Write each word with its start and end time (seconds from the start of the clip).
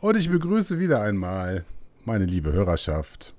Und 0.00 0.16
ich 0.16 0.30
begrüße 0.30 0.78
wieder 0.78 1.02
einmal 1.02 1.64
meine 2.06 2.24
liebe 2.24 2.52
Hörerschaft, 2.52 3.34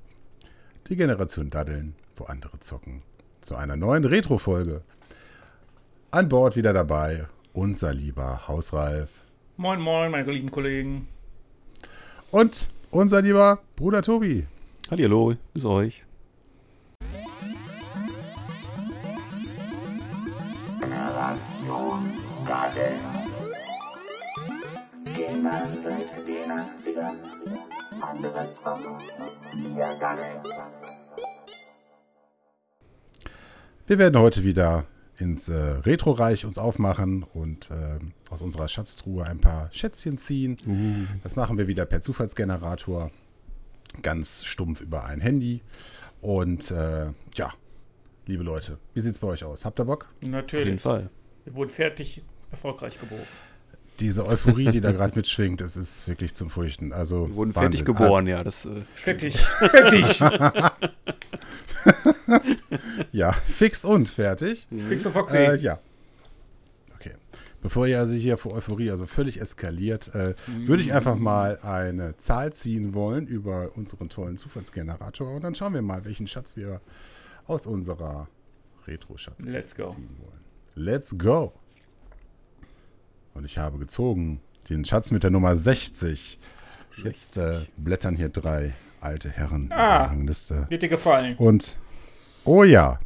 die 0.87 0.95
Generation 0.95 1.49
Daddeln, 1.49 1.95
wo 2.15 2.25
andere 2.25 2.59
zocken, 2.59 3.01
zu 3.41 3.55
einer 3.55 3.75
neuen 3.75 4.05
Retro-Folge. 4.05 4.83
An 6.11 6.29
Bord 6.29 6.55
wieder 6.55 6.71
dabei 6.71 7.25
unser 7.53 7.95
lieber 7.95 8.47
Hausreif. 8.47 9.09
Moin, 9.57 9.81
moin, 9.81 10.11
meine 10.11 10.31
lieben 10.31 10.51
Kollegen. 10.51 11.07
Und 12.29 12.69
unser 12.91 13.23
lieber 13.23 13.59
Bruder 13.75 14.03
Tobi. 14.03 14.45
Hallo, 14.91 15.33
bis 15.55 15.65
euch. 15.65 16.03
Generation 20.79 22.13
Daddeln. 22.45 23.20
Gamer 25.13 25.67
seit 25.71 26.27
den 26.27 26.51
80ern. 26.51 27.15
Andere 28.01 28.49
zocken. 28.49 28.97
Wir 29.53 29.97
daddeln. 29.99 30.41
Wir 33.87 33.97
werden 33.99 34.19
heute 34.19 34.43
wieder 34.43 34.85
ins 35.17 35.49
äh, 35.49 35.53
Retro-Reich 35.53 36.45
uns 36.45 36.57
aufmachen 36.57 37.23
und 37.23 37.69
äh, 37.71 37.99
aus 38.29 38.41
unserer 38.41 38.67
Schatztruhe 38.69 39.25
ein 39.25 39.39
paar 39.39 39.69
Schätzchen 39.73 40.17
ziehen. 40.17 40.57
Uh. 40.65 41.19
Das 41.23 41.35
machen 41.35 41.57
wir 41.57 41.67
wieder 41.67 41.85
per 41.85 42.01
Zufallsgenerator. 42.01 43.11
Ganz 44.01 44.45
stumpf 44.45 44.79
über 44.79 45.03
ein 45.05 45.19
Handy. 45.19 45.61
Und 46.21 46.71
äh, 46.71 47.07
ja, 47.35 47.53
liebe 48.27 48.43
Leute, 48.43 48.77
wie 48.93 49.01
sieht 49.01 49.11
es 49.11 49.19
bei 49.19 49.27
euch 49.27 49.43
aus? 49.43 49.65
Habt 49.65 49.79
ihr 49.79 49.85
Bock? 49.85 50.09
Natürlich. 50.21 50.63
Auf 50.63 50.67
jeden 50.67 50.79
Fall. 50.79 51.09
Wir 51.43 51.55
wurden 51.55 51.69
fertig, 51.69 52.23
erfolgreich 52.49 52.99
geboren. 52.99 53.27
Diese 54.01 54.25
Euphorie, 54.25 54.71
die 54.71 54.81
da 54.81 54.91
gerade 54.91 55.15
mitschwingt, 55.15 55.61
das 55.61 55.77
ist 55.77 56.07
wirklich 56.07 56.33
zum 56.33 56.49
Furchten. 56.49 56.91
Also 56.91 57.27
Wir 57.29 57.35
wurden 57.35 57.55
Wahnsinn. 57.55 57.71
fertig 57.71 57.85
geboren, 57.85 58.25
ja. 58.27 58.43
Das, 58.43 58.65
äh, 58.65 58.81
Fertig. 58.95 59.37
fertig. 59.39 60.21
Also, 60.21 60.69
ja, 63.11 63.31
fix 63.31 63.85
und 63.85 64.09
fertig. 64.09 64.67
Fix 64.89 65.05
und 65.05 65.13
Foxy. 65.13 65.37
Äh, 65.37 65.55
ja. 65.57 65.79
Okay. 66.95 67.13
Bevor 67.61 67.85
ihr 67.87 67.99
also 67.99 68.13
hier 68.15 68.37
vor 68.37 68.53
Euphorie 68.53 68.89
also 68.89 69.05
völlig 69.05 69.39
eskaliert, 69.39 70.13
äh, 70.15 70.33
würde 70.47 70.81
ich 70.81 70.93
einfach 70.93 71.15
mal 71.15 71.59
eine 71.61 72.17
Zahl 72.17 72.53
ziehen 72.53 72.93
wollen 72.95 73.27
über 73.27 73.71
unseren 73.75 74.09
tollen 74.09 74.37
Zufallsgenerator 74.37 75.31
und 75.35 75.43
dann 75.43 75.53
schauen 75.55 75.73
wir 75.75 75.81
mal, 75.83 76.05
welchen 76.05 76.27
Schatz 76.27 76.55
wir 76.57 76.81
aus 77.45 77.67
unserer 77.67 78.27
Retro-Schatz 78.87 79.43
Let's 79.45 79.75
go. 79.75 79.85
ziehen 79.85 80.09
wollen. 80.19 80.39
Let's 80.73 81.15
go. 81.17 81.53
Und 83.41 83.45
ich 83.45 83.57
habe 83.57 83.79
gezogen 83.79 84.39
den 84.69 84.85
Schatz 84.85 85.09
mit 85.09 85.23
der 85.23 85.31
Nummer 85.31 85.55
60. 85.55 86.37
Jetzt 87.03 87.37
äh, 87.37 87.65
blättern 87.75 88.15
hier 88.15 88.29
drei 88.29 88.75
alte 88.99 89.31
Herren 89.31 89.63
in 89.65 89.71
Ah. 89.71 89.97
der 89.97 90.07
Rangliste. 90.11 90.67
Wird 90.69 90.83
dir 90.83 90.89
gefallen. 90.89 91.35
Und, 91.37 91.75
oh 92.45 92.63
ja. 92.63 92.99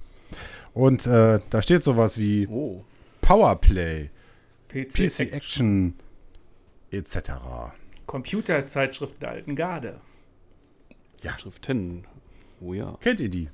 Und 0.73 1.07
äh, 1.07 1.39
da 1.49 1.61
steht 1.61 1.85
sowas 1.85 2.17
wie 2.17 2.47
oh. 2.47 2.83
Powerplay, 3.21 4.09
PC, 4.67 4.89
PC 4.91 5.19
Action 5.31 5.95
etc. 6.91 7.15
Computerzeitschrift 8.05 9.21
der 9.21 9.29
alten 9.29 9.55
Garde. 9.55 10.01
Ja, 11.21 11.39
Schriften. 11.39 12.03
Oh 12.59 12.73
ja. 12.73 12.97
kennt 12.99 13.21
ihr 13.21 13.29
die? 13.29 13.47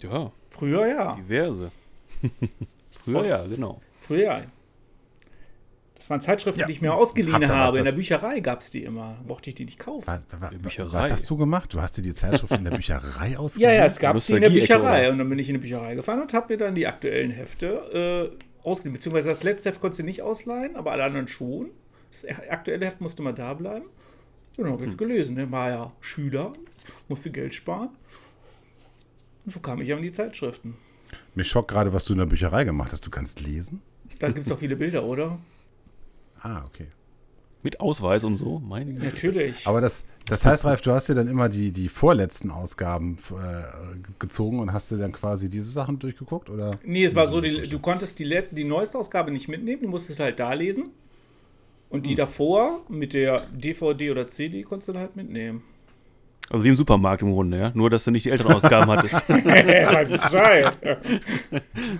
Ja, 0.00 0.32
Früher 0.50 0.88
ja. 0.88 1.14
diverse. 1.14 1.70
Früher 3.04 3.24
ja, 3.26 3.46
genau. 3.46 3.80
Früher 4.00 4.24
ja. 4.24 4.42
Das 6.02 6.10
waren 6.10 6.20
Zeitschriften, 6.20 6.58
Ja. 6.60 6.66
die 6.66 6.72
ich 6.72 6.80
mir 6.80 6.92
ausgeliehen 6.94 7.32
Habt 7.34 7.48
habe. 7.48 7.78
In 7.78 7.84
der 7.84 7.92
Bücherei 7.92 8.40
gab 8.40 8.60
es 8.60 8.70
die 8.70 8.82
immer. 8.82 9.18
Mochte 9.24 9.50
ich 9.50 9.54
die 9.54 9.64
nicht 9.64 9.78
kaufen. 9.78 10.04
Was, 10.04 10.26
wa, 10.32 10.40
wa, 10.40 10.50
Bücherei. 10.60 10.92
was 10.92 11.12
hast 11.12 11.30
du 11.30 11.36
gemacht? 11.36 11.72
Du 11.72 11.80
hast 11.80 11.96
dir 11.96 12.02
die 12.02 12.12
Zeitschrift 12.12 12.52
in 12.52 12.64
der 12.64 12.72
Bücherei 12.72 13.28
Ja, 13.30 13.38
ausgeliehen? 13.38 13.72
ja, 13.72 13.84
es 13.86 14.00
gab 14.00 14.20
sie 14.20 14.34
in 14.34 14.42
der 14.42 14.50
Bücherei. 14.50 15.02
oder? 15.02 15.10
Und 15.12 15.18
dann 15.18 15.28
bin 15.28 15.38
ich 15.38 15.48
in 15.48 15.54
die 15.54 15.60
Bücherei 15.60 15.94
gefahren 15.94 16.20
und 16.20 16.34
habe 16.34 16.52
mir 16.52 16.56
dann 16.58 16.74
die 16.74 16.88
aktuellen 16.88 17.30
Hefte 17.30 18.32
äh, 18.34 18.68
ausgeliehen. 18.68 18.94
Beziehungsweise 18.94 19.28
das 19.28 19.44
letzte 19.44 19.68
Heft 19.68 19.80
konntest 19.80 20.00
du 20.00 20.04
nicht 20.04 20.22
ausleihen, 20.22 20.74
aber 20.74 20.90
alle 20.90 21.04
anderen 21.04 21.28
schon. 21.28 21.70
Das 22.10 22.24
aktuelle 22.50 22.84
Heft 22.84 23.00
musste 23.00 23.22
mal 23.22 23.32
da 23.32 23.54
bleiben. 23.54 23.86
So, 24.56 24.64
dann 24.64 24.72
habe 24.72 24.82
ich 24.82 24.90
Hm. 24.90 24.96
gelesen. 24.96 25.36
Ne? 25.36 25.52
War 25.52 25.70
ja 25.70 25.92
Schüler, 26.00 26.52
musste 27.06 27.30
Geld 27.30 27.54
sparen. 27.54 27.90
Und 29.44 29.52
so 29.52 29.60
kam 29.60 29.80
ich 29.80 29.92
an 29.92 30.02
die 30.02 30.10
Zeitschriften. 30.10 30.74
Mich 31.36 31.46
schockt 31.48 31.68
gerade, 31.70 31.92
was 31.92 32.04
du 32.06 32.12
in 32.14 32.18
der 32.18 32.26
Bücherei 32.26 32.64
gemacht 32.64 32.90
hast. 32.90 33.06
Du 33.06 33.10
kannst 33.10 33.40
lesen? 33.40 33.82
Da 34.18 34.26
gibt 34.26 34.40
es 34.40 34.46
doch 34.46 34.58
viele 34.58 34.74
Bilder, 34.74 35.04
oder? 35.04 35.38
Ah, 36.42 36.62
okay. 36.66 36.86
Mit 37.64 37.78
Ausweis 37.80 38.24
und 38.24 38.36
so, 38.36 38.58
meine 38.58 38.92
Güte. 38.92 39.04
Natürlich. 39.06 39.66
Aber 39.68 39.80
das, 39.80 40.06
das 40.26 40.44
heißt, 40.44 40.64
Ralf, 40.64 40.80
du 40.80 40.90
hast 40.90 41.08
dir 41.08 41.14
dann 41.14 41.28
immer 41.28 41.48
die, 41.48 41.70
die 41.70 41.88
vorletzten 41.88 42.50
Ausgaben 42.50 43.18
äh, 43.30 43.98
gezogen 44.18 44.58
und 44.58 44.72
hast 44.72 44.90
dir 44.90 44.96
dann 44.98 45.12
quasi 45.12 45.48
diese 45.48 45.70
Sachen 45.70 46.00
durchgeguckt? 46.00 46.50
Oder? 46.50 46.72
Nee, 46.84 47.04
es 47.04 47.14
war 47.14 47.28
so, 47.28 47.40
die, 47.40 47.62
du 47.62 47.78
konntest 47.78 48.18
die, 48.18 48.24
let- 48.24 48.48
die 48.50 48.64
neueste 48.64 48.98
Ausgabe 48.98 49.30
nicht 49.30 49.46
mitnehmen, 49.46 49.82
du 49.82 49.88
musstest 49.88 50.18
halt 50.18 50.40
da 50.40 50.52
lesen. 50.54 50.86
Und 51.88 51.98
Hm. 52.00 52.02
die 52.08 52.14
davor 52.16 52.80
mit 52.88 53.12
der 53.14 53.46
DVD 53.52 54.10
oder 54.10 54.26
CD 54.26 54.62
konntest 54.62 54.88
du 54.88 54.92
dann 54.94 55.02
halt 55.02 55.14
mitnehmen. 55.14 55.62
Also 56.50 56.64
wie 56.64 56.68
im 56.68 56.76
Supermarkt 56.76 57.22
im 57.22 57.32
Grunde, 57.32 57.58
ja. 57.58 57.72
Nur, 57.74 57.88
dass 57.88 58.04
du 58.04 58.10
nicht 58.10 58.26
die 58.26 58.30
älteren 58.30 58.52
Ausgaben 58.54 58.90
hattest. 58.90 59.26
Weiß 59.28 60.10
Bescheid. 60.10 60.76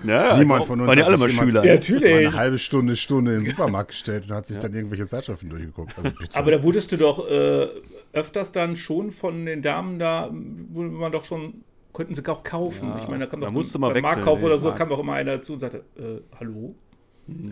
ja, 0.04 0.36
Niemand 0.36 0.66
von 0.66 0.80
uns 0.80 0.88
Waren 0.88 0.98
ja 0.98 1.04
hat 1.06 1.12
alle 1.12 1.28
sich 1.28 1.36
mal 1.38 1.44
Schüler. 1.44 1.64
Ja, 1.64 1.68
Ja, 1.70 1.74
natürlich. 1.76 2.12
Mal 2.12 2.18
eine 2.18 2.34
halbe 2.34 2.58
Stunde, 2.58 2.96
Stunde 2.96 3.34
in 3.34 3.40
den 3.40 3.46
Supermarkt 3.50 3.90
gestellt 3.92 4.24
und 4.28 4.34
hat 4.34 4.44
sich 4.46 4.58
dann 4.58 4.74
irgendwelche 4.74 5.06
Zeitschriften 5.06 5.48
durchgeguckt. 5.48 5.96
Also 5.96 6.10
bitte. 6.10 6.38
Aber 6.38 6.50
da 6.50 6.62
wurdest 6.62 6.92
du 6.92 6.96
doch 6.98 7.28
äh, 7.30 7.68
öfters 8.12 8.52
dann 8.52 8.76
schon 8.76 9.10
von 9.10 9.46
den 9.46 9.62
Damen 9.62 9.98
da, 9.98 10.30
wurde 10.30 10.88
man 10.90 11.12
doch 11.12 11.24
schon, 11.24 11.62
könnten 11.94 12.14
sie 12.14 12.26
auch 12.28 12.42
kaufen. 12.42 12.88
Ja, 12.88 12.98
ich 12.98 13.08
meine, 13.08 13.24
da 13.24 13.30
kam 13.30 13.40
da 13.40 13.46
doch 13.46 13.54
musste 13.54 13.78
beim 13.78 13.88
man 13.88 13.94
wechseln, 13.94 14.02
Marktkauf 14.02 14.42
oder 14.42 14.58
so, 14.58 14.66
Markt. 14.66 14.78
kam 14.78 14.88
doch 14.90 14.98
immer 14.98 15.14
einer 15.14 15.36
dazu 15.36 15.54
und 15.54 15.60
sagte, 15.60 15.84
äh, 15.98 16.20
hallo? 16.38 16.74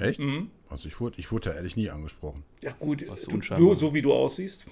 Echt? 0.01 0.21
Mhm. 0.21 0.51
Also 0.69 0.89
ich 0.89 1.01
wurde, 1.01 1.19
ich 1.19 1.33
wurde 1.33 1.51
da 1.51 1.57
ehrlich 1.57 1.77
nie 1.77 1.89
angesprochen. 1.89 2.43
Ja 2.61 2.73
gut, 2.79 3.03
du, 3.03 3.41
so, 3.41 3.75
so 3.75 3.95
wie 3.95 4.03
du 4.03 4.13
aussiehst, 4.13 4.67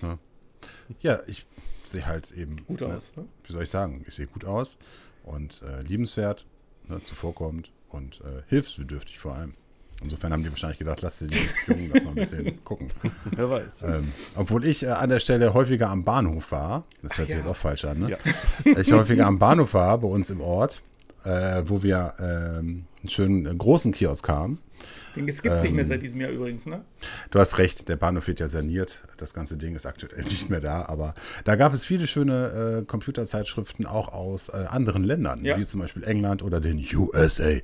Ja, 1.01 1.19
ich 1.27 1.47
sehe 1.91 2.07
halt 2.07 2.31
eben. 2.33 2.65
gut 2.67 2.81
ne, 2.81 2.89
aus. 2.89 3.17
Ne? 3.17 3.27
Wie 3.45 3.53
soll 3.53 3.63
ich 3.63 3.71
sagen? 3.71 4.05
Ich 4.07 4.15
sehe 4.15 4.27
gut 4.27 4.45
aus 4.45 4.79
und 5.25 5.63
äh, 5.63 5.83
liebenswert, 5.83 6.47
ne, 6.89 7.03
zuvorkommend 7.03 7.71
und 7.89 8.21
äh, 8.21 8.43
hilfsbedürftig 8.49 9.19
vor 9.19 9.35
allem. 9.35 9.55
Insofern 10.01 10.33
haben 10.33 10.45
die 10.45 10.51
wahrscheinlich 10.51 10.79
gedacht, 10.79 11.03
lass 11.03 11.19
den 11.19 11.31
Jungen 11.67 11.91
das 11.93 12.05
mal 12.05 12.11
ein 12.11 12.15
bisschen 12.15 12.65
gucken. 12.65 12.91
Wer 13.33 13.51
weiß. 13.51 13.83
Ähm, 13.83 14.13
obwohl 14.37 14.65
ich 14.65 14.85
äh, 14.85 14.89
an 14.89 15.09
der 15.11 15.19
Stelle 15.19 15.55
häufiger 15.55 15.91
am 15.91 16.05
Bahnhof 16.05 16.53
war, 16.53 16.85
das 17.03 17.19
hört 17.19 17.27
sich 17.29 17.35
ja. 17.35 17.41
jetzt 17.41 17.49
auch 17.49 17.57
falsch 17.57 17.85
an, 17.85 18.01
ne? 18.01 18.11
Ja. 18.11 18.19
Ich 18.81 18.93
häufiger 18.93 19.27
am 19.27 19.39
Bahnhof 19.39 19.75
war, 19.75 19.99
bei 19.99 20.07
uns 20.07 20.31
im 20.31 20.41
Ort, 20.41 20.83
äh, 21.25 21.63
wo 21.67 21.83
wir 21.83 22.15
ähm, 22.21 22.85
einen 23.01 23.09
schönen 23.09 23.47
äh, 23.47 23.55
großen 23.55 23.91
Kiosk 23.93 24.29
haben. 24.29 24.61
Den 25.17 25.27
gibt 25.27 25.39
es 25.47 25.63
nicht 25.63 25.73
mehr 25.75 25.83
Ähm, 25.85 25.89
seit 25.89 26.03
diesem 26.03 26.21
Jahr 26.21 26.31
übrigens, 26.31 26.67
ne? 26.67 26.85
Du 27.31 27.39
hast 27.39 27.59
recht, 27.59 27.89
der 27.89 27.97
Bahnhof 27.97 28.27
wird 28.29 28.41
ja 28.41 28.49
saniert. 28.49 29.03
Das 29.17 29.35
ganze 29.35 29.57
Ding 29.57 29.75
ist 29.75 29.87
aktuell 29.87 30.23
nicht 30.25 30.51
mehr 30.51 30.61
da. 30.61 30.85
Aber 30.87 31.15
da 31.45 31.57
gab 31.57 31.73
es 31.75 31.85
viele 31.85 32.07
schöne 32.07 32.81
äh, 32.83 32.85
Computerzeitschriften 32.85 33.87
auch 33.87 34.13
aus 34.13 34.49
äh, 34.51 34.67
anderen 34.69 35.05
Ländern, 35.05 35.45
Ja. 35.45 35.59
wie 35.59 35.65
zum 35.67 35.81
Beispiel 35.81 36.05
England 36.05 36.43
oder 36.43 36.61
den 36.61 36.85
USA. 36.95 37.55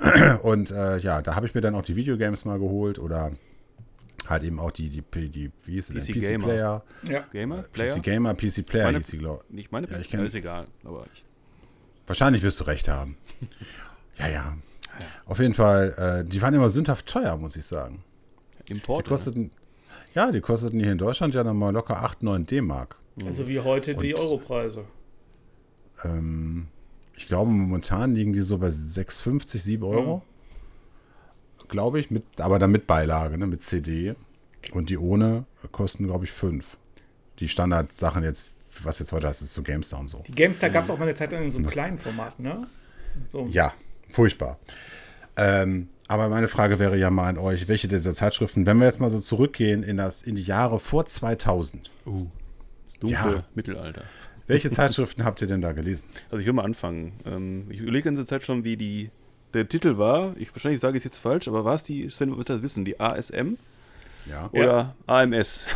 Und 0.42 0.70
äh, 0.70 0.98
ja, 0.98 1.22
da 1.22 1.34
habe 1.36 1.46
ich 1.46 1.54
mir 1.54 1.60
dann 1.60 1.74
auch 1.74 1.82
die 1.82 1.96
Videogames 1.96 2.44
mal 2.44 2.58
geholt 2.58 2.98
oder 2.98 3.32
halt 4.28 4.42
eben 4.44 4.58
auch 4.60 4.70
die, 4.70 4.88
die, 4.88 5.02
die, 5.02 5.28
die 5.28 5.52
wie 5.64 5.72
hieß 5.72 5.88
sie 5.88 5.94
denn? 5.94 6.02
PC 6.04 6.12
PC 6.12 6.20
Gamer. 6.28 6.44
Player. 6.46 6.84
Ja. 7.02 7.20
Gamer? 7.32 7.62
Player? 7.72 7.96
PC 7.96 8.02
Gamer, 8.02 8.34
PC 8.34 8.66
Player 8.66 8.84
Meine- 8.86 8.98
hieß 8.98 9.06
sie, 9.06 9.18
glaube 9.18 9.44
ich. 9.48 9.54
Nicht 9.54 9.72
meine 9.72 9.88
Ja, 9.90 9.98
ich 9.98 10.08
kenn- 10.08 10.24
ist 10.24 10.34
egal. 10.34 10.66
Aber 10.84 11.06
ich, 11.14 11.24
Wahrscheinlich 12.06 12.42
wirst 12.42 12.58
du 12.60 12.64
recht 12.64 12.88
haben. 12.88 13.16
ja, 14.18 14.28
ja. 14.28 14.56
Auf 15.26 15.38
jeden 15.38 15.54
Fall, 15.54 16.22
äh, 16.24 16.28
die 16.28 16.40
waren 16.42 16.54
immer 16.54 16.70
sündhaft 16.70 17.06
teuer, 17.06 17.36
muss 17.36 17.56
ich 17.56 17.64
sagen. 17.66 18.02
Die 18.68 18.72
Import. 18.72 19.06
kosteten, 19.06 19.50
ja, 20.14 20.30
die 20.30 20.40
kosteten 20.40 20.80
hier 20.80 20.92
in 20.92 20.98
Deutschland 20.98 21.34
ja 21.34 21.42
nochmal 21.44 21.72
locker 21.72 22.02
8, 22.02 22.22
9 22.22 22.46
D-Mark. 22.46 22.96
Also 23.24 23.48
wie 23.48 23.60
heute 23.60 23.94
die 23.94 24.14
Und- 24.14 24.20
Europreise. 24.20 24.84
Ähm, 26.04 26.68
ich 27.16 27.26
glaube, 27.26 27.50
momentan 27.50 28.14
liegen 28.14 28.32
die 28.32 28.40
so 28.40 28.58
bei 28.58 28.68
6,50, 28.68 29.58
7 29.58 29.82
Euro. 29.84 30.22
Glaube 31.68 32.00
ich, 32.00 32.10
mit, 32.10 32.24
aber 32.40 32.58
dann 32.58 32.70
mit 32.72 32.86
Beilage, 32.86 33.38
ne, 33.38 33.46
mit 33.46 33.62
CD. 33.62 34.14
Und 34.72 34.90
die 34.90 34.98
ohne 34.98 35.44
kosten, 35.72 36.06
glaube 36.06 36.24
ich, 36.24 36.32
5. 36.32 36.76
Die 37.38 37.48
Standardsachen 37.48 38.22
jetzt, 38.24 38.52
was 38.82 38.98
jetzt 38.98 39.12
heute 39.12 39.26
hast, 39.28 39.40
ist 39.42 39.54
so 39.54 39.62
GameStar 39.62 40.00
und 40.00 40.08
so. 40.08 40.22
Die 40.26 40.32
GameStar 40.32 40.70
gab 40.70 40.84
es 40.84 40.90
auch 40.90 40.98
mal 40.98 41.04
eine 41.04 41.14
Zeit 41.14 41.32
lang 41.32 41.44
in 41.44 41.50
so 41.50 41.58
einem 41.58 41.68
kleinen 41.68 41.98
Format, 41.98 42.38
ne? 42.40 42.66
So. 43.32 43.46
Ja, 43.50 43.72
furchtbar. 44.10 44.58
Ähm, 45.40 45.88
aber 46.08 46.28
meine 46.28 46.48
Frage 46.48 46.78
wäre 46.78 46.96
ja 46.98 47.10
mal 47.10 47.28
an 47.28 47.38
euch, 47.38 47.68
welche 47.68 47.86
dieser 47.88 48.14
Zeitschriften, 48.14 48.66
wenn 48.66 48.78
wir 48.78 48.86
jetzt 48.86 49.00
mal 49.00 49.10
so 49.10 49.20
zurückgehen 49.20 49.82
in, 49.82 49.96
das, 49.96 50.22
in 50.22 50.34
die 50.34 50.42
Jahre 50.42 50.80
vor 50.80 51.06
2000, 51.06 51.90
uh, 52.06 52.26
das 52.86 52.98
dunkle 52.98 53.32
Ja. 53.36 53.44
Mittelalter. 53.54 54.02
welche 54.46 54.70
Zeitschriften 54.72 55.24
habt 55.24 55.40
ihr 55.40 55.46
denn 55.48 55.60
da 55.60 55.72
gelesen? 55.72 56.08
Also 56.30 56.38
ich 56.40 56.46
will 56.46 56.52
mal 56.52 56.64
anfangen. 56.64 57.12
Ähm, 57.24 57.66
ich 57.70 57.78
überlege 57.80 58.08
in 58.08 58.16
der 58.16 58.26
Zeit 58.26 58.42
schon, 58.44 58.64
wie 58.64 58.76
die 58.76 59.10
der 59.54 59.68
Titel 59.68 59.98
war. 59.98 60.34
Ich 60.36 60.52
wahrscheinlich 60.54 60.80
sage 60.80 60.96
ich 60.96 61.00
es 61.00 61.04
jetzt 61.04 61.18
falsch, 61.18 61.48
aber 61.48 61.64
war 61.64 61.74
es 61.74 61.84
die, 61.84 62.02
ist 62.02 62.20
das 62.20 62.62
Wissen, 62.62 62.84
die 62.84 62.98
ASM? 63.00 63.54
Ja. 64.26 64.50
Oder 64.52 64.94
AMS. 65.06 65.66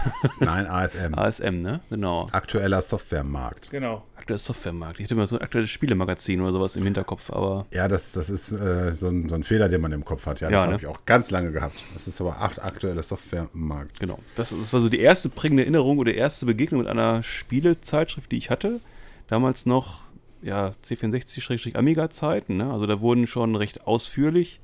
Nein, 0.40 0.67
ASM. 0.67 1.14
ASM, 1.14 1.44
ne? 1.62 1.81
Genau. 1.90 2.28
Aktueller 2.32 2.82
Softwaremarkt. 2.82 3.70
Genau. 3.70 4.05
Aktuelles 4.24 4.46
Softwaremarkt. 4.46 5.00
Ich 5.00 5.04
hatte 5.04 5.14
immer 5.16 5.26
so 5.26 5.36
ein 5.36 5.42
aktuelles 5.42 5.68
Spielemagazin 5.68 6.40
oder 6.40 6.50
sowas 6.52 6.76
im 6.76 6.84
Hinterkopf, 6.84 7.28
aber 7.28 7.66
Ja, 7.74 7.88
das, 7.88 8.12
das 8.12 8.30
ist 8.30 8.52
äh, 8.52 8.92
so, 8.92 9.08
ein, 9.08 9.28
so 9.28 9.34
ein 9.34 9.42
Fehler, 9.42 9.68
den 9.68 9.82
man 9.82 9.92
im 9.92 10.02
Kopf 10.02 10.24
hat. 10.24 10.40
Ja, 10.40 10.48
das 10.48 10.60
Ja, 10.62 10.66
ne? 10.66 10.72
habe 10.72 10.82
ich 10.82 10.86
auch 10.88 11.04
ganz 11.04 11.30
lange 11.30 11.52
gehabt. 11.52 11.74
Das 11.92 12.08
ist 12.08 12.18
aber 12.22 12.40
acht 12.40 12.62
aktueller 12.62 13.02
Softwaremarkt. 13.02 14.00
genau. 14.00 14.18
Das, 14.34 14.48
das 14.58 14.72
war 14.72 14.80
so 14.80 14.88
die 14.88 15.00
erste 15.00 15.28
prägende 15.28 15.64
Erinnerung 15.64 15.98
oder 15.98 16.14
erste 16.14 16.46
Begegnung 16.46 16.80
mit 16.80 16.88
einer 16.88 17.22
Spielezeitschrift, 17.22 18.32
die 18.32 18.38
ich 18.38 18.48
hatte. 18.48 18.80
Damals 19.28 19.66
noch, 19.66 20.00
ja, 20.40 20.72
C64-Amiga-Zeiten, 20.82 22.56
ne? 22.56 22.72
Also 22.72 22.86
da 22.86 23.00
wurden 23.02 23.26
schon 23.26 23.56
recht 23.56 23.86
ausführlich 23.86 24.58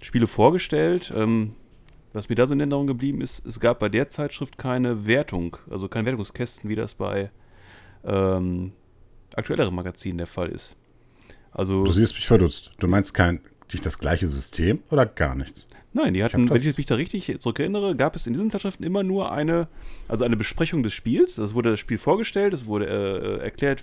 Spiele 0.00 0.28
vorgestellt. 0.28 1.12
Ähm, 1.16 1.54
was 2.12 2.28
mir 2.28 2.36
da 2.36 2.46
so 2.46 2.54
in 2.54 2.60
Erinnerung 2.60 2.86
geblieben 2.86 3.20
ist, 3.20 3.44
es 3.44 3.58
gab 3.58 3.80
bei 3.80 3.88
der 3.88 4.10
Zeitschrift 4.10 4.56
keine 4.58 5.06
Wertung, 5.08 5.56
also 5.68 5.88
keine 5.88 6.06
Wertungskästen, 6.06 6.70
wie 6.70 6.76
das 6.76 6.94
bei 6.94 7.30
ähm, 8.06 8.72
aktuelleren 9.34 9.74
Magazinen 9.74 10.18
der 10.18 10.26
Fall 10.26 10.48
ist. 10.48 10.76
Also 11.52 11.84
Du 11.84 11.92
siehst 11.92 12.14
mich 12.14 12.26
verdutzt. 12.26 12.72
Du 12.78 12.86
meinst 12.86 13.14
kein 13.14 13.40
nicht 13.72 13.84
das 13.84 13.98
gleiche 13.98 14.28
System 14.28 14.80
oder 14.90 15.06
gar 15.06 15.34
nichts? 15.34 15.68
Nein, 15.92 16.14
die 16.14 16.22
hatten, 16.22 16.50
hab 16.50 16.54
wenn 16.54 16.68
ich 16.68 16.76
mich 16.76 16.86
da 16.86 16.96
richtig 16.96 17.40
zurückerinnere, 17.40 17.96
gab 17.96 18.16
es 18.16 18.26
in 18.26 18.34
diesen 18.34 18.50
Zeitschriften 18.50 18.84
immer 18.84 19.02
nur 19.02 19.32
eine, 19.32 19.66
also 20.08 20.24
eine 20.24 20.36
Besprechung 20.36 20.82
des 20.82 20.92
Spiels. 20.92 21.38
Es 21.38 21.54
wurde 21.54 21.70
das 21.70 21.80
Spiel 21.80 21.98
vorgestellt, 21.98 22.52
es 22.52 22.66
wurde 22.66 22.86
äh, 22.86 23.42
erklärt, 23.42 23.82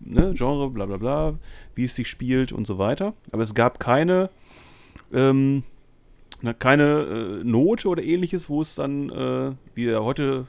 ne, 0.00 0.32
Genre, 0.34 0.70
bla 0.70 0.86
bla 0.86 0.96
bla, 0.96 1.38
wie 1.74 1.84
es 1.84 1.94
sich 1.94 2.08
spielt 2.08 2.52
und 2.52 2.66
so 2.66 2.78
weiter. 2.78 3.12
Aber 3.30 3.42
es 3.42 3.52
gab 3.52 3.78
keine, 3.78 4.30
ähm, 5.12 5.64
keine 6.58 7.40
äh, 7.42 7.44
Note 7.44 7.88
oder 7.88 8.02
ähnliches, 8.02 8.48
wo 8.48 8.62
es 8.62 8.74
dann, 8.74 9.10
äh, 9.10 9.52
wie 9.74 9.94
heute 9.94 10.46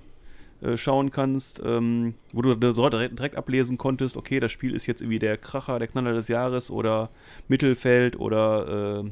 äh, 0.62 0.78
schauen 0.78 1.12
kannst, 1.12 1.62
ähm, 1.64 2.16
wo 2.34 2.42
du 2.42 2.56
direkt, 2.56 3.18
direkt 3.20 3.36
ablesen 3.36 3.78
konntest, 3.78 4.16
okay, 4.18 4.40
das 4.40 4.52
Spiel 4.52 4.74
ist 4.74 4.86
jetzt 4.88 5.02
irgendwie 5.02 5.20
der 5.20 5.38
Kracher, 5.38 5.80
der 5.80 5.88
Knaller 5.88 6.14
des 6.14 6.28
Jahres 6.28 6.70
oder 6.72 7.10
Mittelfeld 7.48 8.18
oder 8.20 9.04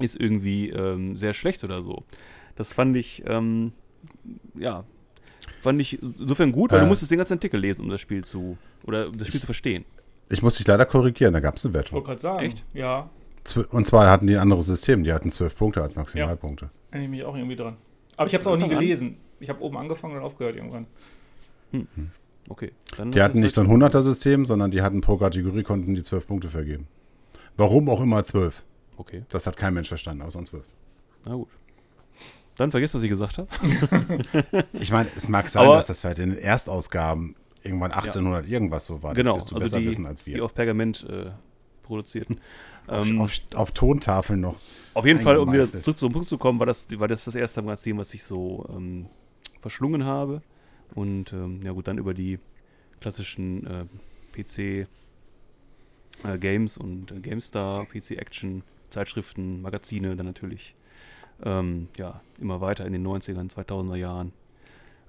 äh, 0.00 0.04
ist 0.04 0.18
irgendwie 0.20 0.70
ähm, 0.70 1.16
sehr 1.16 1.34
schlecht 1.34 1.64
oder 1.64 1.82
so. 1.82 2.04
Das 2.56 2.72
fand 2.72 2.96
ich, 2.96 3.22
ähm, 3.26 3.72
ja, 4.54 4.84
fand 5.60 5.80
ich 5.80 6.02
insofern 6.02 6.52
gut, 6.52 6.70
weil 6.72 6.78
Äh. 6.78 6.82
du 6.82 6.88
musstest 6.88 7.10
den 7.10 7.18
ganzen 7.18 7.34
Artikel 7.34 7.60
lesen, 7.60 7.82
um 7.82 7.90
das 7.90 8.00
Spiel 8.00 8.24
zu, 8.24 8.56
oder 8.86 9.08
um 9.08 9.16
das 9.18 9.28
Spiel 9.28 9.40
zu 9.40 9.46
verstehen. 9.46 9.84
Ich 10.30 10.40
muss 10.42 10.56
dich 10.56 10.66
leider 10.66 10.86
korrigieren, 10.86 11.32
da 11.34 11.40
gab 11.40 11.56
es 11.56 11.64
eine 11.64 11.72
Ich 11.72 11.74
Wertung. 11.76 11.94
wollte 11.96 12.06
gerade 12.06 12.20
sagen. 12.20 12.46
Echt? 12.46 12.64
Ja, 12.74 13.10
Und 13.70 13.86
zwar 13.86 14.08
hatten 14.10 14.26
die 14.26 14.34
ein 14.36 14.42
anderes 14.42 14.66
System, 14.66 15.02
die 15.04 15.12
hatten 15.12 15.30
zwölf 15.30 15.56
Punkte 15.56 15.82
als 15.82 15.96
Maximalpunkte. 15.96 16.70
erinnere 16.90 17.04
ich 17.04 17.10
mich 17.10 17.24
auch 17.24 17.36
irgendwie 17.36 17.56
dran. 17.56 17.76
Aber 18.16 18.26
ich 18.28 18.34
habe 18.34 18.40
es 18.42 18.46
auch 18.46 18.56
nie 18.56 18.64
Anfang 18.64 18.78
an? 18.78 18.84
Ich 19.42 19.48
habe 19.50 19.60
oben 19.62 19.76
angefangen 19.76 20.16
und 20.16 20.22
aufgehört 20.22 20.56
irgendwann. 20.56 20.86
Okay. 22.48 22.72
Dann 22.96 23.12
Die 23.12 23.22
hatten 23.22 23.40
nicht 23.40 23.54
so 23.54 23.60
ein 23.60 23.66
100er-System, 23.68 24.44
sondern 24.44 24.70
die 24.70 24.82
hatten 24.82 25.00
pro 25.00 25.16
Kategorie 25.16 25.62
konnten 25.62 25.94
die 25.94 26.02
zwölf 26.02 26.26
Punkte 26.26 26.48
vergeben. 26.48 26.86
Warum 27.56 27.88
auch 27.88 28.00
immer 28.00 28.22
zwölf? 28.24 28.62
Okay, 28.96 29.24
Das 29.30 29.46
hat 29.46 29.56
kein 29.56 29.74
Mensch 29.74 29.88
verstanden, 29.88 30.22
außer 30.22 30.42
zwölf. 30.44 30.64
na 31.24 31.34
gut. 31.34 31.48
Dann 32.56 32.70
vergiss, 32.70 32.94
was 32.94 33.02
ich 33.02 33.08
gesagt 33.08 33.38
habe. 33.38 33.48
Ich 34.74 34.92
meine, 34.92 35.08
es 35.16 35.28
mag 35.28 35.48
sein, 35.48 35.64
Aber- 35.64 35.76
dass 35.76 35.86
das 35.86 36.00
vielleicht 36.00 36.18
in 36.18 36.30
den 36.30 36.38
Erstausgaben 36.38 37.34
irgendwann 37.62 37.92
1800 37.92 38.46
irgendwas 38.48 38.84
so 38.86 39.02
war. 39.02 39.14
genau, 39.14 39.34
Das 39.34 39.42
wirst 39.44 39.50
du 39.52 39.54
also 39.56 39.64
besser 39.64 39.78
die, 39.80 39.86
wissen 39.86 40.06
als 40.06 40.24
die 40.24 40.34
wir. 40.34 40.44
auf 40.44 40.54
Pergament 40.54 41.06
äh, 41.08 41.30
produzierten. 41.82 42.38
Auf, 42.88 43.06
Ähm, 43.06 43.20
auf, 43.20 43.32
auf 43.54 43.70
Tontafeln 43.70 44.40
noch. 44.40 44.56
Auf 44.94 45.06
jeden 45.06 45.20
Fall, 45.20 45.36
um 45.38 45.52
wieder 45.52 45.62
zurück 45.62 45.96
zum 45.96 46.12
Punkt 46.12 46.26
zu 46.26 46.36
kommen, 46.36 46.58
war 46.58 46.66
das, 46.66 46.88
war 46.98 47.06
das 47.06 47.24
das 47.24 47.36
erste 47.36 47.62
Magazin, 47.62 47.96
was 47.96 48.12
ich 48.12 48.24
so 48.24 48.66
ähm, 48.76 49.06
verschlungen 49.62 50.04
habe. 50.04 50.42
Und 50.94 51.32
ähm, 51.32 51.60
ja 51.64 51.72
gut, 51.72 51.88
dann 51.88 51.96
über 51.96 52.12
die 52.12 52.38
klassischen 53.00 53.66
äh, 53.66 53.84
PC 54.32 54.86
äh, 56.24 56.58
und 56.78 57.10
äh, 57.10 57.20
GameStar, 57.20 57.86
PC 57.86 58.12
Action, 58.12 58.62
Zeitschriften, 58.90 59.62
Magazine 59.62 60.14
dann 60.16 60.26
natürlich 60.26 60.74
ähm, 61.42 61.88
ja, 61.98 62.20
immer 62.38 62.60
weiter 62.60 62.84
in 62.84 62.92
den 62.92 63.06
90ern, 63.06 63.50
2000er 63.50 63.96
Jahren. 63.96 64.32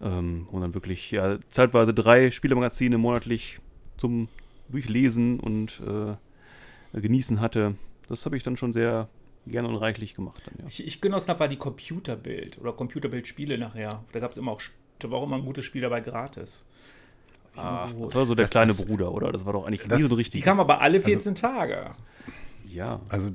Ähm, 0.02 0.48
und 0.52 0.62
dann 0.62 0.74
wirklich 0.74 1.12
ja, 1.12 1.38
zeitweise 1.50 1.94
drei 1.94 2.32
Spielemagazine 2.32 2.98
monatlich 2.98 3.60
zum 3.98 4.30
Durchlesen 4.70 5.40
und 5.40 5.82
äh, 5.86 7.00
genießen 7.00 7.42
hatte. 7.42 7.76
Das 8.08 8.26
habe 8.26 8.38
ich 8.38 8.44
dann 8.44 8.58
schon 8.58 8.74
sehr 8.74 9.10
gerne 9.46 9.68
und 9.68 9.76
reichlich 9.76 10.16
gemacht. 10.16 10.42
Dann, 10.46 10.56
ja. 10.60 10.66
Ich, 10.68 10.86
ich 10.86 11.02
genoss 11.02 11.26
dabei 11.26 11.48
die 11.48 11.58
Computerbild 11.58 12.58
oder 12.60 12.74
Computerbild-Spiele 12.74 13.58
nachher. 13.58 14.04
Da 14.12 14.20
gab 14.20 14.32
es 14.32 14.38
immer 14.38 14.52
auch, 14.52 14.62
da 15.00 15.12
war 15.12 15.20
auch 15.20 15.24
immer 15.24 15.36
ein 15.38 15.46
gutes 15.46 15.66
Spiel 15.66 15.82
dabei 15.82 16.02
gratis. 16.02 16.64
Ach, 17.56 17.88
Irgendwo. 17.88 18.06
das 18.06 18.16
war 18.16 18.26
so 18.26 18.36
der 18.36 18.46
Das- 18.46 18.52
kleine 18.52 18.72
das- 18.74 18.86
Bruder, 18.86 19.12
oder? 19.14 19.32
Das 19.32 19.46
war 19.46 19.54
doch 19.54 19.66
eigentlich 19.68 19.86
Das- 19.88 19.98
nie 20.00 20.04
so 20.04 20.16
Die 20.16 20.22
richtig. 20.22 20.42
kam 20.44 20.60
aber 20.60 20.82
alle 20.82 20.96
Also 20.96 21.08
14 21.08 21.36
Tage. 21.36 21.92
ja. 22.68 23.00
Also 23.10 23.32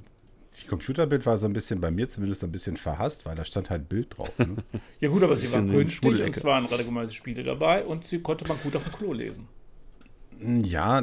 die 0.60 0.66
Computerbild 0.66 1.24
war 1.24 1.36
so 1.36 1.46
ein 1.46 1.52
bisschen 1.52 1.80
bei 1.80 1.92
mir 1.92 2.08
zumindest 2.08 2.40
so 2.40 2.46
ein 2.48 2.50
bisschen 2.52 2.76
verhasst, 2.76 3.26
weil 3.26 3.36
da 3.36 3.44
stand 3.44 3.70
halt 3.70 3.88
Bild 3.88 4.16
drauf. 4.18 4.36
Ne? 4.38 4.56
Ja 5.00 5.08
gut, 5.08 5.22
aber 5.22 5.36
sie 5.36 5.52
war 5.52 5.62
günstig 5.62 6.20
und 6.20 6.36
es 6.36 6.42
waren 6.44 6.64
randomisierte 6.66 7.12
Spiele 7.14 7.44
dabei 7.44 7.84
und 7.84 8.06
sie 8.08 8.18
konnte 8.20 8.44
man 8.48 8.58
gut 8.60 8.74
auf 8.74 8.82
dem 8.82 8.92
Klo 8.92 9.12
lesen. 9.12 9.46
Ja, 10.40 11.02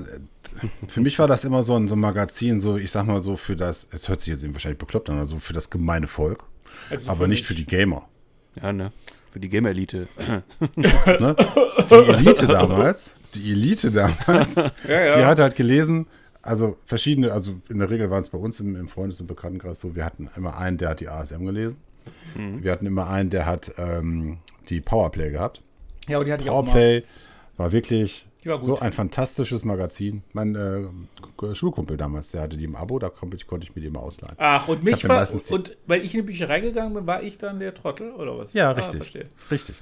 für 0.88 1.02
mich 1.02 1.20
war 1.20 1.28
das 1.28 1.44
immer 1.46 1.64
so 1.64 1.76
ein, 1.76 1.88
so 1.88 1.96
ein 1.96 2.00
Magazin, 2.00 2.60
so 2.60 2.78
ich 2.78 2.92
sag 2.92 3.06
mal 3.06 3.20
so 3.22 3.36
für 3.38 3.56
das, 3.56 3.88
es 3.92 4.08
hört 4.10 4.22
sich 4.22 4.30
jetzt 4.34 4.44
eben 4.44 4.54
wahrscheinlich 4.54 4.80
bekloppt 4.80 5.10
an, 5.10 5.18
also 5.20 5.40
für 5.40 5.54
das 5.54 5.70
gemeine 5.70 6.08
Volk, 6.08 6.44
Also 6.90 7.10
aber 7.10 7.28
nicht 7.28 7.46
für 7.46 7.54
mich. 7.54 7.66
die 7.66 7.70
Gamer. 7.76 8.08
ja, 8.62 8.72
ne? 8.72 8.92
Für 9.32 9.40
die 9.42 9.50
Gamer-Elite. 9.50 10.08
Ne? 10.78 11.36
Die 11.90 11.94
Elite 11.96 12.48
damals, 12.48 13.16
die 13.34 13.52
Elite 13.52 13.92
damals, 13.92 14.56
Ja, 14.56 14.72
ja. 14.88 15.18
die 15.18 15.26
hat 15.26 15.40
halt 15.40 15.56
gelesen, 15.56 16.08
also 16.42 16.78
verschiedene, 16.86 17.32
also 17.34 17.56
in 17.70 17.80
der 17.80 17.90
Regel 17.90 18.10
waren 18.10 18.22
es 18.22 18.30
bei 18.30 18.38
uns 18.38 18.60
im, 18.62 18.76
im 18.76 18.88
Freundes- 18.88 19.20
und 19.20 19.28
Bekanntenkreis 19.28 19.80
so, 19.82 19.96
wir 19.96 20.06
hatten 20.06 20.30
immer 20.38 20.58
einen, 20.58 20.78
der 20.78 20.90
hat 20.90 21.00
die 21.02 21.10
ASM 21.10 21.44
gelesen. 21.46 21.80
Mhm. 22.36 22.64
Wir 22.64 22.72
hatten 22.72 22.86
immer 22.86 23.10
einen, 23.10 23.30
der 23.30 23.46
hat 23.46 23.74
ähm, 23.78 24.38
die 24.70 24.80
Powerplay 24.80 25.32
gehabt. 25.32 25.62
ja, 26.08 26.18
aber 26.18 26.26
die 26.26 26.32
hatte 26.32 26.44
ich 26.44 26.50
auch 26.50 26.64
mal. 26.64 26.72
Powerplay 26.72 27.04
war 27.58 27.72
wirklich. 27.72 28.28
So 28.62 28.80
ein 28.80 28.92
fantastisches 28.94 29.64
Magazin. 29.66 30.24
Mein 30.34 30.56
äh, 30.56 31.56
Schulkumpel 31.56 31.98
damals, 31.98 32.32
der 32.32 32.42
hatte 32.44 32.58
die 32.58 32.64
im 32.66 32.76
Abo, 32.76 33.00
da 33.00 33.10
konnte 33.10 33.36
ich, 33.36 33.48
konnte 33.48 33.66
ich 33.68 33.76
mir 33.76 33.82
die 33.82 33.88
immer 33.88 34.02
ausleihen. 34.02 34.36
Ach, 34.38 34.68
und 34.68 34.84
mich 34.84 35.08
war, 35.08 35.26
und 35.52 35.78
weil 35.88 36.04
ich 36.04 36.14
in 36.14 36.20
die 36.22 36.26
Bücherei 36.28 36.60
gegangen 36.60 36.94
bin, 36.94 37.08
war 37.08 37.24
ich 37.24 37.38
dann 37.38 37.60
der 37.60 37.74
Trottel 37.74 38.12
oder 38.12 38.38
was? 38.38 38.54
Ja, 38.54 38.70
Ah, 38.70 38.72
richtig. 38.74 38.98
verstehe. 38.98 39.24
Richtig. 39.52 39.76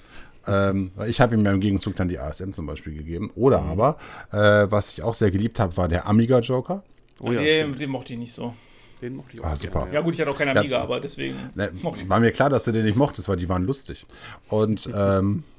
Ähm, 0.46 0.92
ich 1.08 1.22
habe 1.22 1.36
ihm 1.36 1.46
ja 1.46 1.52
im 1.52 1.60
Gegenzug 1.62 1.96
dann 1.96 2.08
die 2.10 2.20
ASM 2.20 2.52
zum 2.52 2.66
Beispiel 2.66 2.94
gegeben. 2.94 3.32
Oder 3.36 3.62
Mhm. 3.62 3.70
aber, 3.70 3.98
äh, 4.32 4.70
was 4.72 4.90
ich 4.90 5.02
auch 5.04 5.14
sehr 5.14 5.32
geliebt 5.32 5.60
habe, 5.60 5.78
war 5.78 5.88
der 5.88 6.08
Amiga 6.08 6.40
Joker. 6.40 6.84
Oh 7.22 7.32
ja, 7.32 7.40
den, 7.42 7.62
stimmt. 7.68 7.82
den 7.82 7.90
mochte 7.90 8.14
ich 8.14 8.20
nicht 8.20 8.34
so. 8.34 8.54
den 9.02 9.16
mochte 9.18 9.36
ich 9.36 9.40
auch 9.42 9.46
Ah, 9.46 9.56
gerne, 9.56 9.60
super. 9.60 9.88
Ja 9.92 10.00
gut, 10.02 10.14
ich 10.14 10.22
hatte 10.22 10.30
auch 10.32 10.38
keine 10.38 10.54
Ja. 10.54 10.60
Amiga, 10.62 10.82
aber 10.82 11.00
deswegen 11.02 11.36
Ne, 11.56 11.72
mochte 11.82 12.04
ich. 12.04 12.10
war 12.10 12.20
mir 12.22 12.32
klar, 12.32 12.50
dass 12.50 12.64
du 12.64 12.72
den 12.72 12.86
nicht 12.86 12.96
mochtest, 12.96 13.28
weil 13.28 13.36
die 13.36 13.50
waren 13.50 13.66
lustig. 13.66 14.06
Und 14.48 14.90
ähm, 14.96 15.44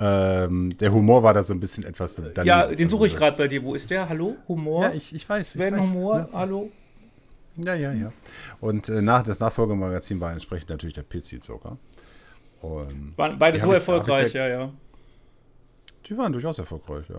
ähm, 0.00 0.76
der 0.78 0.92
Humor 0.92 1.22
war 1.22 1.34
da 1.34 1.42
so 1.42 1.52
ein 1.52 1.60
bisschen 1.60 1.84
etwas 1.84 2.14
daneben. 2.14 2.44
Ja, 2.46 2.66
den 2.66 2.84
Also 2.86 2.96
suche 2.96 3.06
ich 3.06 3.12
das- 3.14 3.20
gerade 3.20 3.36
bei 3.36 3.48
dir. 3.48 3.62
Wo 3.64 3.74
ist 3.74 3.90
der? 3.90 4.08
Hallo? 4.08 4.36
Humor? 4.48 4.84
Ja, 4.84 4.92
ich, 4.92 5.14
ich 5.14 5.28
weiß. 5.28 5.54
Ich 5.54 5.60
Sven 5.60 5.76
weiß, 5.76 5.84
Humor? 5.86 6.18
ne? 6.18 6.28
Hallo? 6.32 6.70
Ja, 7.56 7.74
ja, 7.74 7.92
ja. 7.92 8.12
Und 8.60 8.88
äh, 8.88 9.02
nach, 9.02 9.22
das 9.24 9.40
Nachfolgemagazin 9.40 10.20
war 10.20 10.32
entsprechend 10.32 10.70
natürlich 10.70 10.94
der 10.94 11.02
PC-Zocker. 11.02 11.76
Und 12.60 13.14
Waren 13.16 13.38
beide 13.38 13.58
so 13.58 13.66
ich- 13.66 13.72
ich 13.72 13.78
erfolgreich, 13.78 14.32
ja, 14.32 14.46
ja. 14.48 14.72
die 16.08 16.16
waren 16.16 16.32
durchaus 16.32 16.58
erfolgreich, 16.58 17.08
ja. 17.08 17.16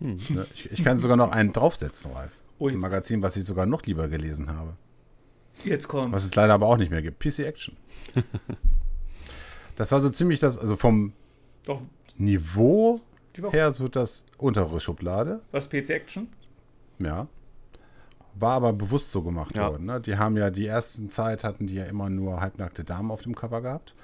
Hm. 0.00 0.20
Ne, 0.28 0.46
Ich, 0.54 0.70
ich 0.70 0.84
kann 0.84 0.98
sogar 0.98 1.16
noch 1.16 1.30
einen 1.32 1.52
draufsetzen, 1.52 2.12
Ralf. 2.12 2.32
Oh, 2.58 2.68
Ein 2.68 2.78
Magazin, 2.78 3.22
was 3.22 3.36
ich 3.36 3.44
sogar 3.44 3.66
noch 3.66 3.82
lieber 3.84 4.08
gelesen 4.08 4.48
habe. 4.50 4.76
jetzt 5.64 5.86
kommt. 5.88 6.12
Was 6.12 6.24
es 6.24 6.34
leider 6.34 6.54
aber 6.54 6.66
auch 6.66 6.76
nicht 6.76 6.90
mehr 6.90 7.02
gibt. 7.02 7.18
PC 7.20 7.40
Action. 7.40 7.76
das 9.78 9.92
war 9.92 10.00
so 10.00 10.10
ziemlich 10.10 10.40
das, 10.40 10.58
also 10.58 10.76
vom 10.76 11.12
Doch, 11.64 11.80
Niveau 12.16 13.00
her 13.52 13.72
so 13.72 13.86
das 13.86 14.26
untere 14.36 14.80
Schublade. 14.80 15.40
was 15.52 15.68
PC 15.68 15.90
Action? 15.90 16.28
Ja. 16.98 17.28
War 18.40 18.52
aber 18.52 18.72
bewusst 18.72 19.10
so 19.10 19.22
gemacht 19.22 19.56
Ja. 19.56 19.70
worden. 19.70 19.86
Ne? 19.86 20.00
Die 20.00 20.16
haben 20.16 20.36
ja 20.36 20.50
die 20.50 20.66
ersten 20.66 21.10
Zeit 21.10 21.44
hatten 21.44 21.66
die 21.66 21.74
ja 21.74 21.84
immer 21.84 22.08
nur 22.10 22.40
halbnackte 22.40 22.84
Damen 22.84 23.10
auf 23.10 23.22
dem 23.22 23.34
Cover 23.34 23.60
gehabt. 23.62 23.94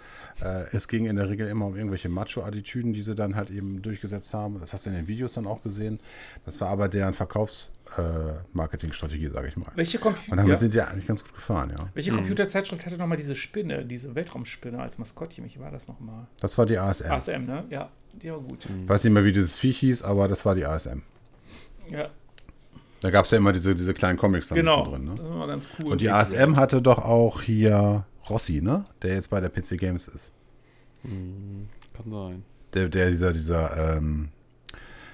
Äh, 0.40 0.64
es 0.72 0.88
ging 0.88 1.06
in 1.06 1.16
der 1.16 1.28
Regel 1.28 1.48
immer 1.48 1.66
um 1.66 1.76
irgendwelche 1.76 2.08
Macho-Attitüden, 2.08 2.92
die 2.92 3.02
sie 3.02 3.14
dann 3.14 3.36
halt 3.36 3.50
eben 3.50 3.82
durchgesetzt 3.82 4.34
haben. 4.34 4.58
Das 4.60 4.72
hast 4.72 4.86
du 4.86 4.90
in 4.90 4.96
den 4.96 5.06
Videos 5.06 5.34
dann 5.34 5.46
auch 5.46 5.62
gesehen. 5.62 6.00
Das 6.44 6.60
war 6.60 6.68
aber 6.68 6.88
deren 6.88 7.14
Verkaufs-Marketing-Strategie, 7.14 9.28
sage 9.28 9.48
ich 9.48 9.56
mal. 9.56 9.70
Welche, 9.74 9.98
Compu 9.98 10.18
Und 10.30 10.36
damit 10.38 10.52
ja. 10.52 10.56
sind 10.58 10.74
die 10.74 10.80
eigentlich 10.80 11.06
ganz 11.06 11.22
gut 11.22 11.34
gefahren, 11.34 11.70
ja. 11.76 11.88
Welche 11.94 12.10
Computerzeitschrift 12.12 12.86
hatte 12.86 12.96
nochmal 12.98 13.16
diese 13.18 13.34
Spinne, 13.36 13.84
diese 13.84 14.14
Weltraumspinne 14.14 14.78
als 14.80 14.98
Maskottchen? 14.98 15.44
Welche 15.44 15.60
war 15.60 15.70
das 15.70 15.86
nochmal? 15.88 16.26
Das 16.40 16.56
war 16.58 16.66
die 16.66 16.78
ASM. 16.78 17.10
ASM, 17.10 17.44
ne? 17.46 17.64
Ja, 17.70 17.90
die 18.12 18.30
war 18.32 18.40
gut. 18.40 18.66
Ich 18.82 18.88
weiß 18.88 19.04
nicht 19.04 19.12
mehr, 19.12 19.24
wie 19.24 19.32
dieses 19.32 19.56
Viech 19.56 19.78
hieß, 19.78 20.02
aber 20.02 20.28
das 20.28 20.44
war 20.44 20.54
die 20.54 20.64
ASM. 20.66 21.02
Ja, 21.88 22.08
Da 23.04 23.11
gab 23.11 23.26
es 23.26 23.32
ja 23.32 23.37
immer 23.37 23.52
diese, 23.52 23.75
diese 23.75 23.92
kleinen 23.92 24.16
Comics 24.16 24.49
dann 24.49 24.56
genau. 24.56 24.82
drin. 24.82 25.04
Ne? 25.04 25.14
Das 25.16 25.28
war 25.28 25.46
ganz 25.46 25.68
cool. 25.78 25.92
Und 25.92 26.00
die 26.00 26.08
ASM 26.08 26.56
hatte 26.56 26.80
doch 26.80 27.04
auch 27.04 27.42
hier 27.42 28.06
Rossi, 28.30 28.62
ne? 28.62 28.87
Der 29.02 29.12
jetzt 29.12 29.28
bei 29.28 29.42
der 29.42 29.50
PC 29.50 29.76
Games 29.76 30.08
ist. 30.08 30.32
Kann 31.02 32.11
sein. 32.11 32.44
Der, 32.73 32.88
der 32.88 33.11
dieser, 33.11 33.34
dieser, 33.34 33.99
ähm, 33.99 34.30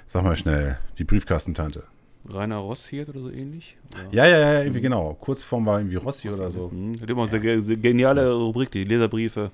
sag 0.06 0.22
mal 0.22 0.36
schnell, 0.36 0.78
die 0.98 1.04
Briefkastentante. 1.04 1.82
Rainer 2.28 2.58
Rossiert 2.58 3.08
oder 3.08 3.22
so 3.22 3.30
ähnlich? 3.32 3.76
Oder? 3.92 4.04
Ja, 4.12 4.24
ja, 4.24 4.38
ja, 4.38 4.60
irgendwie 4.60 4.82
genau. 4.82 5.14
Kurzform 5.14 5.66
war 5.66 5.80
irgendwie 5.80 5.96
Rossi 5.96 6.28
oder 6.28 6.48
so. 6.48 6.70
Hm, 6.70 6.94
hat 7.00 7.10
immer 7.10 7.22
eine 7.22 7.30
sehr, 7.40 7.60
sehr 7.60 7.76
geniale 7.76 8.32
Rubrik, 8.32 8.70
die 8.70 8.84
Leserbriefe. 8.84 9.50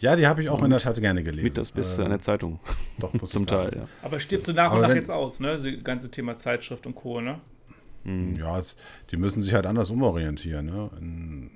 Ja, 0.00 0.16
die 0.16 0.26
habe 0.26 0.42
ich 0.42 0.48
auch 0.48 0.62
in 0.62 0.70
der 0.70 0.80
Tat 0.80 1.00
gerne 1.00 1.22
gelesen. 1.22 1.44
Mit 1.44 1.56
das 1.58 1.70
Beste 1.72 2.00
Ähm, 2.02 2.06
an 2.06 2.10
der 2.12 2.20
Zeitung. 2.20 2.58
Doch, 2.98 3.12
Zum. 3.26 3.46
Teil, 3.46 3.72
ja. 3.76 3.88
Aber 4.02 4.18
stirbt 4.18 4.44
so 4.44 4.52
nach 4.52 4.72
und 4.72 4.80
nach 4.80 4.94
jetzt 4.94 5.10
aus, 5.10 5.40
ne? 5.40 5.56
Das 5.58 5.84
ganze 5.84 6.10
Thema 6.10 6.36
Zeitschrift 6.36 6.86
und 6.86 6.94
Co., 6.94 7.20
ne? 7.20 7.40
Ja, 8.38 8.58
es, 8.58 8.76
die 9.10 9.16
müssen 9.18 9.42
sich 9.42 9.52
halt 9.52 9.66
anders 9.66 9.90
umorientieren. 9.90 10.66
Ne? 10.66 10.90
In, 11.00 11.50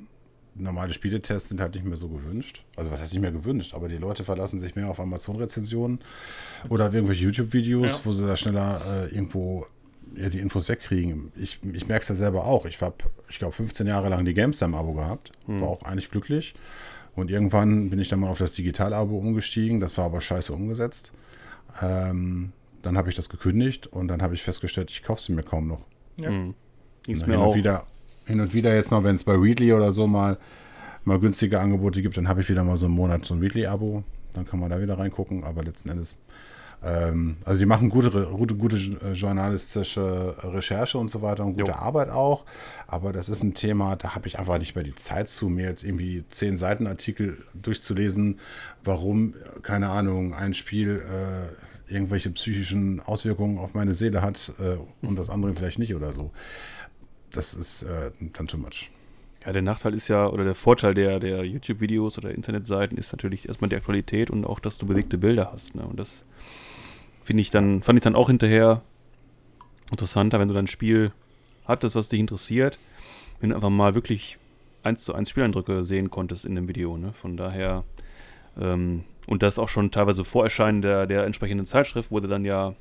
normale 0.56 0.92
Spieletests 0.92 1.48
sind 1.48 1.60
halt 1.60 1.74
nicht 1.74 1.86
mehr 1.86 1.96
so 1.96 2.08
gewünscht. 2.08 2.62
Also 2.76 2.90
was 2.90 3.00
heißt 3.00 3.12
nicht 3.14 3.22
mehr 3.22 3.32
gewünscht, 3.32 3.74
aber 3.74 3.88
die 3.88 3.96
Leute 3.96 4.24
verlassen 4.24 4.58
sich 4.58 4.76
mehr 4.76 4.88
auf 4.90 5.00
Amazon-Rezensionen 5.00 6.00
oder 6.68 6.88
auf 6.88 6.94
irgendwelche 6.94 7.24
YouTube-Videos, 7.24 7.92
Ja. 7.98 8.00
wo 8.04 8.12
sie 8.12 8.26
da 8.26 8.36
schneller 8.36 8.80
äh, 9.10 9.14
irgendwo 9.14 9.66
ja, 10.16 10.28
die 10.28 10.38
Infos 10.38 10.68
wegkriegen. 10.68 11.32
Ich, 11.34 11.60
ich 11.72 11.88
merke 11.88 12.02
es 12.02 12.08
ja 12.10 12.14
selber 12.14 12.44
auch. 12.44 12.66
Ich 12.66 12.80
habe, 12.82 12.94
ich 13.30 13.38
glaube, 13.38 13.54
15 13.54 13.86
Jahre 13.86 14.10
lang 14.10 14.24
die 14.26 14.34
GameStime-Abo 14.34 14.92
gehabt. 14.92 15.32
War 15.46 15.68
auch 15.68 15.82
eigentlich 15.82 16.10
glücklich. 16.10 16.54
Und 17.16 17.30
irgendwann 17.30 17.90
bin 17.90 17.98
ich 17.98 18.08
dann 18.08 18.20
mal 18.20 18.28
auf 18.28 18.38
das 18.38 18.52
Digital-Abo 18.52 19.16
umgestiegen. 19.16 19.80
Das 19.80 19.96
war 19.98 20.06
aber 20.06 20.20
scheiße 20.20 20.52
umgesetzt. 20.52 21.12
Ähm, 21.80 22.52
dann 22.82 22.98
habe 22.98 23.08
ich 23.08 23.16
das 23.16 23.28
gekündigt 23.28 23.86
und 23.86 24.08
dann 24.08 24.20
habe 24.20 24.34
ich 24.34 24.42
festgestellt, 24.42 24.90
ich 24.90 25.02
kaufe 25.02 25.22
sie 25.22 25.32
mir 25.32 25.42
kaum 25.42 25.68
noch. 25.68 25.80
Ja. 26.16 26.28
Ging's 26.28 27.20
hin 27.20 27.28
mir 27.28 27.38
und 27.38 27.44
auch. 27.44 27.54
wieder 27.54 27.86
hin 28.26 28.40
und 28.40 28.54
wieder 28.54 28.74
jetzt 28.74 28.90
mal, 28.90 29.04
wenn 29.04 29.16
es 29.16 29.24
bei 29.24 29.40
Weekly 29.40 29.72
oder 29.72 29.92
so 29.92 30.06
mal 30.06 30.38
mal 31.04 31.18
günstige 31.20 31.60
Angebote 31.60 32.02
gibt, 32.02 32.16
dann 32.16 32.28
habe 32.28 32.40
ich 32.40 32.48
wieder 32.48 32.64
mal 32.64 32.76
so 32.76 32.86
einen 32.86 32.94
Monat 32.94 33.26
so 33.26 33.34
ein 33.34 33.42
Weekly-Abo. 33.42 34.02
Dann 34.32 34.46
kann 34.46 34.58
man 34.58 34.70
da 34.70 34.80
wieder 34.80 34.98
reingucken. 34.98 35.44
Aber 35.44 35.62
letzten 35.62 35.90
Endes, 35.90 36.22
also 37.44 37.58
die 37.58 37.66
machen 37.66 37.88
gute, 37.88 38.10
gute, 38.10 38.54
gute 38.54 38.76
äh, 38.76 39.12
journalistische 39.12 40.34
Recherche 40.42 40.98
und 40.98 41.08
so 41.08 41.22
weiter 41.22 41.44
und 41.44 41.54
gute 41.54 41.70
Jo. 41.70 41.76
Arbeit 41.76 42.10
auch. 42.10 42.44
Aber 42.86 43.12
das 43.12 43.28
ist 43.28 43.42
ein 43.42 43.54
Thema, 43.54 43.96
da 43.96 44.14
habe 44.14 44.28
ich 44.28 44.38
einfach 44.38 44.58
nicht 44.58 44.74
mehr 44.74 44.84
die 44.84 44.94
Zeit 44.94 45.28
zu, 45.28 45.48
mir 45.48 45.66
jetzt 45.66 45.82
irgendwie 45.82 46.24
zehn 46.28 46.58
Seiten 46.58 46.86
Artikel 46.86 47.38
durchzulesen, 47.54 48.38
warum, 48.82 49.34
keine 49.62 49.88
Ahnung, 49.88 50.34
ein 50.34 50.52
Spiel 50.52 51.02
äh, 51.10 51.92
irgendwelche 51.92 52.30
psychischen 52.30 53.00
Auswirkungen 53.00 53.58
auf 53.58 53.74
meine 53.74 53.94
Seele 53.94 54.22
hat 54.22 54.52
äh, 54.58 54.76
und 55.06 55.16
das 55.16 55.30
andere 55.30 55.54
vielleicht 55.54 55.78
nicht 55.78 55.94
oder 55.94 56.12
so. 56.12 56.32
Das 57.30 57.54
ist 57.54 57.84
äh, 57.84 58.10
dann 58.34 58.46
too 58.46 58.58
much. 58.58 58.90
Ja, 59.44 59.52
der 59.52 59.62
Nachteil 59.62 59.94
ist 59.94 60.08
ja, 60.08 60.26
oder 60.26 60.44
der 60.44 60.54
Vorteil 60.54 60.94
der, 60.94 61.20
der 61.20 61.44
YouTube-Videos 61.44 62.16
oder 62.18 62.30
Internetseiten 62.30 62.96
ist 62.96 63.12
natürlich 63.12 63.46
erstmal 63.46 63.68
die 63.68 63.76
Aktualität 63.76 64.30
und 64.30 64.44
auch, 64.46 64.58
dass 64.58 64.78
du 64.78 64.86
bewegte 64.86 65.18
Bilder 65.18 65.50
hast. 65.52 65.74
Ne? 65.74 65.82
Und 65.82 65.98
das 65.98 66.24
finde 67.24 67.40
ich 67.40 67.50
dann, 67.50 67.82
fand 67.82 67.98
ich 67.98 68.04
dann 68.04 68.14
auch 68.14 68.28
hinterher 68.28 68.82
interessanter, 69.90 70.38
wenn 70.38 70.48
du 70.48 70.54
dann 70.54 70.64
ein 70.64 70.68
Spiel 70.68 71.12
hattest, 71.64 71.96
was 71.96 72.08
dich 72.08 72.20
interessiert, 72.20 72.78
wenn 73.40 73.50
du 73.50 73.56
einfach 73.56 73.70
mal 73.70 73.94
wirklich 73.94 74.38
eins 74.82 75.04
zu 75.04 75.14
eins 75.14 75.30
Spieleindrücke 75.30 75.84
sehen 75.84 76.10
konntest 76.10 76.44
in 76.44 76.54
dem 76.54 76.68
Video. 76.68 76.96
Ne? 76.96 77.12
Von 77.12 77.36
daher, 77.36 77.84
ähm, 78.60 79.04
und 79.26 79.42
das 79.42 79.58
auch 79.58 79.68
schon 79.68 79.90
teilweise 79.90 80.24
vor 80.24 80.44
Erscheinen 80.44 80.82
der, 80.82 81.06
der 81.06 81.24
entsprechenden 81.24 81.66
Zeitschrift, 81.66 82.10
wo 82.10 82.20
du 82.20 82.28
dann 82.28 82.44
ja 82.44 82.74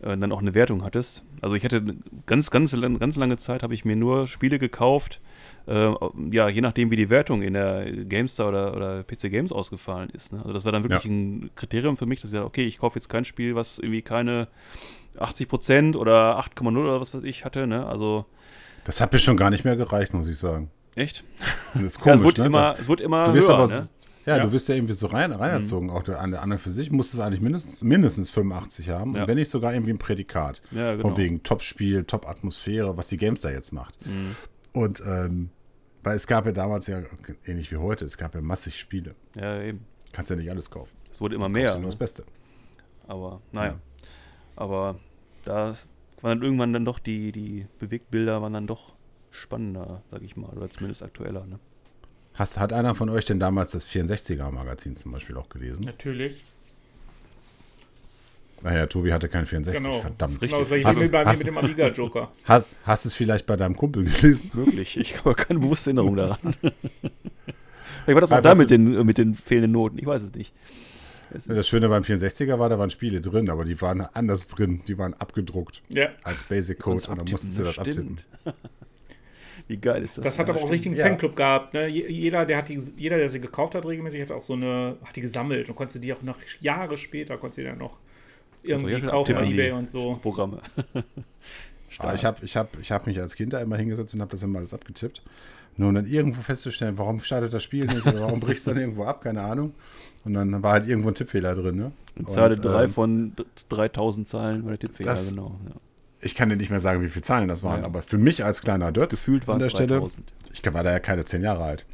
äh, 0.00 0.16
dann 0.16 0.32
auch 0.32 0.40
eine 0.40 0.54
Wertung 0.54 0.82
hattest. 0.82 1.22
Also 1.42 1.54
ich 1.54 1.64
hatte 1.64 1.82
ganz, 2.24 2.50
ganz, 2.50 2.74
ganz 2.98 3.16
lange 3.16 3.36
Zeit 3.36 3.62
habe 3.62 3.74
ich 3.74 3.84
mir 3.84 3.96
nur 3.96 4.26
Spiele 4.26 4.58
gekauft, 4.58 5.20
äh, 5.66 5.92
ja, 6.30 6.48
je 6.48 6.60
nachdem, 6.60 6.90
wie 6.90 6.96
die 6.96 7.10
Wertung 7.10 7.42
in 7.42 7.54
der 7.54 7.90
GameStar 8.04 8.48
oder, 8.48 8.76
oder 8.76 9.02
PC 9.02 9.30
Games 9.30 9.50
ausgefallen 9.52 10.10
ist. 10.10 10.32
Ne? 10.32 10.38
Also 10.40 10.52
das 10.52 10.64
war 10.64 10.72
dann 10.72 10.84
wirklich 10.84 11.04
Ja. 11.04 11.10
ein 11.10 11.50
Kriterium 11.56 11.96
für 11.96 12.06
mich, 12.06 12.20
dass 12.20 12.30
ich 12.30 12.34
sage, 12.36 12.46
okay, 12.46 12.64
ich 12.64 12.78
kaufe 12.78 12.98
jetzt 12.98 13.08
kein 13.08 13.24
Spiel, 13.24 13.54
was 13.54 13.78
irgendwie 13.78 14.02
keine 14.02 14.48
80% 15.18 15.96
oder 15.96 16.38
8,0 16.38 16.76
oder 16.78 17.00
was 17.00 17.14
weiß 17.14 17.24
ich 17.24 17.44
hatte. 17.44 17.66
Ne? 17.66 17.86
Also 17.86 18.26
Das 18.84 19.00
hat 19.00 19.12
mir 19.12 19.18
schon 19.18 19.36
gar 19.36 19.50
nicht 19.50 19.64
mehr 19.64 19.76
gereicht, 19.76 20.14
muss 20.14 20.28
ich 20.28 20.38
sagen. 20.38 20.70
echt? 20.94 21.24
Das 21.74 21.82
ist 21.82 21.96
Ja, 22.06 22.12
komisch, 22.16 22.18
es, 22.20 22.24
wird 22.24 22.38
ne? 22.38 22.46
immer, 22.46 22.60
Das, 22.70 22.78
es 22.80 22.88
wird 22.88 23.00
immer 23.00 23.24
du 23.24 23.34
wirst 23.34 23.48
höher. 23.48 23.58
aber, 23.58 23.66
ne? 23.68 23.88
ja, 24.26 24.36
Ja. 24.36 24.42
du 24.44 24.52
wirst 24.52 24.68
ja 24.68 24.74
irgendwie 24.74 24.94
so 24.94 25.06
rein, 25.08 25.32
reinerzogen. 25.32 25.90
Auch 25.90 26.02
der, 26.02 26.14
der 26.26 26.42
anderen 26.42 26.58
für 26.60 26.70
sich 26.70 26.90
muss 26.90 27.12
es 27.14 27.20
eigentlich 27.20 27.40
mindestens, 27.40 27.82
mindestens 27.82 28.30
85 28.30 28.90
haben. 28.90 29.14
Ja. 29.14 29.22
Und 29.22 29.28
wenn 29.28 29.36
nicht 29.36 29.50
sogar 29.50 29.72
irgendwie 29.74 29.92
ein 29.92 29.98
Prädikat. 29.98 30.62
Ja, 30.70 30.92
genau. 30.94 31.08
Von 31.08 31.16
wegen 31.16 31.42
Top-Spiel, 31.42 32.04
Top-Atmosphäre, 32.04 32.96
was 32.96 33.08
die 33.08 33.16
Games 33.16 33.40
da 33.40 33.50
jetzt 33.50 33.72
macht. 33.72 33.94
Mhm. 34.06 34.36
Und 34.72 35.02
ähm, 35.06 35.48
weil 36.06 36.14
es 36.14 36.28
gab 36.28 36.46
ja 36.46 36.52
damals 36.52 36.86
ja, 36.86 37.02
ähnlich 37.46 37.72
wie 37.72 37.78
heute, 37.78 38.04
es 38.04 38.16
gab 38.16 38.36
ja 38.36 38.40
massig 38.40 38.78
Spiele. 38.78 39.16
Ja, 39.34 39.60
eben. 39.60 39.84
Kannst 40.12 40.30
ja 40.30 40.36
nicht 40.36 40.48
alles 40.48 40.70
kaufen. 40.70 40.96
Es 41.10 41.20
wurde 41.20 41.34
immer 41.34 41.48
mehr. 41.48 41.66
du 41.66 41.72
nur 41.72 41.80
Ne? 41.80 41.86
das 41.86 41.96
Beste. 41.96 42.24
Aber 43.08 43.42
naja. 43.50 43.72
Ja. 43.72 43.80
Aber 44.54 45.00
da 45.44 45.74
waren 46.20 46.38
dann 46.38 46.42
irgendwann 46.42 46.72
dann 46.72 46.84
doch 46.84 47.00
die, 47.00 47.32
die 47.32 47.66
Bewegtbilder 47.80 48.40
waren 48.40 48.52
dann 48.52 48.68
doch 48.68 48.94
spannender, 49.32 50.04
sag 50.12 50.22
ich 50.22 50.36
mal, 50.36 50.50
oder 50.50 50.68
zumindest 50.68 51.02
aktueller. 51.02 51.44
Ne? 51.44 51.58
Hast, 52.34 52.56
hat 52.56 52.72
einer 52.72 52.94
von 52.94 53.08
euch 53.08 53.24
denn 53.24 53.40
damals 53.40 53.72
das 53.72 53.84
64er-Magazin 53.84 54.94
zum 54.94 55.10
Beispiel 55.10 55.36
auch 55.36 55.48
gelesen? 55.48 55.84
Natürlich. 55.86 56.44
Naja, 58.62 58.86
Tobi 58.86 59.12
hatte 59.12 59.28
kein 59.28 59.46
64, 59.46 59.82
Genau. 59.84 60.00
verdammt. 60.00 60.40
Genau, 60.40 60.58
das 60.60 60.68
gleiche 60.68 60.86
Hast- 60.88 61.12
bei 61.12 61.20
mir 61.22 61.26
hast- 61.30 61.38
mit 61.38 61.46
dem 61.46 61.58
Amiga-Joker. 61.58 62.32
Hast, 62.44 62.76
hast 62.84 63.04
es 63.04 63.14
vielleicht 63.14 63.46
bei 63.46 63.56
deinem 63.56 63.76
Kumpel 63.76 64.04
gelesen? 64.04 64.50
Möglich. 64.54 64.96
Ich 64.96 65.18
habe 65.18 65.34
keine 65.34 65.60
bewusste 65.60 65.90
Erinnerung 65.90 66.16
daran. 66.16 66.38
Vielleicht 68.04 68.14
war 68.14 68.20
das 68.20 68.32
auch 68.32 68.40
da 68.40 68.54
mit 68.54 68.70
den, 68.70 69.04
mit 69.04 69.18
den 69.18 69.34
fehlenden 69.34 69.72
Noten. 69.72 69.98
Ich 69.98 70.06
weiß 70.06 70.22
es 70.22 70.32
nicht. 70.32 70.52
Es 71.34 71.44
Das 71.46 71.66
Schöne 71.66 71.88
beim 71.88 72.04
64er 72.04 72.56
war, 72.58 72.68
da 72.68 72.78
waren 72.78 72.88
Spiele 72.90 73.20
drin, 73.20 73.50
aber 73.50 73.64
die 73.64 73.80
waren 73.82 74.00
anders 74.00 74.46
drin. 74.46 74.82
Die 74.86 74.96
waren 74.96 75.12
abgedruckt 75.14 75.82
Ja. 75.88 76.10
als 76.22 76.44
Basic 76.44 76.78
Code 76.78 77.02
und 77.08 77.18
dann 77.18 77.26
musstest 77.28 77.58
du 77.58 77.64
das 77.64 77.78
abtippen. 77.80 78.18
Wie 79.68 79.76
geil 79.78 80.04
ist 80.04 80.18
das? 80.18 80.24
Das 80.24 80.38
hat 80.38 80.46
Ja, 80.46 80.54
aber 80.54 80.60
auch 80.60 80.66
einen 80.66 80.72
richtigen 80.74 80.94
Ja. 80.94 81.04
Fanclub 81.06 81.34
gehabt. 81.34 81.74
Ne? 81.74 81.88
Je- 81.88 82.08
Jeder, 82.08 82.46
der 82.46 82.58
hat 82.58 82.68
die, 82.68 82.80
jeder, 82.96 83.16
der 83.18 83.28
sie 83.28 83.40
gekauft 83.40 83.74
hat, 83.74 83.84
regelmäßig, 83.84 84.22
hat 84.22 84.30
auch 84.30 84.42
so 84.44 84.52
eine, 84.52 84.96
hat 85.04 85.16
die 85.16 85.22
gesammelt 85.22 85.68
und 85.68 85.74
konntest 85.74 85.96
du 85.96 85.98
die 86.00 86.12
auch 86.12 86.22
noch 86.22 86.36
Jahre 86.60 86.96
später, 86.96 87.36
konntest 87.36 87.58
du 87.58 87.62
die 87.62 87.68
dann 87.68 87.78
noch 87.78 87.96
irgendwie 88.68 89.00
kaufen 89.02 89.34
bei 89.34 89.46
Ebay 89.46 89.72
und 89.72 89.88
so. 89.88 90.14
Programme. 90.22 90.60
Aber 91.98 92.14
ich 92.14 92.24
habe 92.24 92.44
ich 92.44 92.56
hab, 92.56 92.78
ich 92.80 92.90
hab 92.92 93.06
mich 93.06 93.20
als 93.20 93.34
Kind 93.34 93.52
da 93.52 93.60
immer 93.60 93.76
hingesetzt 93.76 94.14
und 94.14 94.20
habe 94.20 94.30
das 94.30 94.42
immer 94.42 94.58
alles 94.58 94.74
abgetippt. 94.74 95.22
Nur 95.78 95.90
um 95.90 95.94
dann 95.94 96.06
irgendwo 96.06 96.40
festzustellen, 96.40 96.96
warum 96.96 97.20
startet 97.20 97.52
das 97.52 97.62
Spiel 97.62 97.84
nicht 97.86 98.06
oder 98.06 98.22
warum 98.22 98.40
bricht 98.40 98.58
es 98.60 98.64
dann 98.64 98.78
irgendwo 98.78 99.04
ab, 99.04 99.22
keine 99.22 99.42
Ahnung. 99.42 99.74
Und 100.24 100.32
dann 100.34 100.62
war 100.62 100.72
halt 100.72 100.88
irgendwo 100.88 101.08
ein 101.08 101.14
Tippfehler 101.14 101.54
drin. 101.54 101.76
Ne? 101.76 101.92
Zeile 102.28 102.56
Und, 102.56 102.64
3 102.64 102.84
ähm, 102.84 102.90
von 102.90 103.32
3000 103.68 104.26
Zahlen 104.26 104.62
bei 104.64 104.70
der 104.70 104.78
Tippfehler, 104.78 105.10
das- 105.10 105.30
genau. 105.30 105.58
Ja. 105.68 105.74
Ich 106.22 106.34
kann 106.34 106.48
dir 106.48 106.56
nicht 106.56 106.70
mehr 106.70 106.80
sagen, 106.80 107.02
wie 107.02 107.10
viele 107.10 107.22
Zahlen 107.22 107.46
das 107.46 107.62
waren, 107.62 107.80
Ja. 107.80 107.86
aber 107.86 108.00
für 108.02 108.16
mich 108.16 108.42
als 108.42 108.62
kleiner 108.62 108.90
Dötz 108.90 109.10
Gefühlt 109.10 109.46
an 109.50 109.58
der 109.58 109.66
es 109.66 109.74
Stelle, 109.74 109.88
3000. 110.00 110.32
ich 110.52 110.64
war 110.74 110.82
da 110.82 110.92
ja 110.92 110.98
keine 110.98 111.26
zehn 111.26 111.42
Jahre 111.42 111.62
alt, 111.62 111.84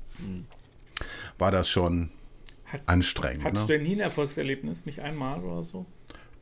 war 1.39 1.51
das 1.51 1.69
schon 1.69 2.11
Hat- 2.67 2.83
anstrengend. 2.87 3.45
Hattest 3.45 3.69
Ne? 3.69 3.75
du 3.75 3.79
denn 3.81 3.89
nie 3.91 3.97
ein 3.97 4.01
Erfolgserlebnis? 4.01 4.87
Nicht 4.87 5.01
einmal 5.01 5.41
oder 5.43 5.65
so? 5.65 5.87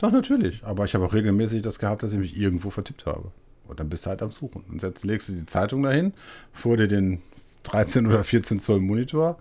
Doch, 0.01 0.11
natürlich. 0.11 0.65
Aber 0.65 0.87
ich 0.87 0.95
habe 0.95 1.05
auch 1.05 1.13
regelmäßig 1.13 1.61
das 1.61 1.79
gehabt, 1.79 2.03
dass 2.03 2.15
ich 2.15 2.19
mich 2.19 2.37
irgendwo 2.37 2.71
vertippt 2.71 3.05
habe. 3.05 3.31
Und 3.69 3.81
dann 3.81 3.91
bist 3.91 4.07
du 4.07 4.11
halt 4.11 4.23
am 4.23 4.33
Suchen. 4.33 4.65
Und 4.71 4.81
jetzt 4.81 5.05
legst 5.05 5.29
du 5.29 5.35
die 5.35 5.45
Zeitung 5.47 5.83
dahin, 5.83 6.15
vor 6.53 6.79
dir 6.79 6.89
den 6.89 7.21
13 7.65 8.07
oder 8.07 8.25
14 8.25 8.59
Zoll 8.59 8.81
Monitor 8.81 9.39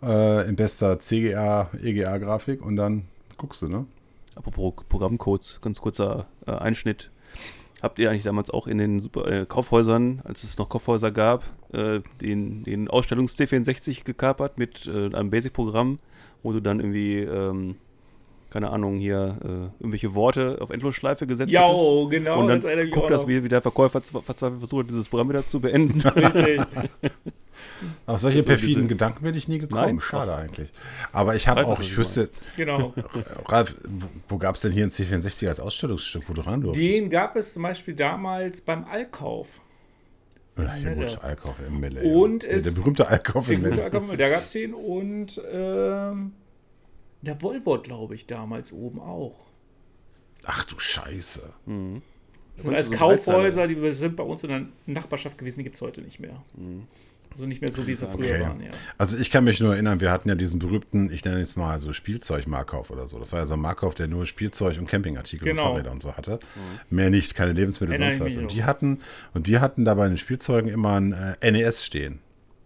äh, 0.00 0.48
in 0.48 0.54
bester 0.54 1.00
CGA, 1.00 1.70
EGA-Grafik 1.82 2.64
und 2.64 2.76
dann 2.76 3.06
guckst 3.36 3.62
du, 3.62 3.68
ne? 3.68 3.86
Apropos 4.36 4.84
Programmcodes, 4.88 5.58
ganz 5.60 5.80
kurzer 5.80 6.26
äh, 6.46 6.52
Einschnitt. 6.52 7.10
Habt 7.82 7.98
ihr 7.98 8.08
eigentlich 8.08 8.22
damals 8.22 8.50
auch 8.50 8.68
in 8.68 8.78
den 8.78 9.00
Super 9.00 9.26
äh, 9.26 9.46
Kaufhäusern, 9.46 10.20
als 10.22 10.44
es 10.44 10.58
noch 10.58 10.68
Kaufhäuser 10.68 11.10
gab, 11.10 11.44
äh, 11.72 12.00
den, 12.20 12.62
den 12.62 12.88
Ausstellungs-C64 12.88 14.04
gekapert 14.04 14.58
mit 14.58 14.86
äh, 14.86 15.12
einem 15.12 15.30
Basic-Programm, 15.30 15.98
wo 16.44 16.52
du 16.52 16.60
dann 16.60 16.78
irgendwie, 16.78 17.18
ähm, 17.18 17.74
keine 18.50 18.70
Ahnung, 18.70 18.96
hier 18.96 19.36
äh, 19.44 19.48
irgendwelche 19.82 20.14
Worte 20.14 20.58
auf 20.60 20.70
Endlosschleife 20.70 21.26
gesetzt 21.26 21.52
Ja, 21.52 21.62
hattest? 21.64 21.78
oh, 21.78 22.08
genau. 22.08 22.40
Und 22.40 22.48
dann 22.48 22.78
ich 22.78 22.90
guckt 22.90 23.06
auch 23.06 23.10
das, 23.10 23.22
noch. 23.22 23.28
wie, 23.28 23.44
wie 23.44 23.48
der 23.48 23.60
Verkäufer 23.62 23.98
zwe- 24.00 24.22
verzweifelt 24.22 24.60
versucht, 24.60 24.84
hat, 24.84 24.90
dieses 24.90 25.08
Programm 25.08 25.28
wieder 25.28 25.46
zu 25.46 25.60
beenden. 25.60 26.00
Richtig. 26.00 26.60
Auf 28.06 28.20
solche 28.20 28.38
Also 28.38 28.48
perfiden 28.48 28.74
diese- 28.82 28.86
Gedanken 28.88 29.22
bin 29.24 29.34
ich 29.34 29.48
nie 29.48 29.58
gekommen. 29.58 29.80
Nein, 29.82 30.00
Schade 30.00 30.34
eigentlich. 30.34 30.70
Aber 31.12 31.36
ich 31.36 31.46
habe 31.46 31.64
auch, 31.66 31.78
was 31.78 31.86
ich 31.86 31.96
wüsste, 31.96 32.28
genau. 32.56 32.92
Ralf, 33.46 33.74
wo, 34.28 34.38
gab 34.38 34.54
es 34.56 34.62
denn 34.62 34.72
hier 34.72 34.84
ein 34.84 34.90
C64 34.90 35.46
als 35.48 35.60
Ausstellungsstück, 35.60 36.24
wo 36.28 36.32
du 36.32 36.40
ran 36.40 36.60
durftest? 36.60 36.84
Den 36.88 37.10
gab 37.10 37.36
es 37.36 37.52
zum 37.52 37.62
Beispiel 37.62 37.94
damals 37.94 38.60
beim 38.62 38.84
Allkauf. 38.84 39.60
ja, 40.56 40.76
ja, 40.76 40.94
gut, 40.94 41.10
Ja. 41.10 41.18
Alkauf 41.18 41.56
im 41.66 41.78
Melle. 41.80 42.02
Und 42.02 42.42
ja. 42.44 42.48
der, 42.48 42.58
es- 42.58 42.64
der 42.64 42.70
berühmte 42.80 43.06
Alkauf 43.08 43.46
Der 43.48 43.56
im. 43.58 43.64
Allkauf, 43.64 44.02
da 44.16 44.28
gab 44.28 44.44
es 44.44 44.52
den 44.52 44.74
und 44.74 45.40
ähm, 45.52 46.32
der 47.22 47.40
Volvo, 47.42 47.78
glaube 47.80 48.14
ich, 48.14 48.26
damals 48.26 48.72
oben 48.72 49.00
auch. 49.00 49.46
Ach 50.44 50.64
du 50.64 50.78
Scheiße. 50.78 51.50
Das 52.56 52.64
sind 52.64 52.74
als 52.74 52.86
so 52.86 52.92
Kaufhäuser, 52.94 53.66
die 53.66 53.92
sind 53.92 54.16
bei 54.16 54.22
uns 54.22 54.42
in 54.44 54.48
der 54.50 54.66
Nachbarschaft 54.86 55.38
gewesen, 55.38 55.58
die 55.58 55.64
gibt 55.64 55.76
es 55.76 55.82
heute 55.82 56.00
nicht 56.00 56.20
mehr. 56.20 56.42
Also 57.30 57.44
nicht 57.46 57.60
mehr 57.60 57.70
so, 57.70 57.86
wie 57.86 57.94
sie 57.94 58.06
früher 58.06 58.34
Okay. 58.36 58.40
waren, 58.40 58.60
ja. 58.62 58.70
Also 58.96 59.18
ich 59.18 59.30
kann 59.30 59.44
mich 59.44 59.60
nur 59.60 59.74
erinnern, 59.74 60.00
wir 60.00 60.10
hatten 60.10 60.28
ja 60.28 60.34
diesen 60.34 60.58
berühmten, 60.58 61.12
ich 61.12 61.24
nenne 61.24 61.40
jetzt 61.40 61.56
mal 61.56 61.78
so 61.78 61.92
Spielzeug-Markauf 61.92 62.90
oder 62.90 63.06
so. 63.06 63.18
Das 63.18 63.32
war 63.32 63.40
ja 63.40 63.46
so 63.46 63.54
ein 63.54 63.60
Markauf, 63.60 63.94
der 63.94 64.08
nur 64.08 64.24
Spielzeug 64.26 64.78
und 64.78 64.86
Campingartikel 64.88 65.46
Genau. 65.48 65.62
und 65.62 65.68
Fahrräder 65.70 65.92
und 65.92 66.02
so 66.02 66.16
hatte. 66.16 66.40
Mehr 66.88 67.10
nicht, 67.10 67.34
keine 67.34 67.52
Lebensmittel, 67.52 67.94
Erinnere 67.96 68.18
sonst 68.18 68.36
was. 68.36 68.42
Und 68.42 68.52
die 68.54 68.64
hatten, 68.64 69.00
und 69.34 69.46
die 69.46 69.58
hatten 69.58 69.84
da 69.84 69.94
bei 69.94 70.08
den 70.08 70.16
Spielzeugen 70.16 70.70
immer 70.70 70.98
ein 71.00 71.12
äh, 71.40 71.50
NES 71.50 71.84
stehen. 71.84 72.20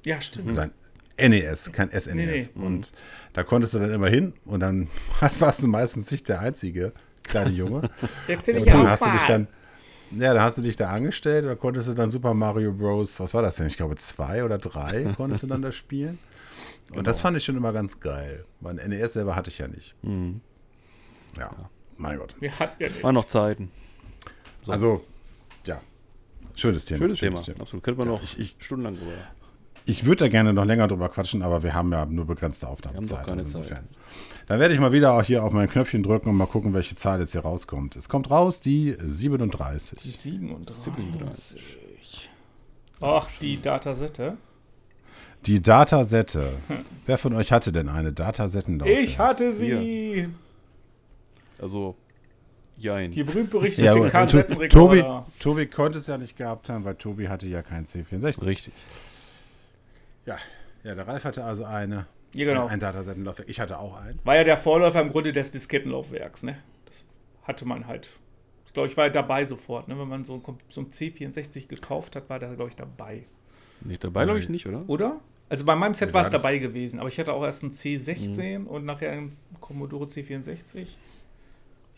Ja, 0.04 0.20
stimmt. 0.20 0.54
Sein 0.54 0.70
NES, 1.18 1.72
kein 1.72 1.90
SNES. 1.90 2.14
Nee, 2.14 2.26
nee. 2.54 2.64
Und 2.66 2.92
da 3.32 3.42
konntest 3.42 3.74
du 3.74 3.78
dann 3.78 3.92
immer 3.92 4.08
hin 4.08 4.32
und 4.44 4.60
dann 4.60 4.88
warst 5.38 5.62
du 5.62 5.68
meistens 5.68 6.10
nicht 6.10 6.28
der 6.28 6.40
einzige 6.40 6.92
kleine 7.22 7.50
Junge. 7.50 7.90
Bin 8.26 8.36
Und 8.36 8.46
ich 8.46 8.66
ja 8.66 8.72
dann 8.74 8.86
auch 8.86 8.90
hast 8.90 9.04
du 9.06 9.10
dich 9.10 9.24
dann, 9.26 9.48
ja, 10.12 10.34
da 10.34 10.42
hast 10.42 10.58
du 10.58 10.62
dich 10.62 10.76
da 10.76 10.90
angestellt, 10.90 11.46
da 11.46 11.54
konntest 11.54 11.88
du 11.88 11.94
dann 11.94 12.10
Super 12.10 12.34
Mario 12.34 12.72
Bros. 12.72 13.18
Was 13.20 13.32
war 13.34 13.42
das 13.42 13.56
denn? 13.56 13.66
Ich 13.66 13.76
glaube 13.76 13.96
zwei 13.96 14.44
oder 14.44 14.58
drei 14.58 15.12
konntest 15.16 15.42
du 15.42 15.46
dann 15.46 15.62
da 15.62 15.72
spielen. 15.72 16.18
Und 16.94 17.06
das 17.06 17.20
fand 17.20 17.36
ich 17.38 17.44
schon 17.44 17.56
immer 17.56 17.72
ganz 17.72 18.00
geil. 18.00 18.44
Mein 18.60 18.76
NES 18.76 19.14
selber 19.14 19.34
hatte 19.34 19.48
ich 19.48 19.58
ja 19.58 19.68
nicht. 19.68 19.94
Ja, 21.38 21.50
mein 21.96 22.18
Gott. 22.18 22.34
Wir 22.40 22.58
hatten 22.58 22.82
ja 22.82 22.88
nichts. 22.88 23.02
War 23.02 23.12
noch 23.12 23.26
Zeiten. 23.28 23.70
Also, 24.68 25.02
ja. 25.64 25.80
Schönes 26.54 26.84
Thema. 26.84 26.98
Schönes 26.98 27.20
Thema. 27.20 27.38
Absolut. 27.62 27.82
Könnte 27.82 27.98
man 27.98 28.08
noch 28.08 28.22
ich- 28.22 28.38
ich- 28.38 28.56
stundenlang 28.60 28.96
drüber. 28.96 29.12
Ich 29.84 30.04
würde 30.04 30.24
da 30.24 30.28
gerne 30.28 30.52
noch 30.52 30.64
länger 30.64 30.88
drüber 30.88 31.08
quatschen, 31.08 31.42
aber 31.42 31.62
wir 31.62 31.74
haben 31.74 31.92
ja 31.92 32.06
nur 32.06 32.26
begrenzte 32.26 32.68
Aufnahmezeit. 32.68 33.28
also 33.28 33.34
Zeit. 33.34 33.40
insofern. 33.46 33.88
Dann 34.46 34.60
werde 34.60 34.74
ich 34.74 34.80
mal 34.80 34.92
wieder 34.92 35.14
auch 35.14 35.22
hier 35.22 35.42
auf 35.44 35.52
mein 35.52 35.68
Knöpfchen 35.68 36.02
drücken 36.02 36.28
und 36.28 36.36
mal 36.36 36.46
gucken, 36.46 36.74
welche 36.74 36.94
Zahl 36.94 37.20
jetzt 37.20 37.32
hier 37.32 37.40
rauskommt. 37.42 37.96
Es 37.96 38.08
kommt 38.08 38.30
raus 38.30 38.60
die 38.60 38.96
37. 39.00 40.00
37. 40.16 42.28
Ach, 43.00 43.28
die 43.40 43.60
Datasette. 43.60 44.36
Die 45.46 45.60
Datasette. 45.60 46.50
Wer 47.06 47.18
von 47.18 47.34
euch 47.34 47.50
hatte 47.50 47.72
denn 47.72 47.88
eine 47.88 48.12
Datasette? 48.12 48.84
Ich 48.88 49.18
hatte 49.18 49.52
sie. 49.52 50.28
Also, 51.60 51.96
jein. 52.76 53.10
Die 53.10 53.24
berühmt-berüchtigte 53.24 53.84
ja, 53.84 53.92
aber 53.92 54.06
To- 54.06 54.10
Kassettenrekorder. 54.10 54.68
Tobi, 54.68 55.04
Tobi 55.40 55.66
konnte 55.66 55.98
es 55.98 56.06
ja 56.06 56.18
nicht 56.18 56.36
gehabt 56.36 56.68
haben, 56.68 56.84
weil 56.84 56.94
Tobi 56.94 57.28
hatte 57.28 57.48
ja 57.48 57.62
kein 57.62 57.86
C64. 57.86 58.46
Richtig. 58.46 58.72
Ja, 60.26 60.38
ja, 60.84 60.94
der 60.94 61.06
Ralf 61.06 61.24
hatte 61.24 61.44
also 61.44 61.64
eine. 61.64 62.06
Ja, 62.34 62.46
genau. 62.46 62.66
Ein 62.66 62.80
Datasettenlaufwerk. 62.80 63.48
Ich 63.48 63.60
hatte 63.60 63.78
auch 63.78 64.00
eins. 64.00 64.24
War 64.24 64.36
ja 64.36 64.44
der 64.44 64.56
Vorläufer 64.56 65.00
im 65.00 65.10
Grunde 65.10 65.32
des 65.32 65.50
Diskettenlaufwerks, 65.50 66.42
ne? 66.42 66.58
Das 66.86 67.04
hatte 67.42 67.66
man 67.66 67.86
halt. 67.86 68.10
Ich 68.66 68.72
glaube, 68.72 68.88
ich 68.88 68.96
war 68.96 69.10
dabei 69.10 69.44
sofort, 69.44 69.88
ne? 69.88 69.98
Wenn 69.98 70.08
man 70.08 70.24
so, 70.24 70.42
so 70.70 70.80
ein 70.80 70.86
C64 70.86 71.68
gekauft 71.68 72.16
hat, 72.16 72.30
war 72.30 72.38
der, 72.38 72.54
glaube 72.54 72.70
ich, 72.70 72.76
dabei. 72.76 73.24
Nicht 73.82 74.02
dabei, 74.02 74.24
glaube 74.24 74.38
ich 74.38 74.48
nicht, 74.48 74.66
oder? 74.66 74.84
Oder? 74.88 75.20
Also 75.48 75.66
bei 75.66 75.76
meinem 75.76 75.92
Set 75.92 76.14
war 76.14 76.24
es 76.24 76.30
dabei 76.30 76.56
gewesen, 76.56 76.98
aber 76.98 77.10
ich 77.10 77.18
hatte 77.18 77.34
auch 77.34 77.44
erst 77.44 77.62
einen 77.62 77.72
C16 77.72 78.64
und 78.64 78.86
nachher 78.86 79.12
einen 79.12 79.36
Commodore 79.60 80.06
C64. 80.06 80.86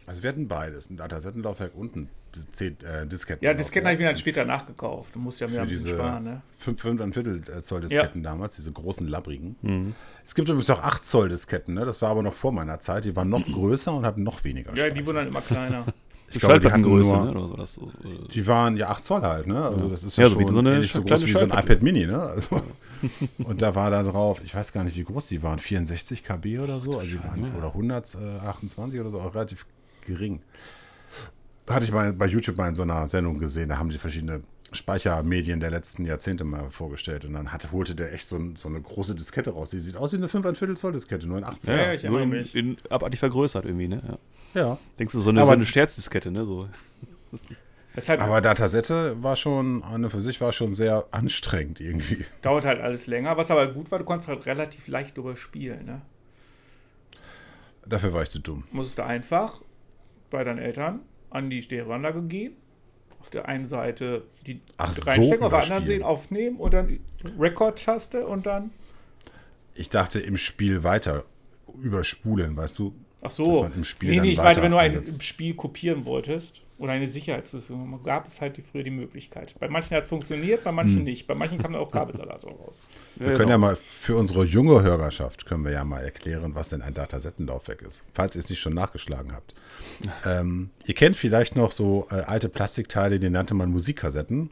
Also 0.06 0.22
wir 0.22 0.30
hatten 0.30 0.48
beides. 0.48 0.90
Ein 0.90 0.96
Datasettenlaufwerk 0.96 1.74
und 1.74 1.96
ein 1.96 2.08
C 2.50 2.66
äh, 2.66 3.06
Disketten. 3.06 3.44
Ja, 3.44 3.54
Disketten 3.54 3.86
habe 3.86 3.94
ich 3.94 4.00
mir 4.00 4.06
dann 4.06 4.16
später 4.16 4.44
nachgekauft. 4.44 5.14
Du 5.14 5.18
musst 5.18 5.40
ja 5.40 5.46
mir 5.48 5.62
ein 5.62 5.68
bisschen 5.68 5.90
sparen, 5.90 6.24
ne? 6.24 6.42
5, 6.58 6.80
5 6.80 7.00
und 7.00 7.12
Viertel 7.14 7.40
äh, 7.56 7.62
Zoll 7.62 7.80
Disketten 7.82 8.22
damals, 8.22 8.56
diese 8.56 8.72
großen 8.72 9.06
labbrigen. 9.06 9.56
Mhm. 9.62 9.94
Es 10.24 10.34
gibt 10.34 10.48
übrigens 10.48 10.68
auch 10.70 10.82
8 10.82 11.04
Zoll 11.04 11.28
Disketten, 11.28 11.74
ne? 11.74 11.84
das 11.84 12.02
war 12.02 12.10
aber 12.10 12.22
noch 12.22 12.34
vor 12.34 12.52
meiner 12.52 12.80
Zeit. 12.80 13.04
Die 13.04 13.14
waren 13.14 13.28
noch 13.28 13.44
größer 13.52 13.94
und 13.94 14.04
hatten 14.04 14.22
noch 14.22 14.42
weniger 14.44 14.74
Ja, 14.74 14.84
die 14.84 14.90
Speicher. 14.90 15.06
wurden 15.06 15.16
dann 15.16 15.28
immer 15.28 15.40
kleiner. 15.42 15.86
ich 16.32 16.40
glaube, 16.40 16.60
die 16.60 16.70
hatten 16.70 16.80
nur, 16.82 17.00
ne? 17.00 17.30
Oder 17.30 17.46
so, 17.46 17.56
das, 17.56 17.78
äh, 17.78 18.28
Die 18.32 18.46
waren 18.46 18.76
ja 18.76 18.88
8 18.90 19.04
Zoll 19.04 19.22
halt, 19.22 19.46
ne? 19.46 19.62
Also 19.62 19.88
das 19.88 20.02
ist 20.02 20.16
ja, 20.16 20.24
Ja, 20.24 20.28
so 20.28 20.34
schon 20.34 20.48
wie 20.48 20.52
so 20.52 20.58
eine 20.58 20.74
ähnlich 20.74 20.92
so 20.92 21.02
groß 21.02 21.26
wie 21.26 21.32
so 21.32 21.38
ein 21.40 21.50
iPad 21.50 21.82
Mini, 21.82 22.06
ne? 22.06 22.20
Also, 22.20 22.62
und 23.44 23.62
da 23.62 23.74
war 23.74 23.90
da 23.90 24.02
drauf, 24.02 24.40
ich 24.44 24.54
weiß 24.54 24.72
gar 24.72 24.82
nicht, 24.82 24.96
wie 24.96 25.04
groß 25.04 25.28
die 25.28 25.42
waren, 25.42 25.58
64 25.58 26.24
KB 26.24 26.58
oder 26.58 26.80
so, 26.80 26.98
also 26.98 27.06
die 27.06 27.22
waren, 27.22 27.54
oder 27.56 27.68
128 27.68 28.98
oder 28.98 29.10
so, 29.10 29.20
auch 29.20 29.34
relativ 29.34 29.66
gering. 30.06 30.42
Da 31.66 31.74
hatte 31.74 31.84
ich 31.84 31.92
mal 31.92 32.12
bei 32.12 32.26
YouTube 32.26 32.56
mal 32.56 32.68
in 32.68 32.74
so 32.74 32.82
einer 32.82 33.06
Sendung 33.08 33.38
gesehen, 33.38 33.68
da 33.68 33.78
haben 33.78 33.88
die 33.90 33.98
verschiedene 33.98 34.42
Speichermedien 34.72 35.60
der 35.60 35.70
letzten 35.70 36.04
Jahrzehnte 36.04 36.44
mal 36.44 36.70
vorgestellt 36.70 37.24
und 37.24 37.32
dann 37.32 37.52
hat, 37.52 37.70
holte 37.72 37.94
der 37.94 38.12
echt 38.12 38.26
so, 38.28 38.36
ein, 38.36 38.56
so 38.56 38.68
eine 38.68 38.80
große 38.80 39.14
Diskette 39.14 39.50
raus. 39.50 39.70
Die 39.70 39.78
sieht 39.78 39.96
aus 39.96 40.12
wie 40.12 40.16
eine 40.16 40.28
5 40.28 40.58
Viertel 40.58 40.76
Zoll 40.76 40.92
Diskette, 40.92 41.26
nur 41.26 41.38
in 41.38 41.44
8 41.44 41.62
Zoll. 41.62 41.74
Ja, 41.76 41.82
ja, 41.86 41.92
ich 41.92 42.02
nur 42.02 42.20
in, 42.20 42.28
mich. 42.28 42.54
in, 42.54 42.76
abartig 42.90 43.20
vergrößert 43.20 43.64
irgendwie, 43.64 43.88
ne? 43.88 44.02
Ja. 44.54 44.60
Ja. 44.60 44.78
Denkst 44.98 45.12
du, 45.14 45.20
so 45.20 45.30
eine, 45.30 45.40
Aber- 45.40 45.48
so 45.52 45.52
eine 45.54 45.66
Scherzdiskette, 45.66 46.30
ne? 46.30 46.44
So. 46.44 46.68
Hat, 48.08 48.18
Aber 48.18 48.40
Datasette 48.40 49.22
war 49.22 49.36
schon, 49.36 49.84
an 49.84 50.04
und 50.04 50.10
für 50.10 50.20
sich 50.20 50.40
war 50.40 50.50
schon 50.52 50.74
sehr 50.74 51.06
anstrengend 51.12 51.80
irgendwie. 51.80 52.24
dauert 52.42 52.64
halt 52.66 52.80
alles 52.80 53.06
länger. 53.06 53.36
Was 53.36 53.52
aber 53.52 53.68
gut 53.68 53.88
war, 53.92 54.00
du 54.00 54.04
konntest 54.04 54.28
halt 54.28 54.44
relativ 54.46 54.88
leicht 54.88 55.16
überspielen, 55.16 55.84
ne? 55.86 56.02
Dafür 57.86 58.12
war 58.12 58.22
ich 58.24 58.30
zu 58.30 58.40
dumm. 58.40 58.64
musstest 58.72 58.98
du 58.98 59.04
einfach 59.04 59.60
bei 60.30 60.44
deinen 60.44 60.58
Eltern 60.58 61.00
an 61.30 61.50
die 61.50 61.62
Stereoanlage 61.62 62.22
gehen. 62.22 62.54
Auf 63.20 63.30
der 63.30 63.48
einen 63.48 63.64
Seite 63.64 64.24
die 64.46 64.60
Ach 64.76 64.92
so, 64.92 65.02
reinstecken, 65.02 65.44
auf 65.44 65.50
der 65.50 65.62
anderen. 65.62 65.84
Seite 65.84 66.04
aufnehmen 66.06 66.56
und 66.58 66.74
dann 66.74 67.00
Record-Taste 67.38 68.26
und 68.26 68.44
dann. 68.46 68.70
Ich 69.74 69.88
dachte 69.88 70.20
im 70.20 70.36
Spiel 70.36 70.84
weiter 70.84 71.24
überspulen, 71.80 72.56
weißt 72.56 72.78
du? 72.78 72.94
Ach 73.18 73.22
Dass 73.22 73.36
so. 73.36 73.62
man 73.62 73.74
im 73.74 73.84
Spiel 73.84 74.10
nee, 74.10 74.20
nee, 74.20 74.32
ich 74.32 74.38
meine, 74.38 74.62
wenn 74.62 74.70
du 74.70 74.76
ein 74.76 74.92
im 74.92 75.20
Spiel 75.20 75.54
kopieren 75.54 76.04
wolltest 76.04 76.63
oder 76.76 76.92
eine 76.92 77.06
Sicherheitslösung, 77.06 78.02
gab 78.02 78.26
es 78.26 78.40
halt 78.40 78.56
die, 78.56 78.62
früher 78.62 78.82
die 78.82 78.90
Möglichkeit. 78.90 79.54
Bei 79.60 79.68
manchen 79.68 79.96
hat 79.96 80.04
es 80.04 80.08
funktioniert, 80.08 80.64
bei 80.64 80.72
manchen 80.72 80.98
Hm. 80.98 81.04
nicht. 81.04 81.26
Bei 81.26 81.34
manchen 81.34 81.58
kam 81.58 81.72
dann 81.72 81.80
auch 81.80 81.90
Kabelsalat 81.90 82.44
raus. 82.44 82.82
Wir 83.16 83.34
können 83.34 83.50
ja 83.50 83.58
mal 83.58 83.76
für 83.76 84.16
unsere 84.16 84.44
junge 84.44 84.82
Hörerschaft 84.82 85.46
können 85.46 85.64
wir 85.64 85.70
ja 85.70 85.84
mal 85.84 86.00
erklären, 86.00 86.54
was 86.54 86.70
denn 86.70 86.82
ein 86.82 86.92
Datasettenlaufwerk 86.92 87.82
ist, 87.82 88.06
falls 88.12 88.34
ihr 88.34 88.40
es 88.40 88.50
nicht 88.50 88.60
schon 88.60 88.74
nachgeschlagen 88.74 89.32
habt. 89.32 89.54
ähm, 90.26 90.70
ihr 90.84 90.94
kennt 90.94 91.16
vielleicht 91.16 91.54
noch 91.54 91.70
so 91.70 92.08
äh, 92.10 92.16
alte 92.16 92.48
Plastikteile, 92.48 93.20
die 93.20 93.30
nannte 93.30 93.54
man 93.54 93.70
Musikkassetten. 93.70 94.50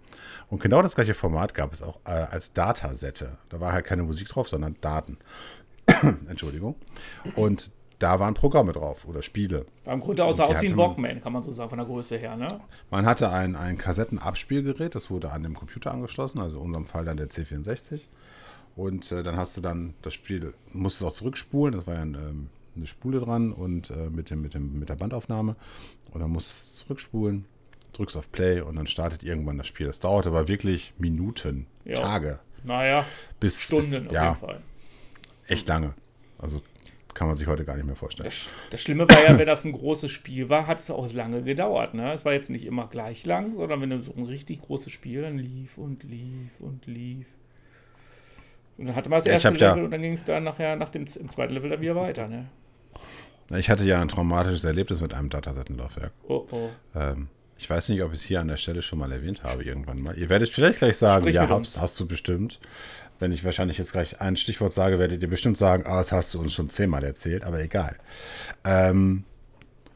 Und 0.49 0.63
genau 0.63 0.83
das 0.83 0.95
gleiche 0.95 1.15
Format 1.15 1.55
gab 1.55 1.73
es 1.73 1.83
auch 1.83 1.99
äh, 2.05 2.11
als 2.11 2.53
Datasette. 2.53 3.39
Da 3.49 3.61
war 3.61 3.73
halt 3.73 3.85
keine 3.85 4.05
Musik 4.05 4.29
drauf, 4.29 4.49
sondern 4.49 4.77
Daten. 4.81 5.19
Entschuldigung. 6.29 6.77
Und 7.35 7.73
da 8.03 8.19
waren 8.19 8.35
Programme 8.35 8.73
drauf 8.73 9.07
oder 9.07 9.23
Spiele. 9.23 9.67
War 9.85 9.95
im 9.95 10.01
Grunde 10.01 10.17
die 10.17 10.23
aus 10.23 10.38
wie 10.38 10.69
ein 10.69 10.77
Walkman, 10.77 11.21
kann 11.21 11.33
man 11.33 11.43
so 11.43 11.53
sagen, 11.53 11.71
von 11.71 11.79
der 11.79 11.87
Größe 11.87 12.17
her, 12.17 12.37
ne? 12.37 12.61
Man 12.91 13.07
hatte 13.07 13.31
ein, 13.31 13.55
ein 13.55 13.79
Kassettenabspielgerät, 13.79 14.95
das 14.95 15.11
wurde 15.11 15.31
an 15.31 15.43
dem 15.45 15.55
Computer 15.55 15.93
angeschlossen, 15.93 16.41
also 16.41 16.59
in 16.59 16.65
unserem 16.67 16.87
Fall 16.87 17.05
dann 17.05 17.17
der 17.17 17.29
C64. 17.31 18.01
Und 18.75 19.12
äh, 19.12 19.23
dann 19.23 19.37
hast 19.37 19.57
du 19.57 19.61
dann 19.61 19.95
das 20.03 20.15
Spiel, 20.15 20.53
musstest 20.73 21.05
auch 21.05 21.12
zurückspulen, 21.12 21.75
das 21.75 21.87
war 21.87 21.95
ja 21.95 22.03
ein, 22.03 22.15
ähm, 22.15 22.49
eine 22.75 22.87
Spule 22.87 23.21
dran 23.21 23.53
und 23.53 23.91
äh, 23.91 24.09
mit, 24.11 24.31
dem, 24.31 24.43
mit, 24.43 24.55
dem, 24.55 24.79
mit 24.79 24.88
der 24.88 24.97
Bandaufnahme. 24.97 25.55
Und 26.11 26.21
dann 26.21 26.31
musstest 26.31 26.73
du 26.81 26.85
zurückspulen, 26.85 27.45
drückst 27.93 28.17
auf 28.17 28.33
Play 28.33 28.62
und 28.62 28.77
dann 28.77 28.87
startet 28.87 29.23
irgendwann 29.23 29.59
das 29.59 29.67
Spiel. 29.67 29.87
Das 29.87 30.01
dauerte 30.01 30.31
aber 30.31 30.49
wirklich 30.49 30.93
Minuten, 30.99 31.67
Ja. 31.85 32.01
Tage, 32.01 32.41
Naja, 32.65 33.05
bis, 33.38 33.62
Stunden 33.62 33.91
bis 33.91 34.07
auf 34.07 34.12
ja, 34.12 34.25
jeden 34.25 34.37
Fall. 34.37 34.61
echt 35.47 35.69
lange. 35.69 35.95
Also 36.38 36.62
kann 37.14 37.27
man 37.29 37.37
sich 37.37 37.46
heute 37.46 37.64
gar 37.64 37.77
nicht 37.77 37.87
mehr 37.87 37.96
vorstellen. 37.96 38.29
Das, 38.29 38.48
das 38.70 38.81
Schlimme 38.81 39.09
war 39.09 39.22
ja, 39.25 39.38
wenn 39.38 39.46
das 39.46 39.64
ein 39.64 39.72
großes 39.72 40.11
Spiel 40.11 40.48
war, 40.48 40.66
hat 40.66 40.79
es 40.81 40.90
auch 40.90 41.12
lange 41.12 41.42
gedauert. 41.42 41.94
Ne? 41.94 42.12
Es 42.12 42.25
war 42.25 42.33
jetzt 42.33 42.51
nicht 42.51 42.64
immer 42.64 42.87
gleich 42.88 43.27
lang, 43.27 43.57
sondern 43.57 43.81
wenn 43.81 43.90
du 43.90 44.01
so 44.03 44.12
ein 44.16 44.25
richtig 44.25 44.62
großes 44.62 44.92
Spiel, 44.92 45.22
dann 45.22 45.38
lief 45.38 45.79
und 45.79 46.03
lief 46.05 46.51
und 46.61 46.87
lief. 46.87 47.27
Und 48.79 48.87
dann 48.87 48.96
hatte 48.96 49.11
man 49.11 49.18
das 49.18 49.27
Ja, 49.27 49.35
erste 49.35 49.55
ja- 49.55 49.70
Level 49.70 49.85
und 49.85 49.90
dann 49.90 50.01
ging 50.03 50.12
es 50.12 50.25
dann 50.25 50.44
nachher 50.44 50.77
nach 50.77 50.88
dem 50.88 51.03
im 51.03 51.29
zweiten 51.29 51.53
Level 51.53 51.70
dann 51.70 51.81
wieder 51.81 51.96
weiter. 51.96 52.27
Ne? 52.29 52.46
Ich 53.57 53.68
hatte 53.68 53.85
ja 53.85 54.01
ein 54.01 54.09
traumatisches 54.09 54.64
Erlebnis 54.64 55.01
mit 55.01 55.12
einem 55.14 55.29
Datasettenlaufwerk. 55.29 56.12
Oh 56.27 56.46
oh. 56.51 56.68
Ähm, 56.94 57.29
ich 57.59 57.68
weiß 57.68 57.90
nicht, 57.90 58.03
ob 58.03 58.12
ich 58.12 58.20
es 58.20 58.25
hier 58.25 58.40
an 58.40 58.48
der 58.48 58.57
Stelle 58.57 58.83
schon 58.83 58.98
mal 58.98 59.12
erwähnt 59.12 59.42
habe, 59.44 59.62
irgendwann 59.62 60.01
mal. 60.01 60.16
Ihr 60.18 60.29
werdet 60.29 60.48
vielleicht 60.48 60.79
gleich 60.79 60.96
sagen, 60.96 61.25
Sprich 61.25 61.35
ja, 61.37 61.48
hast, 61.48 61.81
hast 61.81 62.01
du 62.01 62.07
bestimmt. 62.09 62.59
Wenn 63.23 63.31
ich 63.31 63.45
wahrscheinlich 63.45 63.79
jetzt 63.79 63.93
gleich 63.93 64.21
ein 64.21 64.35
Stichwort 64.35 64.73
sage, 64.73 64.99
werdet 64.99 65.23
ihr 65.23 65.31
bestimmt 65.31 65.57
sagen, 65.57 65.85
ah, 65.87 65.99
das 65.99 66.11
hast 66.11 66.35
du 66.35 66.41
uns 66.41 66.53
schon 66.53 66.69
zehnmal 66.69 67.05
erzählt, 67.05 67.45
aber 67.45 67.61
egal. 67.61 67.97
Ähm, 68.65 69.23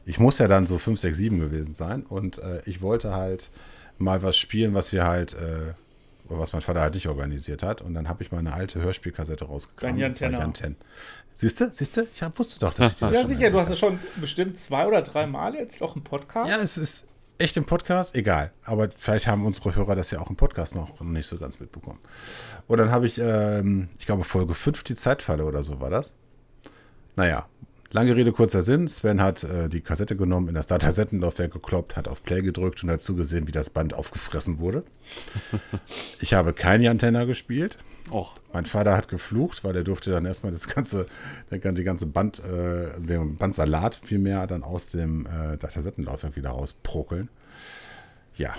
ich 0.05 0.17
muss 0.17 0.37
ja 0.37 0.47
dann 0.47 0.65
so 0.65 0.79
5, 0.79 0.97
6, 0.97 1.17
7 1.17 1.39
gewesen 1.39 1.75
sein 1.75 2.03
und 2.03 2.37
äh, 2.37 2.61
ich 2.65 2.81
wollte 2.81 3.13
halt 3.13 3.49
mal 3.97 4.23
was 4.23 4.37
spielen, 4.37 4.73
was 4.73 4.93
wir 4.93 5.05
halt, 5.05 5.33
äh, 5.33 5.73
was 6.29 6.53
mein 6.53 6.61
Vater 6.61 6.79
halt 6.79 6.93
nicht 6.93 7.09
organisiert 7.09 7.63
hat. 7.63 7.81
Und 7.81 7.95
dann 7.95 8.07
habe 8.07 8.23
ich 8.23 8.31
meine 8.31 8.53
alte 8.53 8.81
Hörspielkassette 8.81 9.43
rausgekramt. 9.43 9.99
Dein 9.99 10.31
Jan 10.31 10.53
Ten. 10.53 10.77
Siehst 11.35 11.59
du, 11.59 11.69
siehst 11.73 11.97
du? 11.97 12.07
Ich 12.13 12.23
hab, 12.23 12.39
wusste 12.39 12.61
doch, 12.61 12.73
dass 12.73 12.93
ich 12.93 12.95
dir 12.95 13.07
das 13.11 13.13
Ja, 13.13 13.27
sicher, 13.27 13.51
du 13.51 13.59
hast 13.59 13.69
es 13.71 13.77
schon 13.77 13.99
bestimmt 14.15 14.55
zwei 14.55 14.87
oder 14.87 15.01
drei 15.01 15.27
Mal 15.27 15.53
jetzt 15.55 15.81
auch 15.81 15.97
im 15.97 16.01
Podcast. 16.01 16.49
Ja, 16.49 16.59
es 16.59 16.77
ist 16.77 17.07
echt 17.37 17.57
im 17.57 17.65
Podcast, 17.65 18.15
egal. 18.15 18.51
Aber 18.63 18.89
vielleicht 18.95 19.27
haben 19.27 19.45
unsere 19.45 19.75
Hörer 19.75 19.95
das 19.95 20.11
ja 20.11 20.19
auch 20.19 20.29
im 20.29 20.35
Podcast 20.35 20.75
noch 20.75 20.99
nicht 21.01 21.27
so 21.27 21.37
ganz 21.37 21.59
mitbekommen. 21.59 21.99
Und 22.67 22.77
dann 22.79 22.91
habe 22.91 23.07
ich, 23.07 23.17
ähm, 23.17 23.89
ich 23.99 24.05
glaube, 24.05 24.23
Folge 24.23 24.53
5, 24.53 24.83
die 24.83 24.95
Zeitfalle 24.95 25.45
oder 25.45 25.63
so 25.63 25.79
war 25.79 25.89
das. 25.89 26.13
Naja, 27.15 27.47
Lange 27.91 28.15
Rede, 28.15 28.33
kurzer 28.33 28.63
Sinn. 28.63 28.87
Sven 28.87 29.21
hat 29.21 29.43
äh, 29.43 29.69
die 29.69 29.81
Kassette 29.81 30.17
genommen, 30.17 30.49
in 30.49 30.55
das 30.55 30.65
Datassettenlaufwerk 30.65 31.53
gekloppt, 31.53 31.95
hat 31.95 32.07
auf 32.07 32.21
Play 32.21 32.41
gedrückt 32.41 32.83
und 32.83 32.91
hat 32.91 33.01
zugesehen, 33.01 33.47
wie 33.47 33.53
das 33.53 33.69
Band 33.69 33.93
aufgefressen 33.93 34.59
wurde. 34.59 34.83
Ich 36.19 36.33
habe 36.33 36.53
kein 36.53 36.81
Jantenna 36.81 37.23
gespielt. 37.25 37.77
Och, 38.11 38.35
Mein 38.51 38.65
Vater 38.65 38.97
hat 38.97 39.07
geflucht, 39.07 39.63
weil 39.63 39.75
er 39.75 39.83
durfte 39.83 40.11
dann 40.11 40.25
erstmal 40.25 40.51
das 40.51 40.67
ganze, 40.67 41.05
die 41.51 41.83
ganze 41.83 42.07
Band, 42.07 42.39
äh, 42.39 42.99
den 42.99 43.37
Bandsalat 43.37 43.95
vielmehr 43.95 44.47
dann 44.47 44.63
aus 44.63 44.89
dem 44.89 45.25
äh, 45.25 45.57
Datassettenlaufwerk 45.57 46.35
wieder 46.35 46.49
rausprokeln. 46.49 47.29
Ja, 48.35 48.55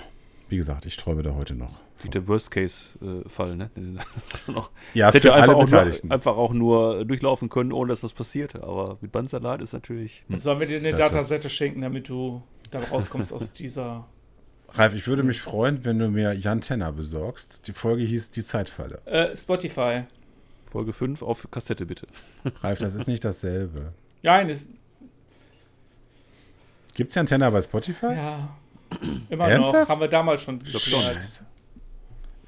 wie 0.47 0.57
gesagt, 0.57 0.85
ich 0.85 0.97
träume 0.97 1.21
da 1.23 1.35
heute 1.35 1.53
noch. 1.55 1.79
Wie 2.01 2.09
der 2.09 2.27
Worst-Case-Fall, 2.27 3.55
ne? 3.55 3.69
Das 4.15 4.47
noch, 4.47 4.71
Ja, 4.93 5.07
das 5.07 5.15
hätte 5.15 5.27
für 5.29 5.33
einfach 5.33 5.47
alle 5.49 5.57
auch, 5.57 5.65
Beteiligten. 5.65 6.07
nur, 6.07 6.15
einfach 6.15 6.37
auch 6.37 6.53
nur 6.53 7.05
durchlaufen 7.05 7.49
können, 7.49 7.71
ohne 7.71 7.89
dass 7.89 8.03
was 8.03 8.13
passierte. 8.13 8.63
Aber 8.63 8.97
mit 9.01 9.11
Bandsalat 9.11 9.61
ist 9.61 9.73
natürlich. 9.73 10.23
Hm. 10.27 10.37
Sollen 10.37 10.59
wir 10.59 10.67
dir 10.67 10.77
eine 10.79 10.91
Das 10.91 10.99
Datasette 11.11 11.49
schenken, 11.49 11.81
damit 11.81 12.09
du 12.09 12.41
da 12.71 12.79
rauskommst 12.79 13.33
aus 13.33 13.53
dieser. 13.53 14.05
Ralf, 14.73 14.93
ich 14.93 15.07
würde 15.07 15.23
mich 15.23 15.41
freuen, 15.41 15.83
wenn 15.83 15.97
du 15.97 16.09
mir 16.09 16.33
Jan 16.33 16.61
Tenner 16.61 16.91
besorgst. 16.91 17.67
Die 17.67 17.73
Folge 17.73 18.03
hieß 18.03 18.31
Die 18.31 18.43
Zeitfalle. 18.43 19.01
Äh, 19.05 19.35
Spotify. 19.35 20.03
Folge 20.71 20.93
5 20.93 21.23
auf 21.23 21.47
Kassette 21.49 21.85
bitte. 21.87 22.07
Ralf, 22.61 22.77
das 22.79 22.93
ist 22.93 23.07
nicht 23.07 23.25
dasselbe. 23.25 23.93
Nein, 24.21 24.47
ist. 24.49 24.69
Gibt 26.93 27.09
es 27.09 27.15
Jan 27.15 27.25
Tenner 27.25 27.49
bei 27.49 27.61
Spotify? 27.61 28.13
Ja. 28.13 28.49
Immer 29.29 29.47
Ernsthaft? 29.49 29.87
noch. 29.87 29.89
Haben 29.89 30.01
wir 30.01 30.07
damals 30.07 30.41
schon. 30.43 30.63
Scheiße. 30.65 31.45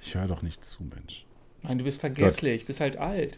Ich 0.02 0.16
höre 0.16 0.28
doch 0.28 0.42
nicht 0.42 0.64
zu, 0.66 0.84
Mensch. 0.84 1.26
Nein, 1.64 1.78
du 1.78 1.84
bist 1.84 2.00
vergesslich, 2.00 2.66
bist 2.66 2.80
halt 2.80 2.98
alt. 2.98 3.38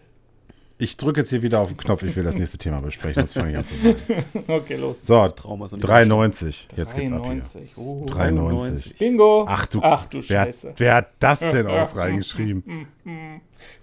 Ich 0.80 0.98
drücke 0.98 1.20
jetzt 1.22 1.30
hier 1.30 1.42
wieder 1.44 1.60
auf 1.62 1.68
den 1.68 1.78
Knopf. 1.78 2.04
Ich 2.04 2.16
will 2.16 2.24
das 2.24 2.38
nächste 2.38 2.58
Thema 2.58 2.82
besprechen, 2.82 3.16
sonst 3.22 3.34
fange 3.34 3.52
ich 3.52 3.58
an 3.58 3.64
zu 3.66 3.76
weinen. 3.84 4.26
Okay, 4.48 4.76
los. 4.76 5.02
So, 5.06 5.28
Trauma 5.28 5.66
ist 5.66 5.72
noch 5.74 5.78
nicht 5.78 5.88
93. 5.88 6.68
Jetzt 6.76 6.96
geht's 6.96 7.12
ab 7.12 7.20
hier. 7.26 7.28
93. 7.36 7.78
Oh. 7.78 8.06
93. 8.08 8.98
Bingo. 8.98 9.46
Ach 9.48 9.66
du, 9.68 9.82
Ach 9.84 10.06
du 10.06 10.18
wer, 10.28 10.46
Scheiße. 10.46 10.74
wer 10.78 10.96
hat 10.96 11.10
das 11.20 11.40
denn 11.52 11.68
aus 11.68 11.96
reingeschrieben? 11.96 12.88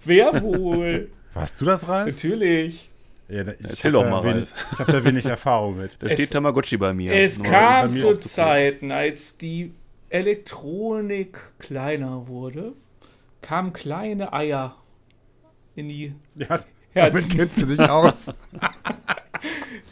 Wer 0.03 0.41
wohl? 0.43 1.09
Warst 1.33 1.61
du 1.61 1.65
das, 1.65 1.87
Ralf? 1.87 2.07
Natürlich. 2.07 2.89
Ja, 3.29 3.45
da- 3.45 3.53
ich 3.53 3.63
Erzähl 3.63 3.93
hab 3.93 4.01
doch 4.01 4.03
da 4.03 4.09
mal, 4.09 4.23
wenig, 4.35 4.49
Ich 4.73 4.79
habe 4.79 4.91
da 4.91 5.03
wenig 5.05 5.25
Erfahrung 5.25 5.77
mit. 5.77 5.95
Da 5.99 6.07
Es- 6.07 6.13
steht 6.13 6.31
Tamagotchi 6.31 6.75
bei 6.77 6.93
mir. 6.93 7.13
Es 7.13 7.41
kam 7.41 7.93
zu. 7.93 8.15
Zeiten, 8.17 8.91
als 8.91 9.37
die 9.37 9.71
Elektronik 10.11 11.37
kleiner 11.59 12.27
wurde, 12.27 12.73
kamen 13.41 13.73
kleine 13.73 14.33
Eier 14.33 14.75
in 15.75 15.89
die. 15.89 16.13
Ja, 16.35 16.47
Herzen. 16.49 16.69
damit 16.93 17.29
kennst 17.29 17.61
du 17.61 17.65
dich 17.65 17.79
aus. 17.79 18.33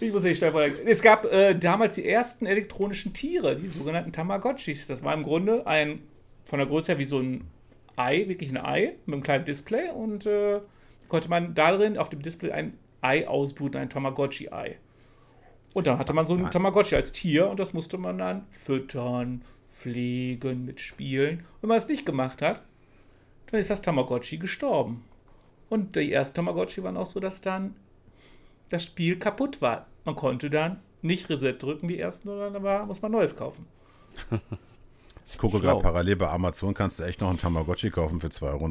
Ich 0.01 0.13
muss 0.13 0.23
nicht 0.23 0.38
schnell 0.38 0.53
weiter- 0.53 0.75
Es 0.86 1.01
gab 1.01 1.25
äh, 1.25 1.55
damals 1.55 1.95
die 1.95 2.08
ersten 2.08 2.45
elektronischen 2.45 3.13
Tiere, 3.13 3.55
die 3.58 3.67
sogenannten 3.67 4.13
Tamagotchis. 4.13 4.88
Das 4.88 5.03
war 5.03 5.13
im 5.13 5.23
Grunde 5.23 5.65
ein, 5.67 6.03
von 6.45 6.60
der 6.60 6.67
Größe 6.67 6.93
her 6.93 6.99
wie 6.99 7.05
so 7.05 7.19
ein 7.19 7.45
Ei, 7.97 8.25
wirklich 8.27 8.51
ein 8.51 8.58
Ei 8.63 8.93
mit 9.05 9.13
einem 9.13 9.23
kleinen 9.23 9.43
Display 9.45 9.89
und 9.89 10.25
äh, 10.25 10.62
konnte 11.10 11.29
man 11.29 11.53
darin 11.55 11.97
auf 11.97 12.10
dem 12.10 12.21
Display 12.21 12.51
ein 12.51 12.77
Ei 13.01 13.27
ausbrüten, 13.27 13.82
ein 13.82 13.89
Tamagotchi-Ei. 13.89 14.77
Und 15.73 15.88
dann 15.88 15.97
hatte 15.99 16.13
man 16.13 16.25
so 16.25 16.36
ein 16.36 16.49
Tamagotchi 16.49 16.95
als 16.95 17.12
Tier 17.12 17.49
und 17.49 17.60
das 17.60 17.73
musste 17.73 17.97
man 17.97 18.17
dann 18.19 18.45
füttern, 18.51 19.41
pflegen, 19.80 20.65
mitspielen. 20.65 21.39
Und 21.39 21.62
wenn 21.62 21.70
man 21.70 21.78
es 21.78 21.88
nicht 21.88 22.06
gemacht 22.06 22.42
hat, 22.42 22.63
dann 23.48 23.60
ist 23.60 23.70
das 23.70 23.82
Tamagotchi 23.82 24.38
gestorben. 24.38 25.04
Und 25.70 25.96
die 25.96 26.12
ersten 26.12 26.36
Tamagotchi 26.36 26.84
waren 26.84 26.98
auch 26.98 27.06
so, 27.06 27.20
dass 27.20 27.42
dann 27.42 27.76
das 28.70 28.84
Spiel 28.84 29.18
kaputt 29.18 29.62
war. 29.62 29.88
Man 30.06 30.15
konnte 30.15 30.50
dann 30.50 30.80
nicht 31.02 31.30
Reset 31.30 31.54
drücken, 31.54 31.88
die 31.88 32.00
ersten, 32.00 32.30
sondern 32.30 32.54
dann 32.54 32.63
war, 32.63 32.86
muss 32.86 33.02
man 33.02 33.12
Neues 33.12 33.36
kaufen. 33.36 33.65
Ich 35.32 35.38
gucke 35.38 35.60
gerade 35.60 35.80
parallel 35.80 36.15
bei 36.15 36.28
Amazon, 36.28 36.74
kannst 36.74 36.98
du 37.00 37.04
echt 37.04 37.22
noch 37.22 37.30
einen 37.30 37.38
Tamagotchi 37.38 37.92
kaufen 37.92 38.20
für 38.20 38.30
2,69 38.30 38.46
Euro. 38.46 38.68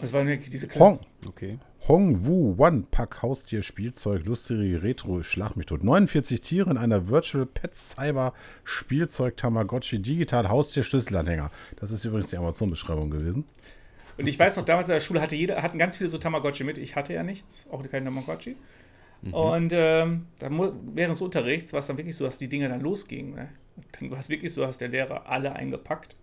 Das 0.00 0.12
waren 0.12 0.28
wirklich 0.28 0.48
diese 0.48 0.68
kleinen. 0.68 0.84
Hong, 0.84 1.00
Okay. 1.26 1.58
Hong 1.86 2.26
Wu 2.26 2.54
One 2.58 2.84
Pack 2.90 3.22
Haustier 3.22 3.62
Spielzeug 3.62 4.26
lustige 4.26 4.82
Retro 4.82 5.22
Schlag 5.22 5.56
mich 5.56 5.66
tot. 5.66 5.84
49 5.84 6.40
Tiere 6.40 6.70
in 6.70 6.76
einer 6.76 7.08
Virtual 7.08 7.46
Pet 7.46 7.74
Cyber 7.74 8.34
Spielzeug 8.64 9.36
Tamagotchi 9.36 10.00
Digital 10.00 10.48
Haustier 10.48 10.82
Schlüsselanhänger. 10.82 11.50
Das 11.76 11.90
ist 11.90 12.04
übrigens 12.04 12.28
die 12.28 12.36
Amazon 12.36 12.70
Beschreibung 12.70 13.10
gewesen. 13.10 13.44
Und 14.18 14.26
ich 14.26 14.38
weiß 14.38 14.56
noch, 14.56 14.64
damals 14.64 14.88
in 14.88 14.94
der 14.94 15.00
Schule 15.00 15.22
hatte 15.22 15.36
jeder, 15.36 15.62
hatten 15.62 15.78
ganz 15.78 15.96
viele 15.96 16.10
so 16.10 16.18
Tamagotchi 16.18 16.64
mit. 16.64 16.76
Ich 16.76 16.96
hatte 16.96 17.14
ja 17.14 17.22
nichts, 17.22 17.68
auch 17.70 17.82
kein 17.88 18.04
Tamagotchi. 18.04 18.56
Und 19.32 19.72
ähm, 19.74 20.26
dann 20.38 20.58
während 20.94 21.14
des 21.14 21.20
Unterrichts 21.20 21.72
war 21.72 21.80
es 21.80 21.86
dann 21.86 21.96
wirklich 21.96 22.16
so, 22.16 22.24
dass 22.24 22.38
die 22.38 22.48
Dinge 22.48 22.68
dann 22.68 22.80
losgingen. 22.80 23.34
Ne? 23.34 23.48
Dann 23.98 24.10
war 24.10 24.18
es 24.18 24.28
wirklich 24.28 24.52
so, 24.52 24.60
dass 24.62 24.78
der 24.78 24.88
Lehrer 24.88 25.26
alle 25.28 25.54
eingepackt. 25.54 26.14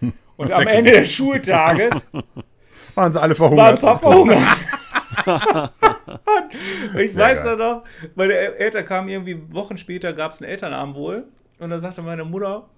Und 0.36 0.52
am 0.52 0.66
Ende 0.66 0.92
des 0.92 1.12
Schultages 1.12 2.08
Waren 2.96 3.12
sie 3.12 3.20
alle 3.22 3.32
ein 3.32 3.36
verhungert? 3.36 3.80
paar 3.80 3.98
verhungert. 4.00 4.42
Und 6.94 7.00
ich 7.00 7.12
Sehr 7.12 7.24
weiß 7.24 7.44
geil. 7.44 7.56
noch, 7.56 7.84
meine 8.14 8.32
El- 8.34 8.54
Eltern 8.54 8.84
kamen 8.84 9.08
irgendwie 9.08 9.40
Wochen 9.52 9.76
später, 9.78 10.12
gab 10.12 10.32
es 10.32 10.40
einen 10.42 10.50
Elternabend 10.50 10.94
wohl. 10.96 11.24
Und 11.58 11.70
dann 11.70 11.80
sagte 11.80 12.02
meine 12.02 12.24
Mutter, 12.24 12.68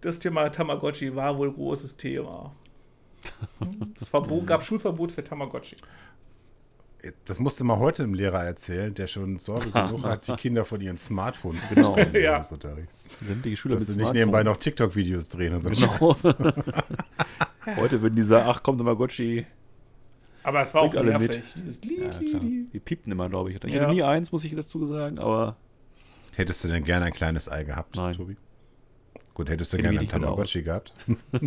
das 0.00 0.18
Thema 0.18 0.48
Tamagotchi 0.50 1.14
war 1.14 1.36
wohl 1.38 1.52
großes 1.52 1.96
Thema. 1.96 2.54
Es 4.00 4.10
Verbot, 4.10 4.46
gab 4.46 4.62
Schulverbot 4.64 5.10
für 5.12 5.24
Tamagotchi. 5.24 5.76
Das 7.26 7.38
musste 7.38 7.62
mal 7.64 7.78
heute 7.78 8.02
dem 8.02 8.14
Lehrer 8.14 8.44
erzählen, 8.44 8.92
der 8.94 9.06
schon 9.06 9.38
Sorge 9.38 9.70
genug 9.72 10.04
hat, 10.04 10.26
die 10.28 10.32
Kinder 10.36 10.64
von 10.64 10.80
ihren 10.80 10.98
Smartphones 10.98 11.68
zu 11.68 11.74
Genau. 11.76 11.94
trennen 11.94 12.12
während 12.12 12.24
Ja. 12.24 12.38
des 12.38 12.52
Unterrichts. 12.52 13.04
Sämtliche 13.24 13.56
Schüler 13.56 13.74
Dass 13.76 13.88
mit 13.88 13.96
sie 13.96 14.02
nicht 14.02 14.14
nebenbei 14.14 14.42
noch 14.42 14.56
TikTok-Videos 14.56 15.28
drehen 15.28 15.54
und 15.54 15.60
so. 15.62 15.70
Genau. 15.70 16.54
Heute 17.76 18.00
würden 18.02 18.16
die 18.16 18.22
sagen, 18.22 18.46
ach 18.48 18.62
komm, 18.62 18.78
Tamagotchi. 18.78 19.46
Aber 20.42 20.60
es 20.62 20.72
war 20.74 20.82
auch 20.82 20.92
nervig. 20.94 21.28
mit. 21.28 21.44
Dieses 21.56 21.80
Ja, 21.84 21.90
Li, 21.90 21.96
klar. 21.96 22.20
Li, 22.20 22.38
Li. 22.48 22.66
Die 22.72 22.80
piepten 22.80 23.12
immer, 23.12 23.28
glaube 23.28 23.50
ich. 23.50 23.62
Ich 23.64 23.74
Ja. 23.74 23.82
hatte 23.82 23.94
nie 23.94 24.02
eins, 24.02 24.32
muss 24.32 24.44
ich 24.44 24.54
dazu 24.54 24.86
sagen, 24.86 25.18
aber 25.18 25.56
Hättest 26.36 26.62
du 26.64 26.68
denn 26.68 26.84
gerne 26.84 27.06
ein 27.06 27.12
kleines 27.12 27.50
Ei 27.50 27.64
gehabt, 27.64 27.96
Nein. 27.96 28.14
Tobi? 28.14 28.36
Gut, 29.34 29.48
hättest 29.50 29.72
du 29.72 29.76
gerne 29.78 29.98
ein. 30.00 30.08
Tamagotchi 30.08 30.62
gehabt? 30.62 30.94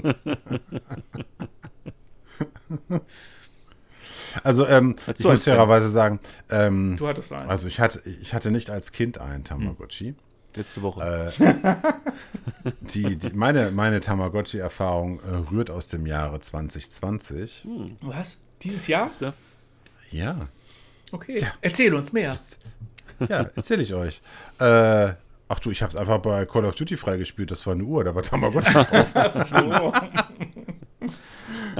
also, 4.43 4.67
ähm, 4.67 4.95
ich 5.17 5.23
muss 5.23 5.43
fairerweise 5.43 5.89
sagen, 5.89 6.19
ähm, 6.49 6.95
Du 6.97 7.07
hattest 7.07 7.33
eins. 7.33 7.49
also 7.49 7.67
ich 7.67 7.79
hatte, 7.79 8.01
ich 8.21 8.33
hatte 8.33 8.51
nicht 8.51 8.69
als 8.69 8.91
Kind 8.91 9.17
einen 9.19 9.43
Tamagotchi. 9.43 10.15
Letzte 10.57 10.81
Woche. 10.81 11.33
Äh, 11.39 12.71
die, 12.81 13.15
die, 13.15 13.29
meine 13.31 13.71
meine 13.71 13.99
Tamagotchi-Erfahrung 13.99 15.19
äh, 15.19 15.35
rührt 15.51 15.69
aus 15.69 15.87
dem 15.87 16.05
Jahre 16.05 16.39
2020. 16.39 17.67
Was? 18.01 18.41
Dieses 18.61 18.87
Jahr? 18.87 19.09
Ja, 20.11 20.47
Okay. 21.11 21.45
Erzähl 21.61 21.93
uns 21.93 22.13
mehr. 22.13 22.33
ja, 23.27 23.49
erzähle 23.55 23.83
ich 23.83 23.93
euch. 23.93 24.21
Äh, 24.59 25.13
ach 25.47 25.59
du, 25.59 25.71
ich 25.71 25.81
habe 25.81 25.89
es 25.91 25.95
einfach 25.95 26.19
bei 26.19 26.45
Call 26.45 26.65
of 26.65 26.75
Duty 26.75 26.97
freigespielt. 26.97 27.51
Das 27.51 27.65
war 27.67 27.73
eine 27.73 27.83
Uhr, 27.83 28.03
da 28.03 28.15
war 28.15 28.23
Tamagotchi 28.23 28.71
drauf. 28.71 29.07
Ach 29.13 29.29
so. 29.29 29.93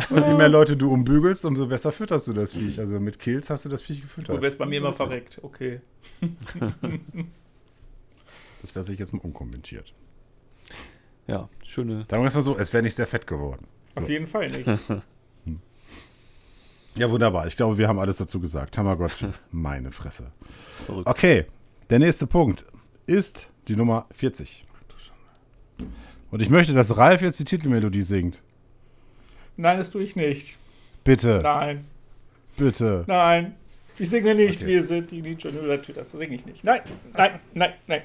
Und 0.10 0.25
je 0.25 0.34
mehr 0.34 0.49
Leute 0.49 0.77
du 0.77 0.91
umbügelst, 0.91 1.45
umso 1.45 1.67
besser 1.67 1.91
fütterst 1.91 2.27
du 2.27 2.34
das 2.34 2.53
Viech. 2.53 2.79
Also 2.79 2.99
mit 2.99 3.19
Kills 3.19 3.49
hast 3.49 3.65
du 3.65 3.69
das 3.69 3.81
Viech 3.81 4.01
gefüttert. 4.01 4.38
Du 4.38 4.41
wärst 4.41 4.57
bei 4.57 4.65
mir 4.65 4.77
immer 4.77 4.93
verreckt. 4.93 5.39
Okay. 5.41 5.81
Das 8.62 8.76
lasse 8.76 8.93
ich 8.93 9.00
jetzt 9.00 9.13
mal 9.13 9.19
unkommentiert. 9.19 9.93
Ja, 11.28 11.50
schöne. 11.65 12.06
Sagen 12.10 12.24
wir 12.24 12.28
es 12.28 12.36
mal 12.36 12.41
so, 12.41 12.58
es 12.58 12.71
wäre 12.74 12.84
nicht 12.84 12.95
sehr 12.95 13.08
fett 13.08 13.26
geworden. 13.28 13.65
Auf 13.95 14.08
jeden 14.10 14.28
Fall 14.28 14.50
nicht. 14.50 14.67
Ja, 16.95 17.10
wunderbar. 17.10 17.47
Ich 17.47 17.56
glaube, 17.56 17.78
wir 17.78 17.88
haben 17.88 18.00
alles 18.00 18.17
dazu 18.17 18.41
gesagt. 18.41 18.76
Tamagotchi, 18.76 19.28
meine 19.52 19.93
Fresse. 19.93 20.30
Verrückt. 20.86 21.08
Okay, 21.08 21.45
der 21.89 22.00
nächste 22.00 22.28
Punkt 22.28 22.65
ist 23.08 23.47
die 23.69 23.78
Nummer 23.78 24.08
40. 24.12 24.65
Und 26.32 26.41
ich 26.41 26.50
möchte, 26.50 26.74
dass 26.74 26.97
Ralf 26.97 27.21
jetzt 27.21 27.39
die 27.39 27.45
Titelmelodie 27.45 28.02
singt. 28.02 28.43
Nein, 29.56 29.78
das 29.78 29.89
tue 29.89 30.04
ich 30.04 30.17
nicht. 30.17 30.58
Bitte, 31.06 31.39
Nein, 31.41 31.86
bitte. 32.58 33.06
nein. 33.08 33.56
Ich 33.97 34.10
singe 34.10 34.36
nicht, 34.36 34.58
Okay. 34.62 34.67
wir 34.67 34.84
sind 34.84 35.12
die 35.12 35.21
Ninja 35.21 35.50
Turtles. 35.50 35.95
Das 35.95 36.12
singe 36.12 36.36
ich 36.36 36.45
nicht. 36.45 36.63
Nein, 36.65 36.82
nein, 37.13 37.39
nein, 37.54 37.74
nein. 37.88 38.02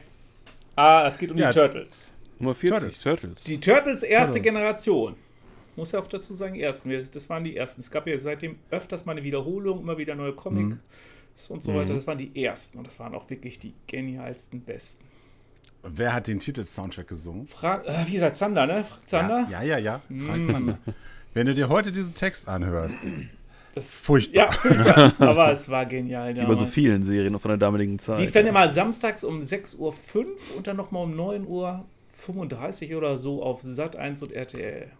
Ah, 0.76 1.06
es 1.08 1.18
geht 1.18 1.30
um 1.32 1.38
Ja. 1.38 1.50
die 1.50 1.54
Turtles. 1.58 2.14
Nummer 2.38 2.54
40, 2.54 2.80
Turtles. 2.80 3.02
Turtles. 3.02 3.44
Die 3.44 3.60
Turtles 3.60 4.02
erste 4.02 4.34
Turtles. 4.34 4.54
Generation. 4.54 5.16
Muss 5.74 5.92
ja 5.92 6.00
auch 6.00 6.06
dazu 6.06 6.32
sagen, 6.34 6.54
ersten. 6.54 6.90
Das 7.12 7.28
waren 7.28 7.44
die 7.44 7.56
ersten. 7.56 7.80
Es 7.80 7.90
gab 7.90 8.06
ja 8.06 8.18
seitdem 8.18 8.58
öfters 8.70 9.04
mal 9.04 9.12
eine 9.12 9.22
Wiederholung, 9.22 9.80
immer 9.80 9.98
wieder 9.98 10.14
neue 10.14 10.32
Comics 10.34 10.78
und 11.48 11.62
so 11.62 11.74
weiter. 11.74 11.94
Das 11.94 12.06
waren 12.06 12.18
die 12.18 12.44
ersten. 12.44 12.78
Und 12.78 12.86
das 12.86 12.98
waren 13.00 13.14
auch 13.14 13.28
wirklich 13.28 13.58
die 13.58 13.74
genialsten, 13.86 14.60
besten. 14.60 15.04
Wer 15.82 16.14
hat 16.14 16.26
den 16.26 16.40
Titelsoundtrack 16.40 17.06
gesungen? 17.08 17.46
Frag, 17.46 17.86
äh, 17.86 18.06
wie 18.06 18.14
gesagt, 18.14 18.36
Zander, 18.36 18.66
ne? 18.66 18.84
Frag 18.84 19.06
Zander. 19.06 19.46
Ja, 19.50 19.62
ja, 19.62 19.78
ja. 19.78 20.00
ja. 20.08 20.24
Frank 20.24 20.46
Zander. 20.46 20.78
Wenn 21.34 21.46
du 21.46 21.54
dir 21.54 21.68
heute 21.68 21.92
diesen 21.92 22.14
Text 22.14 22.48
anhörst, 22.48 23.02
Das, 23.76 23.90
Furchtbar. 23.92 24.34
ja, 24.46 24.50
furchtbar. 24.50 25.12
aber 25.20 25.52
es 25.52 25.68
war 25.68 25.84
genial. 25.84 26.34
Wie 26.34 26.38
bei 26.40 26.46
so 26.46 26.52
damals. 26.54 26.70
vielen 26.72 27.02
Serien 27.04 27.38
von 27.38 27.50
der 27.50 27.58
damaligen 27.58 27.98
Zeit. 27.98 28.20
Lief 28.20 28.32
dann 28.32 28.46
immer 28.46 28.72
samstags 28.72 29.22
um 29.22 29.40
6.05 29.40 29.76
Uhr 29.78 29.92
und 30.56 30.66
dann 30.66 30.76
nochmal 30.78 31.04
um 31.04 31.12
9.35 31.14 32.90
Uhr 32.92 32.98
oder 32.98 33.18
so 33.18 33.42
auf 33.42 33.60
Sat 33.62 33.96
1 33.96 34.22
und 34.22 34.32
RTL. 34.32 34.90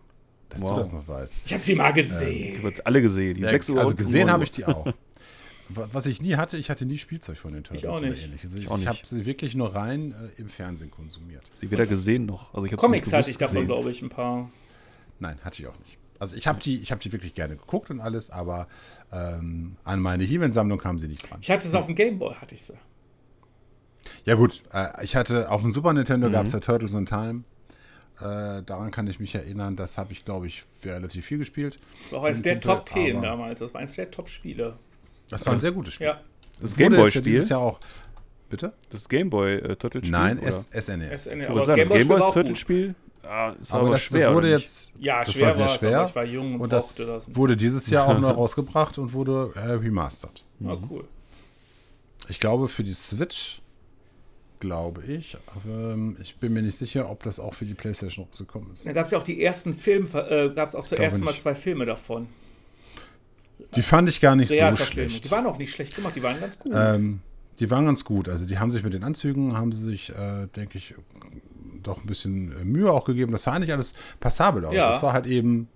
Dass 0.50 0.60
Wow. 0.60 0.70
du 0.70 0.76
das 0.76 0.92
noch 0.92 1.08
weißt. 1.08 1.34
Ich 1.46 1.52
habe 1.54 1.62
sie 1.62 1.74
mal 1.74 1.88
Ich 1.90 1.94
gesehen. 1.96 2.62
habe 2.62 2.74
alle 2.84 3.00
gesehen. 3.02 3.34
Die 3.34 3.40
Ja, 3.40 3.48
6 3.50 3.70
Uhr 3.70 3.80
also 3.80 3.94
gesehen 3.96 4.26
9 4.26 4.30
habe 4.32 4.44
ich 4.44 4.50
die 4.50 4.64
auch. 4.66 4.86
Wa- 5.70 5.88
Was 5.92 6.06
ich 6.06 6.20
nie 6.22 6.36
hatte, 6.36 6.56
ich 6.58 6.68
hatte 6.70 6.84
nie 6.86 6.98
Spielzeug 6.98 7.38
von 7.38 7.52
den 7.52 7.64
Turtles 7.64 7.90
auch 7.90 7.98
oder 7.98 8.10
nicht. 8.10 8.24
ähnliches. 8.26 8.54
Ich, 8.54 8.62
Ich 8.64 8.70
auch 8.70 8.78
ich 8.78 8.86
habe 8.86 8.98
sie 9.02 9.24
wirklich 9.26 9.54
nur 9.56 9.74
rein 9.74 10.12
äh, 10.36 10.40
im 10.40 10.48
Fernsehen 10.48 10.90
konsumiert. 10.90 11.42
Sie 11.54 11.70
weder 11.70 11.86
gesehen 11.86 12.26
noch. 12.26 12.52
Also 12.54 12.66
ich 12.66 12.76
Comics 12.76 13.08
nicht 13.08 13.14
hatte 13.16 13.30
ich 13.30 13.38
davon, 13.38 13.66
glaube 13.66 13.90
ich, 13.90 14.02
ein 14.02 14.10
paar. 14.10 14.50
Nein, 15.18 15.38
hatte 15.42 15.60
ich 15.62 15.66
auch 15.66 15.78
nicht. 15.80 15.98
Also 16.20 16.36
ich 16.36 16.46
habe 16.46 16.58
die, 16.60 16.78
ich 16.80 16.90
habe 16.90 17.00
die 17.00 17.12
wirklich 17.12 17.34
gerne 17.34 17.56
geguckt 17.56 17.90
und 17.90 18.00
alles, 18.00 18.30
aber 18.30 18.68
ähm, 19.12 19.76
an 19.84 20.00
meine 20.00 20.24
He-Man-Sammlung 20.24 20.78
kam 20.78 20.98
sie 20.98 21.08
nicht 21.08 21.28
dran. 21.30 21.38
Ich 21.42 21.50
hatte 21.50 21.66
es 21.68 21.74
auf 21.74 21.86
dem 21.86 21.94
Gameboy, 21.94 22.34
hatte 22.34 22.54
ich 22.54 22.64
sie. 22.64 22.74
Ja 24.24 24.34
gut, 24.34 24.62
äh, 24.72 25.04
ich 25.04 25.16
hatte 25.16 25.50
auf 25.50 25.62
dem 25.62 25.70
Super 25.72 25.90
Mhm. 25.92 25.96
Nintendo 25.98 26.30
gab 26.30 26.46
es 26.46 26.52
ja 26.52 26.60
Turtles 26.60 26.94
in 26.94 27.06
Time. 27.06 27.44
Äh, 28.18 28.62
daran 28.62 28.90
kann 28.92 29.06
ich 29.08 29.20
mich 29.20 29.34
erinnern. 29.34 29.76
Das 29.76 29.98
habe 29.98 30.12
ich, 30.12 30.24
glaube 30.24 30.46
ich, 30.46 30.64
relativ 30.84 31.26
viel 31.26 31.38
gespielt. 31.38 31.76
Das 32.02 32.12
war 32.12 32.20
auch 32.20 32.24
eines 32.24 32.38
Ein 32.38 32.42
der 32.44 32.52
Kumpel, 32.54 32.70
Top 32.70 32.88
10 32.88 33.16
aber- 33.18 33.26
damals. 33.26 33.58
Das 33.60 33.74
war 33.74 33.80
eines 33.80 33.94
der 33.96 34.10
Top-Spiele. 34.10 34.78
Das 35.28 35.44
war 35.44 35.52
ein 35.52 35.58
sehr 35.58 35.72
gutes 35.72 35.94
Spiel. 35.94 36.06
Ja, 36.06 36.20
Das 36.60 36.74
Gameboy-Spiel? 36.76 37.34
jetzt 37.34 37.50
ja 37.50 37.58
Jahr 37.58 37.66
auch. 37.66 37.80
Bitte? 38.48 38.72
Das 38.90 39.08
Gameboy 39.08 39.56
äh, 39.56 39.76
Turtle-Spiel? 39.76 40.10
Nein? 40.12 40.38
S 40.38 40.68
SNES. 40.72 41.24
SNE. 41.24 41.42
Ich 41.44 41.50
Aber 41.50 41.58
das 41.58 41.66
sagen, 41.66 41.82
ist 43.60 43.72
Aber, 43.72 43.82
aber, 43.82 43.90
das, 43.92 44.02
schwer. 44.02 44.26
das 44.26 44.34
wurde 44.34 44.50
jetzt. 44.50 44.88
Ja, 44.98 45.24
das 45.24 45.32
schwer 45.32 45.46
war 45.46 45.54
sehr 45.54 45.66
es, 45.66 45.74
schwer. 45.74 45.98
aber 46.00 46.08
ich 46.08 46.14
war 46.16 46.24
jung 46.24 46.54
und, 46.54 46.60
Und 46.62 46.72
das 46.72 46.94
das. 46.96 47.34
wurde 47.34 47.56
dieses 47.56 47.88
Jahr 47.90 48.06
auch 48.08 48.18
noch 48.18 48.36
rausgebracht 48.36 48.98
und 48.98 49.12
wurde 49.12 49.52
äh, 49.56 49.72
remastered. 49.72 50.44
Ah, 50.64 50.76
cool. 50.90 51.04
Ich 52.28 52.40
glaube, 52.40 52.68
für 52.68 52.82
die 52.84 52.92
Switch, 52.92 53.60
glaube 54.60 55.04
ich. 55.04 55.36
Aber, 55.54 55.92
ähm, 55.92 56.16
ich 56.22 56.36
bin 56.36 56.52
mir 56.52 56.62
nicht 56.62 56.76
sicher, 56.78 57.10
ob 57.10 57.22
das 57.22 57.38
auch 57.38 57.54
für 57.54 57.66
die 57.66 57.74
PlayStation 57.74 58.24
rausgekommen 58.26 58.72
ist. 58.72 58.86
Da 58.86 58.92
gab 58.92 59.04
es 59.04 59.10
ja 59.10 59.18
auch 59.18 59.24
die 59.24 59.42
ersten 59.42 59.74
Filme, 59.74 60.08
äh, 60.28 60.50
gab 60.54 60.68
es 60.68 60.74
auch 60.74 60.86
zuerst 60.86 61.22
mal 61.22 61.34
zwei 61.34 61.54
Filme 61.54 61.86
davon. 61.86 62.26
Die 63.74 63.82
fand 63.82 64.08
ich 64.08 64.20
gar 64.20 64.36
nicht 64.36 64.48
so 64.48 64.54
Realverfilmung. 64.54 65.10
schlecht. 65.10 65.24
Die 65.24 65.30
waren 65.30 65.46
auch 65.46 65.58
nicht 65.58 65.72
schlecht 65.72 65.96
gemacht, 65.96 66.14
die 66.16 66.22
waren 66.22 66.38
ganz 66.40 66.58
gut. 66.58 66.72
Ähm, 66.74 67.20
die 67.58 67.70
waren 67.70 67.86
ganz 67.86 68.04
gut. 68.04 68.28
Also 68.28 68.44
die 68.44 68.58
haben 68.58 68.70
sich 68.70 68.82
mit 68.82 68.92
den 68.92 69.02
Anzügen, 69.02 69.56
haben 69.56 69.72
sie 69.72 69.82
sich, 69.82 70.10
äh, 70.10 70.46
denke 70.54 70.78
ich, 70.78 70.94
doch 71.86 72.00
ein 72.02 72.06
bisschen 72.06 72.52
äh, 72.60 72.64
Mühe 72.64 72.90
auch 72.92 73.04
gegeben. 73.04 73.32
Das 73.32 73.42
sah 73.44 73.52
eigentlich 73.52 73.72
alles 73.72 73.94
passabel 74.20 74.64
aus. 74.64 74.74
Ja. 74.74 74.90
Das 74.90 75.02
war 75.02 75.12
halt 75.12 75.26
eben 75.26 75.68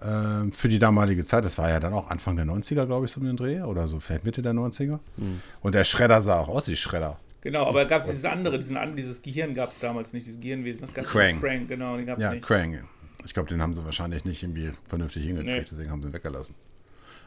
äh, 0.00 0.50
für 0.52 0.68
die 0.68 0.78
damalige 0.78 1.24
Zeit, 1.24 1.44
das 1.44 1.58
war 1.58 1.68
ja 1.70 1.80
dann 1.80 1.92
auch 1.92 2.08
Anfang 2.10 2.36
der 2.36 2.44
90er, 2.46 2.86
glaube 2.86 3.06
ich, 3.06 3.12
so 3.12 3.20
um 3.20 3.26
den 3.26 3.36
Dreh. 3.36 3.60
Oder 3.62 3.88
so 3.88 4.00
vielleicht 4.00 4.24
Mitte 4.24 4.42
der 4.42 4.52
90er. 4.52 4.98
Hm. 5.16 5.40
Und 5.60 5.74
der 5.74 5.84
Schredder 5.84 6.20
sah 6.20 6.40
auch 6.40 6.48
aus 6.48 6.68
wie 6.68 6.76
Schredder. 6.76 7.18
genau, 7.40 7.66
aber 7.66 7.84
gab 7.84 8.02
es 8.02 8.08
dieses 8.08 8.24
andere, 8.24 8.58
diesen, 8.58 8.78
dieses 8.96 9.22
Gehirn 9.22 9.54
gab 9.54 9.72
es 9.72 9.78
damals 9.78 10.12
nicht, 10.12 10.26
dieses 10.26 10.40
Gehirnwesen. 10.40 10.82
Das 10.82 10.94
gab's 10.94 11.08
Krang. 11.08 11.40
Krang, 11.40 11.66
genau, 11.66 11.96
den 11.96 12.06
gab 12.06 12.16
es 12.18 12.22
Ja, 12.22 12.32
nicht. 12.32 12.44
Krang. 12.44 12.78
Ich 13.24 13.34
glaube, 13.34 13.48
den 13.48 13.60
haben 13.60 13.74
sie 13.74 13.84
wahrscheinlich 13.84 14.24
nicht 14.24 14.42
irgendwie 14.42 14.70
vernünftig 14.88 15.24
hingekriegt, 15.24 15.56
Nee. 15.58 15.64
deswegen 15.70 15.90
haben 15.90 16.00
sie 16.02 16.08
ihn 16.08 16.14
weggelassen. 16.14 16.54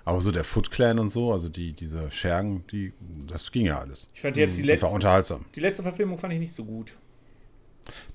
Aber 0.03 0.19
so 0.21 0.31
der 0.31 0.43
Foot 0.45 0.71
Clan 0.71 0.97
und 0.97 1.09
so, 1.09 1.31
also 1.31 1.47
die, 1.47 1.73
diese 1.73 2.09
Schergen, 2.09 2.63
die, 2.71 2.91
das 3.27 3.51
ging 3.51 3.67
ja 3.67 3.77
alles. 3.79 4.07
Ich 4.15 4.21
fand 4.21 4.35
jetzt 4.37 4.57
die 4.57 4.61
Und 4.61 4.67
war 4.69 4.73
letzte, 4.73 4.87
unterhaltsam. 4.87 5.45
die 5.53 5.59
letzte 5.59 5.83
Verfilmung 5.83 6.17
fand 6.17 6.33
ich 6.33 6.39
nicht 6.39 6.53
so 6.53 6.65
gut. 6.65 6.93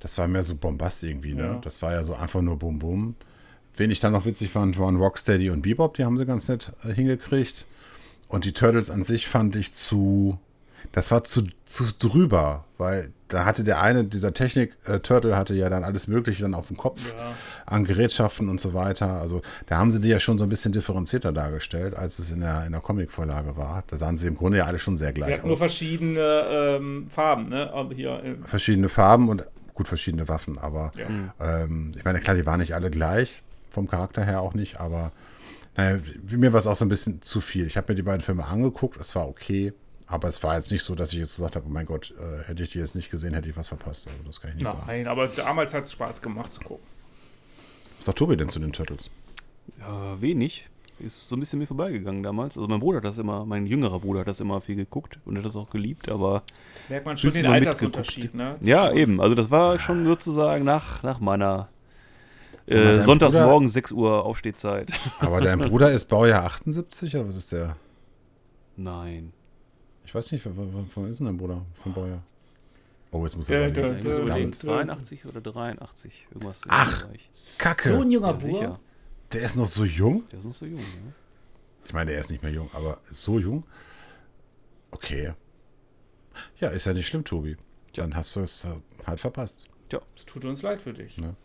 Das 0.01 0.17
war 0.19 0.29
mehr 0.29 0.43
so 0.43 0.55
Bombast 0.55 1.03
irgendwie, 1.03 1.35
ne? 1.35 1.43
Ja. 1.43 1.61
Das 1.63 1.81
war 1.83 1.93
ja 1.93 2.05
so 2.05 2.15
einfach 2.15 2.43
nur 2.43 2.59
Bum 2.59 2.79
Bum. 2.79 3.15
Wen 3.77 3.91
ich 3.91 4.01
dann 4.01 4.13
noch 4.13 4.25
witzig 4.25 4.51
fand, 4.51 4.79
waren 4.79 4.97
Rocksteady 4.97 5.51
und 5.51 5.63
Bebop, 5.63 5.95
die 5.95 6.05
haben 6.05 6.17
sie 6.17 6.25
ganz 6.27 6.49
nett 6.49 6.73
äh, 6.85 6.93
hingekriegt. 6.93 7.67
Und 8.29 8.45
die 8.45 8.53
Turtles 8.53 8.91
an 8.91 9.03
sich 9.03 9.29
fand 9.29 9.55
ich 9.57 9.73
zu. 9.75 10.39
Das 10.93 11.11
war 11.11 11.25
zu, 11.25 11.43
zu 11.65 11.85
drüber, 11.99 12.65
weil 12.79 13.13
da 13.29 13.45
hatte 13.45 13.65
der 13.65 13.83
eine, 13.83 14.05
dieser 14.05 14.33
Technik-Turtle 14.33 15.37
hatte 15.37 15.53
ja 15.55 15.69
dann 15.69 15.83
alles 15.85 16.07
Mögliche 16.07 16.43
dann 16.43 16.55
auf 16.55 16.69
dem 16.69 16.77
Kopf 16.77 17.13
Ja. 17.13 17.35
an 17.67 17.85
Gerätschaften 17.85 18.49
und 18.49 18.61
so 18.61 18.73
weiter. 18.73 19.21
Also 19.21 19.43
da 19.67 19.79
haben 19.79 19.91
sie 19.91 20.01
die 20.01 20.09
ja 20.09 20.21
schon 20.21 20.39
so 20.39 20.45
ein 20.45 20.49
bisschen 20.49 20.73
differenzierter 20.73 21.33
dargestellt, 21.33 21.95
als 21.97 22.19
es 22.21 22.31
in 22.31 22.41
der, 22.41 22.65
in 22.67 22.73
der 22.73 22.81
Comic-Vorlage 22.81 23.57
war. 23.57 23.83
Da 23.89 23.97
sahen 23.97 24.17
sie 24.17 24.29
im 24.29 24.37
Grunde 24.37 24.59
ja 24.59 24.65
alle 24.67 24.79
schon 24.79 24.97
sehr 24.97 25.09
Sie 25.09 25.15
gleich 25.15 25.33
hatten 25.35 25.47
nur 25.49 25.55
aus. 25.55 25.59
verschiedene 25.59 26.21
ähm, 26.49 27.09
Farben, 27.11 27.49
ne? 27.49 27.71
Aber 27.73 27.93
hier, 27.95 28.23
äh, 28.25 28.37
verschiedene 28.47 28.89
Farben 28.89 29.29
und 29.29 29.45
gut 29.77 29.87
verschiedene 29.89 30.27
Waffen, 30.29 30.59
aber 30.59 30.91
Ja. 30.97 31.63
ähm, 31.65 31.93
ich 31.97 32.05
meine, 32.05 32.19
klar, 32.21 32.35
die 32.35 32.45
waren 32.47 32.59
nicht 32.61 32.75
alle 32.75 32.91
gleich, 32.91 33.43
vom 33.71 33.87
Charakter 33.89 34.25
her 34.25 34.41
auch 34.41 34.55
nicht, 34.55 34.81
aber 34.81 35.13
naja, 35.77 36.01
wie- 36.25 36.37
mir 36.39 36.53
war 36.53 36.59
es 36.59 36.67
auch 36.67 36.75
so 36.77 36.85
ein 36.85 36.89
bisschen 36.89 37.23
zu 37.23 37.41
viel. 37.41 37.67
Ich 37.67 37.77
habe 37.77 37.93
mir 37.93 37.97
die 37.97 38.03
beiden 38.03 38.23
Filme 38.23 38.45
angeguckt, 38.47 38.99
es 39.01 39.15
war 39.15 39.29
okay, 39.29 39.73
aber 40.07 40.29
es 40.29 40.43
war 40.43 40.57
jetzt 40.57 40.73
nicht 40.73 40.83
so, 40.83 40.95
dass 40.95 41.13
ich 41.13 41.19
jetzt 41.19 41.37
gesagt 41.37 41.55
habe, 41.57 41.67
oh 41.69 41.71
mein 41.73 41.85
Gott, 41.87 42.15
äh, 42.19 42.45
hätte 42.49 42.63
ich 42.63 42.71
die 42.71 42.79
jetzt 42.79 42.95
nicht 42.97 43.11
gesehen, 43.11 43.35
hätte 43.35 43.49
ich 43.49 43.57
was 43.57 43.69
verpasst. 43.69 44.09
Also 44.09 44.19
das 44.25 44.41
kann 44.41 44.51
ich 44.53 44.57
nicht 44.57 44.67
sagen. 44.67 44.83
nein, 44.87 45.07
aber 45.07 45.29
damals 45.29 45.75
hat 45.75 45.85
es 45.85 45.93
Spaß 45.93 46.23
gemacht 46.23 46.53
zu 46.53 46.61
gucken. 46.61 46.85
Was 47.99 48.07
sagt 48.07 48.19
Tobi 48.19 48.37
denn 48.37 48.49
zu 48.49 48.59
den 48.59 48.73
Turtles? 48.73 49.11
Ja, 49.79 50.21
wenig. 50.21 50.69
Ist 50.99 51.29
so 51.29 51.37
ein 51.37 51.41
bisschen 51.41 51.59
mir 51.59 51.67
vorbeigegangen 51.67 52.23
damals. 52.23 52.57
Also 52.57 52.67
mein 52.69 52.81
Bruder 52.81 52.99
hat 52.99 53.05
das 53.05 53.19
immer, 53.19 53.45
mein 53.45 53.67
jüngerer 53.67 54.01
Bruder 54.01 54.21
hat 54.21 54.29
das 54.29 54.41
immer 54.41 54.61
viel 54.63 54.77
geguckt 54.77 55.19
und 55.27 55.37
hat 55.37 55.45
das 55.45 55.55
auch 55.57 55.69
geliebt, 55.69 56.09
aber 56.11 56.43
Merkt 56.89 57.05
man 57.05 57.17
schon 57.19 57.33
den 57.33 57.47
Altersunterschied, 57.47 58.35
ne? 58.35 58.57
ja, 58.63 58.91
eben. 58.93 59.21
Also 59.21 59.35
das 59.35 59.51
war 59.51 59.79
schon 59.79 60.05
sozusagen 60.07 60.65
nach, 60.65 61.03
nach 61.03 61.21
meiner 61.21 61.69
äh, 62.67 62.75
dein 62.97 63.03
sonntags 63.05 63.35
Bruder- 63.35 63.47
morgens 63.47 63.73
6 63.75 63.93
Uhr 63.93 64.25
Aufstehzeit. 64.25 64.91
Aber 65.21 65.41
dein 65.43 65.59
Bruder 65.59 65.93
ist 65.93 66.07
Baujahr 66.07 66.45
78 66.45 67.15
oder 67.15 67.29
was 67.29 67.37
ist 67.37 67.53
der? 67.53 67.77
Nein. 68.77 69.33
Ich 70.05 70.15
weiß 70.15 70.33
nicht, 70.33 70.43
von, 70.43 70.55
von, 70.55 70.87
von 70.89 71.09
ist 71.09 71.19
denn 71.19 71.27
dein 71.27 71.37
Bruder? 71.37 71.61
Von 71.83 71.93
Baujahr? 71.93 72.23
Oh, 73.11 73.23
jetzt 73.25 73.37
muss 73.37 73.49
er 73.49 73.69
überlegen. 73.69 73.99
Ich 73.99 74.05
muss 74.05 74.15
dö, 74.15 74.23
überlegen, 74.23 74.51
dö, 74.53 74.57
dö. 74.59 74.67
82 74.67 75.27
oder 75.27 75.41
83. 75.41 76.27
Irgendwas 76.31 76.61
Ach. 76.69 77.07
Kacke, 77.59 77.89
So 77.91 78.01
ein 78.01 78.11
junger 78.11 78.29
Ja, 78.29 78.33
Bub. 78.33 78.79
Der 79.33 79.43
ist 79.43 79.57
noch 79.57 79.67
so 79.67 79.85
jung? 79.85 80.25
Der 80.31 80.39
ist 80.39 80.45
noch 80.45 80.55
so 80.55 80.67
jung, 80.67 80.79
ja. 80.79 81.13
Ich 81.85 81.93
meine, 81.93 82.13
er 82.13 82.21
ist 82.21 82.31
nicht 82.31 82.43
mehr 82.43 82.53
jung, 82.53 82.69
aber 82.73 83.01
so 83.11 83.39
jung. 83.39 83.65
Okay. 84.91 85.33
Ja, 86.59 86.69
ist 86.71 86.87
ja 86.87 86.93
nicht 86.93 87.07
schlimm, 87.07 87.25
Tobi. 87.25 87.57
Dann 87.95 88.15
hast 88.15 88.35
du 88.37 88.41
es 88.41 88.67
halt 89.07 89.21
verpasst. 89.21 89.69
Tja, 89.89 90.01
Es 90.17 90.27
tut 90.27 90.45
uns 90.45 90.63
leid 90.63 90.83
für 90.83 90.93
dich. 90.93 91.17
Ne? 91.17 91.37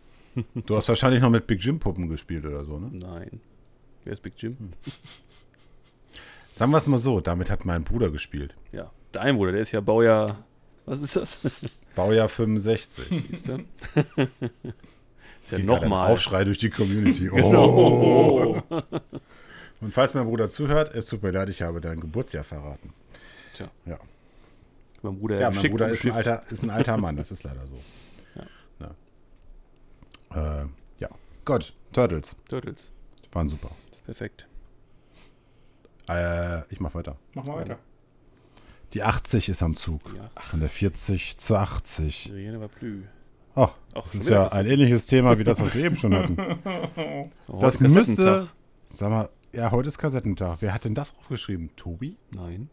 Du 0.66 0.76
hast 0.78 0.90
wahrscheinlich 0.90 1.22
noch 1.22 1.30
mit 1.30 1.46
Big 1.48 1.64
Jim 1.64 1.80
Puppen 1.80 2.08
gespielt 2.08 2.46
oder 2.46 2.64
so, 2.66 2.80
ne? 2.80 2.90
nein. 2.92 3.42
Wer 4.04 4.14
ist 4.14 4.22
Big 4.24 4.34
Jim? 4.38 4.58
Hm. 4.58 4.72
Sagen 6.54 6.72
wir 6.72 6.78
es 6.78 6.88
mal 6.88 6.98
so, 6.98 7.22
damit 7.22 7.50
hat 7.50 7.66
mein 7.66 7.84
Bruder 7.84 8.10
gespielt. 8.10 8.56
Ja, 8.72 8.92
dein 9.12 9.36
Bruder, 9.38 9.52
der 9.52 9.62
ist 9.62 9.72
ja 9.72 9.82
Baujahr. 9.82 10.44
Was 10.86 11.02
ist 11.02 11.16
das? 11.16 11.40
Baujahr 11.96 12.30
65. 12.30 13.06
Siehst 13.30 13.50
du? 13.50 13.60
ist 15.44 15.52
ja 15.52 15.60
nochmal. 15.60 16.12
Aufschrei 16.12 16.44
durch 16.44 16.58
die 16.58 16.70
Community. 16.70 17.30
Genau. 17.34 17.66
Oh. 17.66 18.62
Und 19.82 19.94
falls 19.94 20.14
mein 20.14 20.26
Bruder 20.26 20.48
zuhört, 20.48 20.94
es 20.94 21.08
tut 21.08 21.24
mir 21.24 21.32
leid, 21.32 21.50
ich 21.50 21.62
habe 21.62 21.82
dein 21.82 22.00
Geburtsjahr 22.00 22.44
verraten. 22.44 22.94
Tja. 23.56 23.70
Ja, 23.86 24.00
Mein 25.02 25.18
Bruder, 25.18 25.40
ja 25.40 25.50
mein 25.50 25.70
Bruder 25.72 25.90
ist 25.90 26.06
ein, 26.06 26.12
alter, 26.12 26.44
ist 26.52 26.62
ein 26.64 26.70
alter 26.70 26.98
Mann, 26.98 27.16
das 27.16 27.32
ist 27.32 27.44
leider 27.44 27.66
so. 27.66 27.80
Ja. 28.80 30.62
Äh, 30.64 30.68
ja. 31.00 31.10
Gut, 31.46 31.74
Turtles. 31.92 32.36
Turtles. 32.48 32.92
Waren 33.32 33.50
super. 33.50 33.72
Das 33.90 34.00
ist 34.00 34.06
perfekt. 34.06 34.48
Äh, 36.08 36.72
ich 36.72 36.80
mach 36.80 36.94
weiter. 36.94 37.18
Mach 37.34 37.46
mal 37.46 37.58
weiter. 37.58 37.80
Die 38.94 39.04
80 39.04 39.50
ist 39.50 39.64
am 39.64 39.76
Zug. 39.76 40.02
Ja. 40.16 40.30
Von 40.50 40.60
der 40.60 40.70
40 40.70 41.38
zur 41.38 41.60
80. 41.60 42.32
Rien 42.34 42.60
war 42.60 42.68
plus. 42.68 43.04
Oh, 43.56 43.70
Auch 43.94 44.04
das 44.04 44.12
schon 44.12 44.22
ist 44.22 44.30
ja 44.30 44.48
ein 44.52 44.66
ähnliches 44.66 45.06
Thema 45.08 45.38
wie 45.38 45.44
das, 45.44 45.60
was 45.60 45.76
wir 45.76 45.86
eben 45.86 45.96
schon 45.96 46.14
hatten. 46.14 46.38
Oh, 47.48 47.60
Das 47.60 47.80
müsste. 47.80 48.48
Sag 48.90 49.10
mal, 49.10 49.30
ja, 49.54 49.72
heute 49.72 49.90
ist 49.90 49.98
Kassettentag. 49.98 50.58
Wer 50.62 50.74
hat 50.74 50.86
denn 50.86 50.96
das 50.96 51.18
aufgeschrieben? 51.18 51.70
Tobi? 51.76 52.16
Nein. 52.34 52.70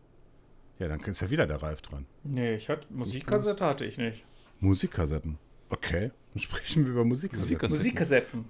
Ja, 0.79 0.87
dann 0.88 1.01
ist 1.01 1.21
ja 1.21 1.31
wieder 1.31 1.47
der 1.47 1.61
Ralf 1.61 1.83
dran. 1.83 2.07
Nee, 2.23 2.55
ich 2.55 2.69
hatte 2.69 2.87
Musikkassette 2.91 3.64
hatte 3.64 3.85
ich 3.85 3.99
nicht. 3.99 4.25
Musikkassetten. 4.61 5.38
Okay, 5.71 6.12
dann 6.33 6.41
sprechen 6.41 6.85
wir 6.85 6.93
über 6.93 7.05
Musikkassetten. 7.05 7.71
Musikkassetten. 7.71 7.77
Musikkassetten. 7.77 8.45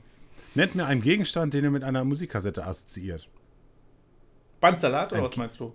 Nennt 0.54 0.74
mir 0.74 0.86
einen 0.86 1.00
Gegenstand, 1.00 1.54
den 1.54 1.64
ihr 1.64 1.70
mit 1.70 1.84
einer 1.84 2.04
Musikkassette 2.04 2.66
assoziiert. 2.66 3.28
Bandsalat 4.60 5.12
oder 5.12 5.20
Ein 5.20 5.24
was 5.24 5.36
meinst 5.36 5.60
du? 5.60 5.72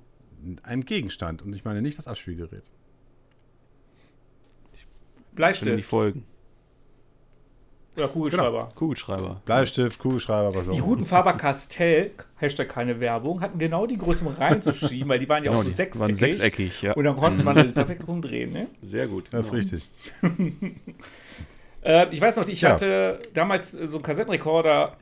Ein 0.63 0.85
Gegenstand. 0.85 1.41
Und 1.41 1.55
ich 1.55 1.63
meine 1.63 1.81
nicht 1.81 1.97
das 1.97 2.07
Abspielgerät. 2.07 2.65
Schon 4.73 4.81
die 5.31 5.35
Bleistift 5.35 5.85
Folgen. 5.85 6.25
Oder 7.95 8.07
Kugelschreiber. 8.07 8.69
Kugelschreiber. 8.75 9.41
Bleistift, 9.45 9.99
Kugelschreiber, 9.99 10.55
was 10.55 10.67
auch 10.67 10.71
Die 10.71 10.77
immer. 10.79 10.87
guten 10.87 11.05
Faber 11.05 11.33
Castell, 11.33 12.11
Hashtag 12.37 12.69
keine 12.69 12.99
Werbung, 12.99 13.41
hatten 13.41 13.59
genau 13.59 13.85
die 13.85 13.97
Größe, 13.97 14.25
um 14.25 14.33
reinzuschieben, 14.33 15.07
weil 15.09 15.19
die 15.19 15.29
waren 15.29 15.43
ja 15.43 15.51
auch 15.51 15.57
so 15.57 15.63
die 15.63 15.69
sechseckig. 15.71 15.99
waren 16.01 16.13
sechseckig, 16.15 16.81
ja. 16.81 16.93
Und 16.93 17.03
dann 17.03 17.15
konnte 17.15 17.43
man 17.43 17.55
das 17.55 17.71
perfekt 17.71 18.07
rumdrehen, 18.07 18.51
ne? 18.51 18.67
Sehr 18.81 19.07
gut. 19.07 19.25
Das 19.31 19.51
ist 19.51 19.51
genau. 19.51 19.59
richtig. 20.21 20.81
Äh, 21.85 22.07
ich 22.15 22.21
weiß 22.21 22.37
noch, 22.37 22.47
ich 22.47 22.61
Ja. 22.61 22.69
hatte 22.71 23.19
damals 23.33 23.73
äh, 23.73 23.87
so 23.89 23.97
einen 23.97 24.03
Kassettenrekorder 24.03 24.95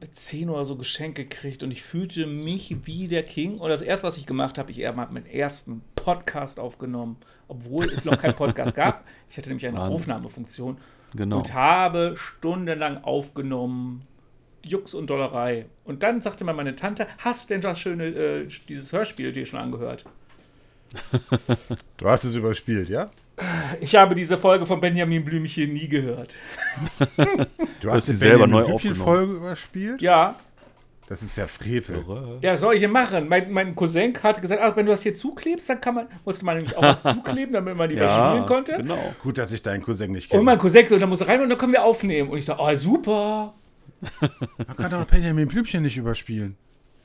mit 0.00 0.16
10 0.16 0.48
oder 0.48 0.64
so 0.64 0.76
Geschenk 0.76 1.16
gekriegt 1.16 1.64
und 1.64 1.72
ich 1.72 1.82
fühlte 1.82 2.26
mich 2.28 2.76
wie 2.84 3.08
der 3.08 3.24
King. 3.24 3.58
Und 3.58 3.68
das 3.68 3.82
erste, 3.82 4.06
was 4.06 4.16
ich 4.16 4.26
gemacht 4.26 4.56
habe, 4.56 4.70
ich 4.70 4.84
habe 4.86 5.12
meinen 5.12 5.26
ersten 5.26 5.82
Podcast 5.96 6.60
aufgenommen, 6.60 7.16
obwohl 7.48 7.86
es 7.86 8.04
noch 8.04 8.16
keinen 8.16 8.34
Podcast 8.36 8.76
gab. 8.76 9.04
Ich 9.28 9.36
hatte 9.38 9.48
nämlich 9.48 9.66
eine 9.66 9.76
Wahnsinn. 9.78 9.94
Aufnahmefunktion 9.96 10.78
Genau. 11.14 11.38
und 11.38 11.54
habe 11.54 12.14
stundenlang 12.16 13.02
aufgenommen. 13.04 14.02
Jux 14.62 14.92
und 14.94 15.08
Dollerei. 15.08 15.66
Und 15.84 16.02
dann 16.02 16.20
sagte 16.20 16.44
mir 16.44 16.52
meine 16.52 16.76
Tante, 16.76 17.06
hast 17.18 17.48
du 17.48 17.54
denn 17.54 17.62
das 17.62 17.80
schöne, 17.80 18.06
äh, 18.06 18.48
dieses 18.68 18.92
Hörspiel 18.92 19.32
dir 19.32 19.46
schon 19.46 19.60
angehört? 19.60 20.04
Du 21.96 22.08
hast 22.08 22.24
es 22.24 22.34
überspielt, 22.34 22.88
ja? 22.88 23.10
Ich 23.80 23.94
habe 23.94 24.14
diese 24.14 24.38
Folge 24.38 24.66
von 24.66 24.80
Benjamin 24.80 25.24
Blümchen 25.24 25.72
nie 25.72 25.88
gehört. 25.88 26.36
Du 27.80 27.90
hast 27.90 28.06
sie 28.06 28.16
selber 28.16 28.46
neu 28.46 28.64
Blümchen 28.64 28.74
aufgenommen. 28.74 29.00
Folge 29.02 29.32
überspielt? 29.34 30.02
Ja, 30.02 30.36
Das 31.10 31.22
ist 31.24 31.34
ja 31.36 31.48
Frevel. 31.48 32.04
Ja, 32.40 32.56
soll 32.56 32.74
ich 32.76 32.86
machen? 32.86 33.26
Mein, 33.28 33.50
mein 33.50 33.74
Cousin 33.74 34.14
hatte 34.22 34.40
gesagt, 34.40 34.62
ach, 34.62 34.76
wenn 34.76 34.86
du 34.86 34.92
das 34.92 35.02
hier 35.02 35.12
zuklebst, 35.12 35.68
dann 35.68 35.80
kann 35.80 35.96
man, 35.96 36.06
musste 36.24 36.44
man 36.44 36.56
nämlich 36.58 36.76
auch 36.76 36.82
was 36.82 37.02
zukleben, 37.16 37.52
damit 37.52 37.76
man 37.76 37.88
die 37.88 37.96
Ja, 37.96 38.04
überspielen 38.36 38.46
konnte. 38.46 38.76
genau. 38.76 39.14
Gut, 39.20 39.36
dass 39.36 39.50
ich 39.50 39.60
deinen 39.60 39.82
Cousin 39.82 40.12
nicht 40.12 40.30
Und 40.30 40.36
kenne. 40.38 40.42
mein 40.44 40.58
Cousin 40.58 40.86
so, 40.86 40.96
da 40.98 41.06
muss 41.06 41.26
rein 41.26 41.40
und 41.42 41.48
dann 41.48 41.58
können 41.58 41.72
wir 41.72 41.82
aufnehmen. 41.84 42.30
Und 42.30 42.38
ich 42.38 42.44
so, 42.44 42.54
oh, 42.56 42.74
super. 42.76 43.54
Man 44.20 44.76
kann 44.76 44.90
doch 44.92 45.04
Benjamin 45.04 45.48
Blümchen 45.48 45.82
nicht 45.82 45.96
überspielen. 45.96 46.56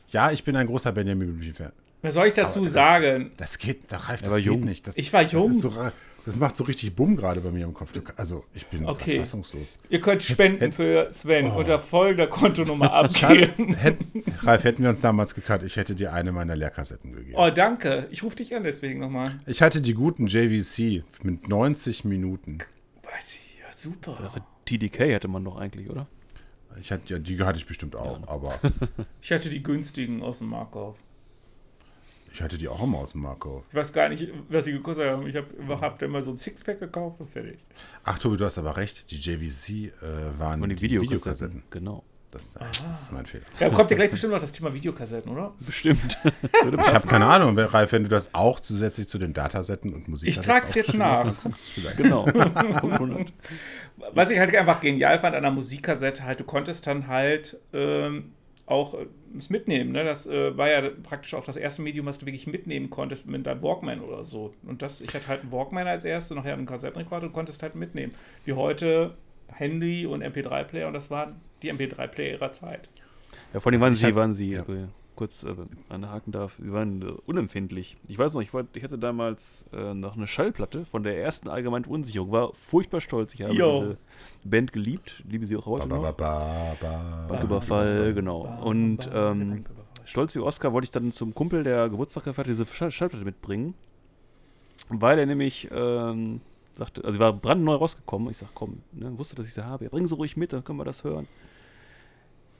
Ja, 0.10 0.32
ich 0.32 0.44
bin 0.44 0.56
ein 0.56 0.68
großer 0.68 0.92
Benjamin 0.92 1.28
Blümchen-Fan. 1.36 1.72
Was 2.04 2.14
soll 2.14 2.28
ich 2.28 2.34
dazu 2.34 2.60
Aber 2.60 2.66
das- 2.66 2.74
sagen? 2.74 3.32
Das 3.38 3.58
geht, 3.58 3.92
da 3.92 3.98
reift, 3.98 4.24
das 4.26 4.30
war 4.30 4.38
geht 4.38 4.46
jung. 4.46 4.60
nicht. 4.62 4.86
Das, 4.88 4.98
Ich 4.98 5.12
war 5.12 5.24
jung. 5.24 5.48
Das, 5.48 5.56
ist 5.56 5.62
so, 5.62 5.74
das 6.26 6.38
macht 6.38 6.56
so 6.56 6.64
richtig 6.64 6.96
Bumm 6.96 7.16
gerade 7.16 7.42
bei 7.42 7.52
mir 7.52 7.66
im 7.66 7.74
Kopf. 7.74 7.92
Also, 8.18 8.44
ich 8.54 8.66
bin 8.68 8.86
Okay. 8.86 9.20
fassungslos. 9.20 9.78
Ihr 9.90 10.02
könnt 10.02 10.24
spenden 10.24 10.72
für 10.72 11.12
Sven 11.14 11.52
Oh. 11.52 11.60
unter 11.60 11.80
folgender 11.80 12.28
Kontonummer 12.28 12.92
abgeben. 12.94 13.74
hätten, 13.76 14.24
Ralf, 14.42 14.64
hätten 14.64 14.84
wir 14.84 14.90
uns 14.90 15.02
damals 15.02 15.36
gekannt, 15.36 15.64
ich 15.64 15.76
hätte 15.76 15.96
dir 15.96 16.14
eine 16.14 16.32
meiner 16.32 16.56
Lehrkassetten 16.56 17.14
gegeben. 17.14 17.36
Oh, 17.38 17.50
danke. 17.50 18.08
Ich 18.12 18.24
rufe 18.24 18.36
dich 18.38 18.56
an 18.56 18.64
deswegen 18.64 19.00
nochmal. 19.00 19.40
Ich 19.46 19.62
hatte 19.62 19.82
die 19.82 19.94
guten 19.94 20.28
JVC 20.28 21.04
mit 21.24 21.48
90 21.48 22.06
Minuten. 22.06 22.58
Ja, 23.62 23.68
super. 23.76 24.20
Also 24.22 24.40
TDK 24.66 25.12
hätte 25.14 25.28
man 25.28 25.44
doch 25.44 25.58
eigentlich, 25.58 25.90
oder? 25.90 26.08
Ich 26.82 26.92
hatte, 26.92 27.14
ja, 27.14 27.20
die 27.20 27.42
hatte 27.42 27.58
ich 27.58 27.66
bestimmt 27.66 27.96
auch, 27.96 28.20
aber 28.28 28.60
Ich 29.22 29.32
hatte 29.32 29.50
die 29.50 29.64
günstigen 29.64 30.22
aus 30.22 30.40
dem 30.40 30.50
Markov. 30.50 30.98
Ich 32.36 32.42
hatte 32.42 32.58
die 32.58 32.68
auch 32.68 32.84
immer 32.84 32.98
aus 32.98 33.14
dem 33.14 33.22
Marco. 33.22 33.64
Ich 33.70 33.76
weiß 33.76 33.94
gar 33.94 34.10
nicht, 34.10 34.28
was 34.50 34.66
sie 34.66 34.74
gekostet 34.74 35.14
haben. 35.14 35.26
Ich 35.26 35.38
habe 35.38 35.48
hab 35.80 35.98
da 36.00 36.06
immer 36.06 36.22
so 36.22 36.32
ein 36.32 36.38
Sixpack 36.38 36.82
gekauft 36.82 37.22
und 37.22 37.30
fertig. 37.30 37.60
Ach, 38.04 38.20
Tobi, 38.20 38.36
du 38.36 38.44
hast 38.44 38.58
aber 38.58 38.76
recht. 38.76 39.10
Die 39.10 39.16
JVC 39.16 39.70
äh, 40.04 40.38
waren 40.38 40.62
Und 40.62 40.68
die 40.68 40.76
die 40.76 40.82
Videokassetten. 40.82 41.12
Videokassetten. 41.12 41.64
Genau. 41.70 42.04
Das, 42.32 42.52
das 42.52 43.04
ist 43.04 43.12
mein 43.14 43.26
Fehler. 43.26 43.46
Da 43.60 43.70
kommt 43.70 43.90
ja 43.92 43.96
gleich 43.96 44.10
bestimmt 44.10 44.34
noch 44.34 44.42
das 44.42 44.52
Thema 44.52 44.74
Videokassetten, 44.74 45.32
oder? 45.32 45.54
Bestimmt. 45.62 46.18
Ich 46.44 46.94
habe 46.94 47.08
keine 47.08 47.26
Ahnung, 47.28 47.58
Ralf, 47.58 47.94
wenn 47.94 48.04
du 48.04 48.10
das 48.10 48.34
auch 48.34 48.60
zusätzlich 48.60 49.08
zu 49.08 49.18
den 49.18 49.34
Datasetten 49.34 49.94
und 49.94 50.10
Musik 50.10 50.28
Ich 50.28 50.40
trag's 50.40 50.74
jetzt 50.76 50.94
nach. 50.94 51.34
vielleicht. 51.74 51.96
Genau. 51.96 52.26
500. 52.82 53.32
Was 54.14 54.30
ich 54.30 54.40
halt 54.40 54.54
einfach 54.54 54.82
genial 54.82 55.20
fand 55.20 55.36
an 55.38 55.44
der 55.44 55.52
Musikkassette, 55.52 56.26
halt, 56.26 56.42
du 56.42 56.44
konntest 56.44 56.86
dann 56.88 57.08
halt 57.08 57.58
ähm, 57.72 58.34
auch 58.66 58.94
äh, 58.94 59.06
es 59.38 59.50
mitnehmen. 59.50 59.92
Ne? 59.92 60.04
Das 60.04 60.26
äh, 60.28 60.58
war 60.58 60.70
ja 60.70 60.90
praktisch 61.04 61.34
auch 61.34 61.44
das 61.44 61.58
erste 61.58 61.82
Medium, 61.82 62.06
was 62.06 62.20
du 62.20 62.26
wirklich 62.26 62.48
mitnehmen 62.48 62.90
konntest 62.90 63.26
mit 63.28 63.46
deinem 63.46 63.62
Walkman 63.62 64.02
oder 64.02 64.26
so. 64.26 64.54
Und 64.64 64.82
das, 64.82 65.02
ich 65.02 65.14
hatte 65.14 65.28
halt 65.28 65.42
einen 65.42 65.52
Walkman 65.52 65.88
als 65.88 66.06
erstes, 66.06 66.36
nachher 66.36 66.54
einen 66.54 66.66
Kassettenrekorder 66.66 67.28
und 67.28 67.34
konntest 67.34 67.62
halt 67.64 67.76
mitnehmen. 67.76 68.14
Wie 68.46 68.54
heute 68.54 69.16
Handy 69.48 70.06
und 70.06 70.24
MP3-Player 70.24 70.88
und 70.88 70.94
das 70.94 71.12
waren 71.12 71.40
die 71.62 71.72
MP3-Player 71.72 72.34
ihrer 72.34 72.52
Zeit. 72.52 72.90
Ja, 73.54 73.60
vor 73.60 73.72
allem 73.72 73.82
waren 73.82 73.94
ich 73.94 74.00
sie, 74.00 74.16
waren 74.16 74.34
sie, 74.34 74.52
ja. 74.52 74.66
Kurz 75.16 75.44
äh, 75.44 75.56
anhaken 75.90 76.32
darf, 76.32 76.60
sie 76.62 76.72
waren 76.72 77.02
äh, 77.02 77.06
unempfindlich. 77.26 77.98
Ich 78.08 78.18
weiß 78.18 78.34
noch, 78.34 78.42
ich, 78.42 78.54
wollt, 78.54 78.68
ich 78.76 78.84
hatte 78.84 78.98
damals 78.98 79.66
äh, 79.74 79.94
noch 79.94 80.16
eine 80.16 80.28
Schallplatte 80.28 80.86
von 80.86 81.04
der 81.04 81.20
ersten 81.22 81.50
allgemeinen 81.50 81.86
Unsicherung, 81.86 82.32
war 82.32 82.54
furchtbar 82.54 83.02
stolz. 83.02 83.34
Ich 83.34 83.42
habe 83.42 83.54
Jo. 83.54 83.80
diese 83.82 83.98
Band 84.44 84.74
geliebt, 84.74 85.24
liebe 85.28 85.46
sie 85.46 85.56
auch 85.58 85.66
heute 85.66 85.88
Ba, 85.88 85.96
ba, 85.98 86.02
noch. 86.02 86.18
ba, 86.18 86.76
ba, 86.82 86.88
ba. 86.88 87.26
Banküberfall, 87.28 88.14
genau. 88.14 88.42
Und 88.64 89.10
ähm, 89.14 89.64
stolz 90.04 90.36
wie 90.36 90.40
Oscar 90.40 90.74
wollte 90.74 90.86
ich 90.86 90.92
dann 90.92 91.12
zum 91.12 91.34
Kumpel, 91.34 91.64
der 91.64 91.90
Geburtstag 91.90 92.24
gefeiert 92.26 92.48
hat, 92.48 92.54
diese 92.54 92.66
Schall 92.66 92.92
Schallplatte 92.92 93.26
mitbringen, 93.26 93.74
weil 94.90 95.18
er 95.20 95.26
nämlich 95.26 95.70
ähm, 95.72 96.42
sagte, 96.78 97.04
also 97.04 97.14
sie 97.14 97.20
war 97.20 97.34
brandneu 97.34 97.76
rausgekommen. 97.76 98.30
Ich 98.30 98.38
sag, 98.38 98.50
komm, 98.54 98.82
ne, 98.92 99.18
wusste, 99.18 99.36
dass 99.36 99.48
ich 99.48 99.54
sie 99.54 99.66
habe. 99.66 99.86
Ja, 99.86 99.90
bring 99.90 100.08
sie 100.08 100.16
ruhig 100.16 100.38
mit, 100.38 100.54
dann 100.54 100.64
können 100.64 100.80
wir 100.80 100.86
das 100.86 101.04
hören. 101.04 101.28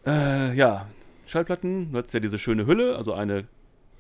Äh, 0.06 0.54
ja, 0.56 0.88
Schallplatten, 1.26 1.92
du 1.92 1.98
hattest 1.98 2.14
ja 2.14 2.20
diese 2.20 2.38
schöne 2.38 2.66
Hülle, 2.68 2.96
also 2.96 3.14
eine 3.14 3.46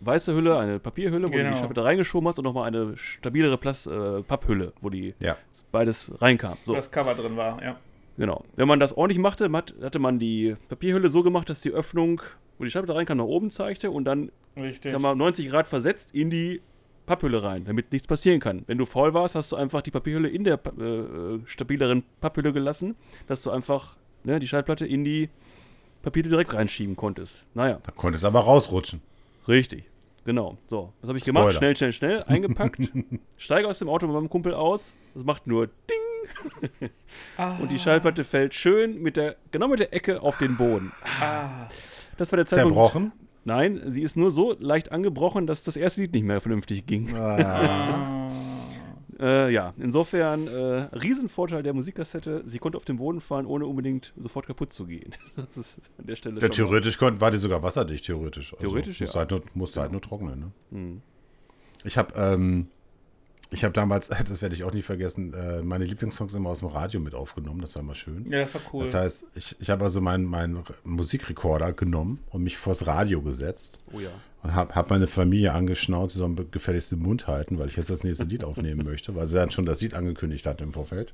weiße 0.01 0.33
Hülle, 0.35 0.57
eine 0.59 0.79
Papierhülle, 0.79 1.27
wo 1.27 1.31
du 1.31 1.37
Genau. 1.37 1.51
die 1.51 1.57
Schallplatte 1.57 1.83
reingeschoben 1.83 2.27
hast 2.27 2.37
und 2.39 2.45
nochmal 2.45 2.67
eine 2.67 2.95
stabilere 2.97 3.57
Plast 3.57 3.87
äh, 3.87 4.21
Papphülle, 4.23 4.73
wo 4.81 4.89
die 4.89 5.13
Ja. 5.19 5.37
beides 5.71 6.11
reinkam. 6.21 6.53
Wo 6.65 6.71
So. 6.71 6.75
das 6.75 6.91
Cover 6.91 7.15
drin 7.15 7.37
war, 7.37 7.61
ja. 7.63 7.77
Genau. 8.17 8.43
Wenn 8.55 8.67
man 8.67 8.79
das 8.79 8.95
ordentlich 8.95 9.19
machte, 9.19 9.51
hat- 9.51 9.73
hatte 9.81 9.99
man 9.99 10.19
die 10.19 10.55
Papierhülle 10.69 11.09
so 11.09 11.23
gemacht, 11.23 11.49
dass 11.49 11.61
die 11.61 11.71
Öffnung, 11.71 12.21
wo 12.57 12.63
die 12.63 12.69
Schallplatte 12.69 12.97
reinkam, 12.97 13.17
nach 13.17 13.25
oben 13.25 13.49
zeigte 13.51 13.91
und 13.91 14.05
dann, 14.05 14.31
ich 14.55 14.63
Richtig. 14.63 14.91
sag 14.91 15.01
mal, 15.01 15.15
90 15.15 15.49
Grad 15.49 15.67
versetzt 15.67 16.13
in 16.15 16.29
die 16.29 16.61
Papphülle 17.05 17.43
rein, 17.43 17.65
damit 17.65 17.91
nichts 17.91 18.07
passieren 18.07 18.39
kann. 18.39 18.63
Wenn 18.67 18.77
du 18.77 18.85
faul 18.85 19.13
warst, 19.13 19.35
hast 19.35 19.51
du 19.51 19.55
einfach 19.57 19.81
die 19.81 19.91
Papierhülle 19.91 20.27
in 20.29 20.43
der 20.43 20.55
äh, 20.55 21.39
stabileren 21.45 22.03
Papphülle 22.21 22.51
gelassen, 22.53 22.95
dass 23.27 23.43
du 23.43 23.51
einfach 23.51 23.95
ne, 24.23 24.39
die 24.39 24.47
Schallplatte 24.47 24.85
in 24.87 25.03
die 25.03 25.29
Papiere 26.05 26.29
direkt 26.29 26.53
reinschieben 26.53 26.95
konntest. 26.95 27.45
Naja, 27.53 27.79
Da 27.83 27.91
konntest 27.91 28.23
du 28.23 28.27
aber 28.27 28.39
rausrutschen. 28.41 29.01
richtig. 29.47 29.83
Genau. 30.23 30.57
So, 30.67 30.91
was 31.01 31.09
habe 31.09 31.17
ich 31.19 31.23
gemacht? 31.25 31.53
Spoiler. 31.53 31.57
Schnell, 31.75 31.75
schnell, 31.75 31.93
schnell, 31.93 32.23
eingepackt, 32.23 32.79
steige 33.37 33.67
aus 33.67 33.77
dem 33.79 33.89
Auto 33.89 34.07
mit 34.07 34.15
meinem 34.15 34.29
Kumpel 34.29 34.53
aus, 34.55 34.93
das 35.13 35.23
macht 35.23 35.45
nur 35.47 35.67
Ding 35.67 36.89
Ah, 37.37 37.57
und 37.59 37.71
die 37.71 37.77
Schallplatte 37.79 38.23
fällt 38.23 38.53
schön 38.53 39.01
mit 39.01 39.17
der, 39.17 39.35
genau 39.51 39.67
mit 39.67 39.79
der 39.79 39.93
Ecke 39.93 40.21
auf 40.21 40.37
den 40.37 40.57
Boden. 40.57 40.91
ah, 41.21 41.67
Das 42.17 42.31
war 42.31 42.37
der 42.37 42.45
Zeitpunkt. 42.45 42.75
Zerbrochen. 42.75 43.11
Nein, 43.45 43.81
sie 43.87 44.01
ist 44.01 44.17
nur 44.17 44.31
so 44.31 44.55
leicht 44.59 44.91
angebrochen, 44.91 45.45
dass 45.47 45.63
das 45.63 45.75
erste 45.77 46.01
Lied 46.01 46.13
nicht 46.13 46.23
mehr 46.25 46.41
vernünftig 46.41 46.85
ging. 46.87 47.15
ah. 47.15 48.29
Äh, 49.19 49.51
ja, 49.51 49.73
insofern 49.77 50.47
äh, 50.47 50.51
Riesenvorteil 50.95 51.63
der 51.63 51.73
Musikkassette. 51.73 52.43
Sie 52.45 52.59
konnte 52.59 52.77
auf 52.77 52.85
den 52.85 52.97
Boden 52.97 53.21
fallen, 53.21 53.45
ohne 53.45 53.65
unbedingt 53.65 54.13
sofort 54.17 54.45
kaputt 54.45 54.73
zu 54.73 54.85
gehen. 54.85 55.15
Das 55.35 55.57
ist 55.57 55.79
an 55.97 56.07
der 56.07 56.15
Stelle 56.15 56.41
Ja, 56.41 56.49
theoretisch 56.49 56.97
konnt, 56.97 57.21
war 57.21 57.31
die 57.31 57.37
sogar 57.37 57.63
wasserdicht, 57.63 58.05
theoretisch. 58.05 58.53
Also 58.53 58.67
Theoretisch, 58.67 58.99
musste 58.99 59.13
ja. 59.13 59.19
Halt 59.19 59.31
nur, 59.31 59.41
musste 59.53 59.81
halt 59.81 59.91
nur 59.91 60.01
trocknen. 60.01 60.39
Ne? 60.39 60.51
Hm. 60.71 61.01
Ich 61.83 61.97
habe 61.97 62.13
ähm, 62.15 62.67
ich 63.51 63.63
habe 63.63 63.73
damals, 63.73 64.09
das 64.27 64.41
werde 64.41 64.55
ich 64.55 64.63
auch 64.63 64.73
nie 64.73 64.81
vergessen, 64.81 65.33
äh, 65.33 65.61
meine 65.61 65.85
Lieblingssongs 65.85 66.33
immer 66.33 66.49
aus 66.49 66.59
dem 66.59 66.69
Radio 66.69 66.99
mit 66.99 67.15
aufgenommen. 67.15 67.61
Das 67.61 67.75
war 67.75 67.83
immer 67.83 67.95
schön. 67.95 68.29
Ja, 68.29 68.39
das 68.39 68.53
war 68.53 68.61
cool. 68.73 68.83
Das 68.83 68.93
heißt, 68.93 69.27
ich, 69.35 69.55
ich 69.59 69.69
habe 69.69 69.83
also 69.83 70.01
meinen 70.01 70.25
meinen 70.25 70.63
Musikrekorder 70.83 71.73
genommen 71.73 72.19
und 72.31 72.43
mich 72.43 72.57
vors 72.57 72.85
Radio 72.87 73.21
gesetzt 73.21 73.79
Oh 73.93 73.99
ja. 73.99 74.11
Und 74.45 74.55
habe 74.55 74.75
hab 74.75 74.89
meine 74.89 75.07
Familie 75.07 75.53
angeschnauzt, 75.53 76.13
sie 76.13 76.19
sollen 76.19 76.49
gefälligst 76.51 76.91
den 76.91 76.99
Mund 76.99 77.27
halten, 77.27 77.57
weil 77.59 77.67
ich 77.67 77.75
jetzt 77.75 77.89
das 77.89 78.03
nächste 78.03 78.25
Lied 78.25 78.43
aufnehmen 78.43 78.85
möchte, 78.89 79.15
weil 79.15 79.25
sie 79.27 79.35
dann 79.35 79.51
schon 79.51 79.65
das 79.65 79.81
Lied 79.81 79.93
angekündigt 79.93 80.45
hat 80.45 80.61
im 80.61 80.73
Vorfeld. 80.73 81.13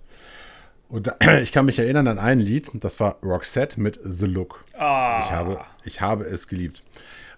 Und 0.90 1.08
da, 1.08 1.16
ich 1.42 1.52
kann 1.52 1.66
mich 1.66 1.80
erinnern 1.80 2.08
an 2.08 2.20
ein 2.20 2.40
Lied, 2.40 2.70
das 2.74 3.00
war 3.00 3.18
Roxette 3.24 3.80
mit 3.80 4.00
The 4.04 4.26
Look. 4.26 4.66
ah, 4.78 5.22
Ich 5.24 5.32
habe, 5.32 5.60
ich 5.86 6.02
habe 6.02 6.26
es 6.26 6.48
geliebt. 6.48 6.84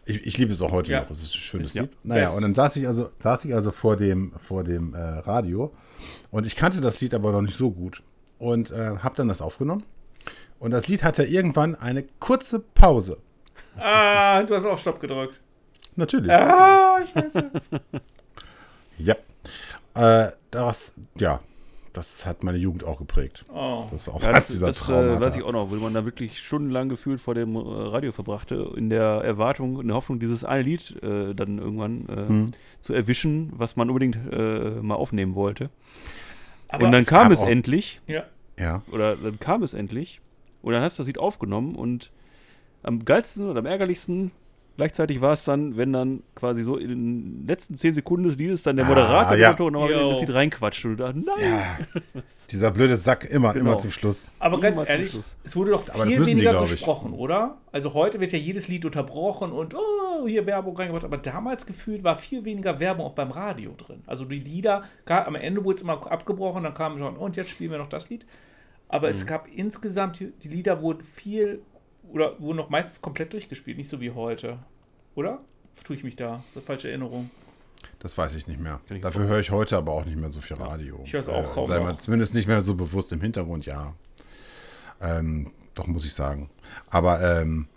Ich, 0.05 0.25
ich 0.25 0.37
liebe 0.37 0.51
es 0.51 0.61
auch 0.61 0.71
heute 0.71 0.91
Ja. 0.91 1.01
noch. 1.01 1.09
Es 1.11 1.21
ist 1.23 1.35
ein 1.35 1.39
schönes 1.39 1.73
Ja. 1.73 1.83
Lied. 1.83 1.91
Naja, 2.03 2.25
Best. 2.25 2.35
und 2.35 2.41
dann 2.41 2.55
saß 2.55 2.75
ich 2.77 2.87
also, 2.87 3.09
saß 3.19 3.45
ich 3.45 3.53
also 3.53 3.71
vor 3.71 3.95
dem, 3.95 4.33
vor 4.39 4.63
dem 4.63 4.93
äh, 4.95 4.97
Radio 4.99 5.71
und 6.31 6.45
ich 6.45 6.55
kannte 6.57 6.81
das 6.81 6.99
Lied 6.99 7.13
aber 7.13 7.31
noch 7.31 7.41
nicht 7.41 7.55
so 7.55 7.71
gut 7.71 8.01
und 8.39 8.71
äh, 8.71 8.97
habe 8.97 9.15
dann 9.15 9.27
das 9.29 9.41
aufgenommen. 9.41 9.83
Und 10.59 10.71
das 10.71 10.87
Lied 10.87 11.03
hatte 11.03 11.23
irgendwann 11.23 11.75
eine 11.75 12.03
kurze 12.19 12.59
Pause. 12.59 13.17
ah, 13.77 14.41
du 14.43 14.55
hast 14.55 14.65
auf 14.65 14.79
Stopp 14.79 14.99
gedrückt. 14.99 15.39
Natürlich. 15.95 16.31
Ah, 16.31 16.99
scheiße. 17.13 17.51
Ja. 18.97 19.15
Äh, 19.95 20.31
das, 20.51 20.99
ja, 21.17 21.39
das 21.93 22.25
hat 22.27 22.43
meine 22.43 22.57
Jugend 22.59 22.83
auch 22.83 22.99
geprägt. 22.99 23.43
Oh. 23.53 23.85
Das 23.91 24.05
war 24.07 24.15
auch 24.15 24.21
Ja, 24.21 24.31
das, 24.31 24.47
dieser 24.47 24.67
das 24.67 24.81
äh, 24.83 24.85
Traumata. 24.85 25.25
weiß 25.25 25.35
ich 25.35 25.43
auch 25.43 25.51
noch, 25.51 25.71
wo 25.71 25.75
man 25.75 25.93
da 25.95 26.05
wirklich 26.05 26.37
stundenlang 26.39 26.89
gefühlt 26.89 27.19
vor 27.19 27.33
dem 27.33 27.55
äh, 27.55 27.59
Radio 27.59 28.11
verbrachte, 28.11 28.71
in 28.75 28.89
der 28.91 29.03
Erwartung, 29.03 29.81
in 29.81 29.87
der 29.87 29.95
Hoffnung, 29.95 30.19
dieses 30.19 30.43
eine 30.43 30.61
Lied 30.63 31.01
äh, 31.03 31.33
dann 31.33 31.57
irgendwann 31.57 32.07
äh, 32.07 32.27
Hm. 32.27 32.51
zu 32.81 32.93
erwischen, 32.93 33.51
was 33.55 33.75
man 33.75 33.89
unbedingt 33.89 34.17
äh, 34.31 34.69
mal 34.81 34.95
aufnehmen 34.95 35.33
wollte. 35.35 35.69
Aber 36.69 36.85
und 36.85 36.91
dann 36.91 37.01
es 37.01 37.07
kam 37.07 37.23
gab 37.23 37.31
es 37.31 37.39
auch- 37.39 37.47
endlich, 37.47 37.99
Ja. 38.07 38.23
Ja. 38.59 38.83
oder 38.91 39.15
dann 39.15 39.39
kam 39.39 39.63
es 39.63 39.73
endlich, 39.73 40.21
und 40.61 40.73
dann 40.73 40.83
hast 40.83 40.97
du 40.99 41.01
das 41.03 41.07
Lied 41.07 41.17
aufgenommen 41.17 41.73
und 41.75 42.11
am 42.83 43.05
geilsten 43.05 43.49
oder 43.49 43.59
am 43.59 43.65
ärgerlichsten 43.65 44.31
Gleichzeitig 44.75 45.21
war 45.21 45.33
es 45.33 45.43
dann, 45.45 45.77
wenn 45.77 45.93
dann 45.93 46.23
quasi 46.33 46.63
so 46.63 46.77
in 46.77 46.87
den 46.89 47.47
letzten 47.47 47.75
zehn 47.75 47.93
Sekunden 47.93 48.23
des 48.25 48.37
Liedes 48.39 48.63
dann 48.63 48.75
der 48.75 48.85
Moderator 48.85 49.33
Ah, 49.33 49.35
ja. 49.35 49.51
Motor 49.51 49.69
nochmal 49.69 49.91
Jo. 49.91 50.09
das 50.09 50.21
Lied 50.21 50.33
reinquatscht 50.33 50.85
und 50.85 50.97
du 50.97 51.03
dachtest, 51.03 51.25
nein. 51.27 51.35
Ja. 51.43 52.21
Dieser 52.49 52.71
blöde 52.71 52.95
Sack 52.95 53.25
immer, 53.25 53.53
Genau. 53.53 53.69
immer 53.69 53.77
zum 53.77 53.91
Schluss. 53.91 54.31
Aber 54.39 54.59
ganz 54.59 54.75
Immer 54.77 54.87
ehrlich, 54.89 55.15
es 55.43 55.55
wurde 55.55 55.71
doch 55.71 55.83
viel 55.83 56.05
die, 56.23 56.27
weniger 56.31 56.63
ich. 56.63 56.71
gesprochen, 56.71 57.13
oder? 57.13 57.57
Also 57.71 57.93
heute 57.93 58.19
wird 58.19 58.31
ja 58.31 58.39
jedes 58.39 58.67
Lied 58.67 58.83
unterbrochen 58.85 59.51
und 59.51 59.75
oh, 59.75 60.27
hier 60.27 60.45
Werbung 60.47 60.75
reingebracht. 60.75 61.05
Aber 61.05 61.17
damals 61.17 61.67
gefühlt 61.67 62.03
war 62.03 62.15
viel 62.15 62.43
weniger 62.43 62.79
Werbung 62.79 63.05
auch 63.05 63.13
beim 63.13 63.29
Radio 63.29 63.73
drin. 63.77 64.01
Also 64.07 64.25
die 64.25 64.39
Lieder, 64.39 64.83
gar, 65.05 65.27
am 65.27 65.35
Ende 65.35 65.63
wurde 65.63 65.75
es 65.75 65.81
immer 65.83 66.11
abgebrochen, 66.11 66.63
dann 66.63 66.73
kam 66.73 66.97
schon, 66.97 67.15
und 67.15 67.35
jetzt 67.35 67.51
spielen 67.51 67.69
wir 67.69 67.77
noch 67.77 67.89
das 67.89 68.09
Lied. 68.09 68.25
Aber 68.89 69.07
Mhm. 69.07 69.13
es 69.13 69.25
gab 69.27 69.47
insgesamt, 69.55 70.19
die 70.19 70.31
die 70.41 70.47
Lieder 70.49 70.81
wurden 70.81 71.03
viel 71.03 71.61
oder 72.13 72.39
wurden 72.39 72.57
noch 72.57 72.69
meistens 72.69 73.01
komplett 73.01 73.33
durchgespielt, 73.33 73.77
nicht 73.77 73.89
so 73.89 73.99
wie 73.99 74.11
heute. 74.11 74.59
Oder? 75.15 75.39
Tue 75.83 75.97
ich 75.97 76.03
mich 76.03 76.15
da? 76.15 76.35
Das 76.37 76.45
ist 76.51 76.55
eine 76.57 76.65
falsche 76.65 76.87
Erinnerung. 76.89 77.29
Das 77.99 78.17
weiß 78.17 78.35
ich 78.35 78.47
nicht 78.47 78.59
mehr. 78.59 78.79
Ich 78.89 79.01
Dafür 79.01 79.27
höre 79.27 79.39
ich 79.39 79.51
heute 79.51 79.75
aber 79.75 79.91
auch 79.91 80.05
nicht 80.05 80.17
mehr 80.17 80.29
so 80.29 80.39
viel 80.39 80.55
Radio. 80.55 81.01
ich 81.03 81.11
höre 81.11 81.19
es 81.19 81.27
auch 81.27 81.53
kaum 81.53 81.67
Sei 81.67 81.79
mal 81.79 81.91
noch. 81.91 81.97
zumindest 81.97 82.35
nicht 82.35 82.47
mehr 82.47 82.61
so 82.61 82.75
bewusst 82.75 83.11
im 83.11 83.19
Hintergrund, 83.19 83.65
ja. 83.65 83.93
Ähm, 85.01 85.51
doch, 85.73 85.87
muss 85.87 86.05
ich 86.05 86.13
sagen. 86.13 86.49
Aber 86.89 87.21
ähm, 87.21 87.67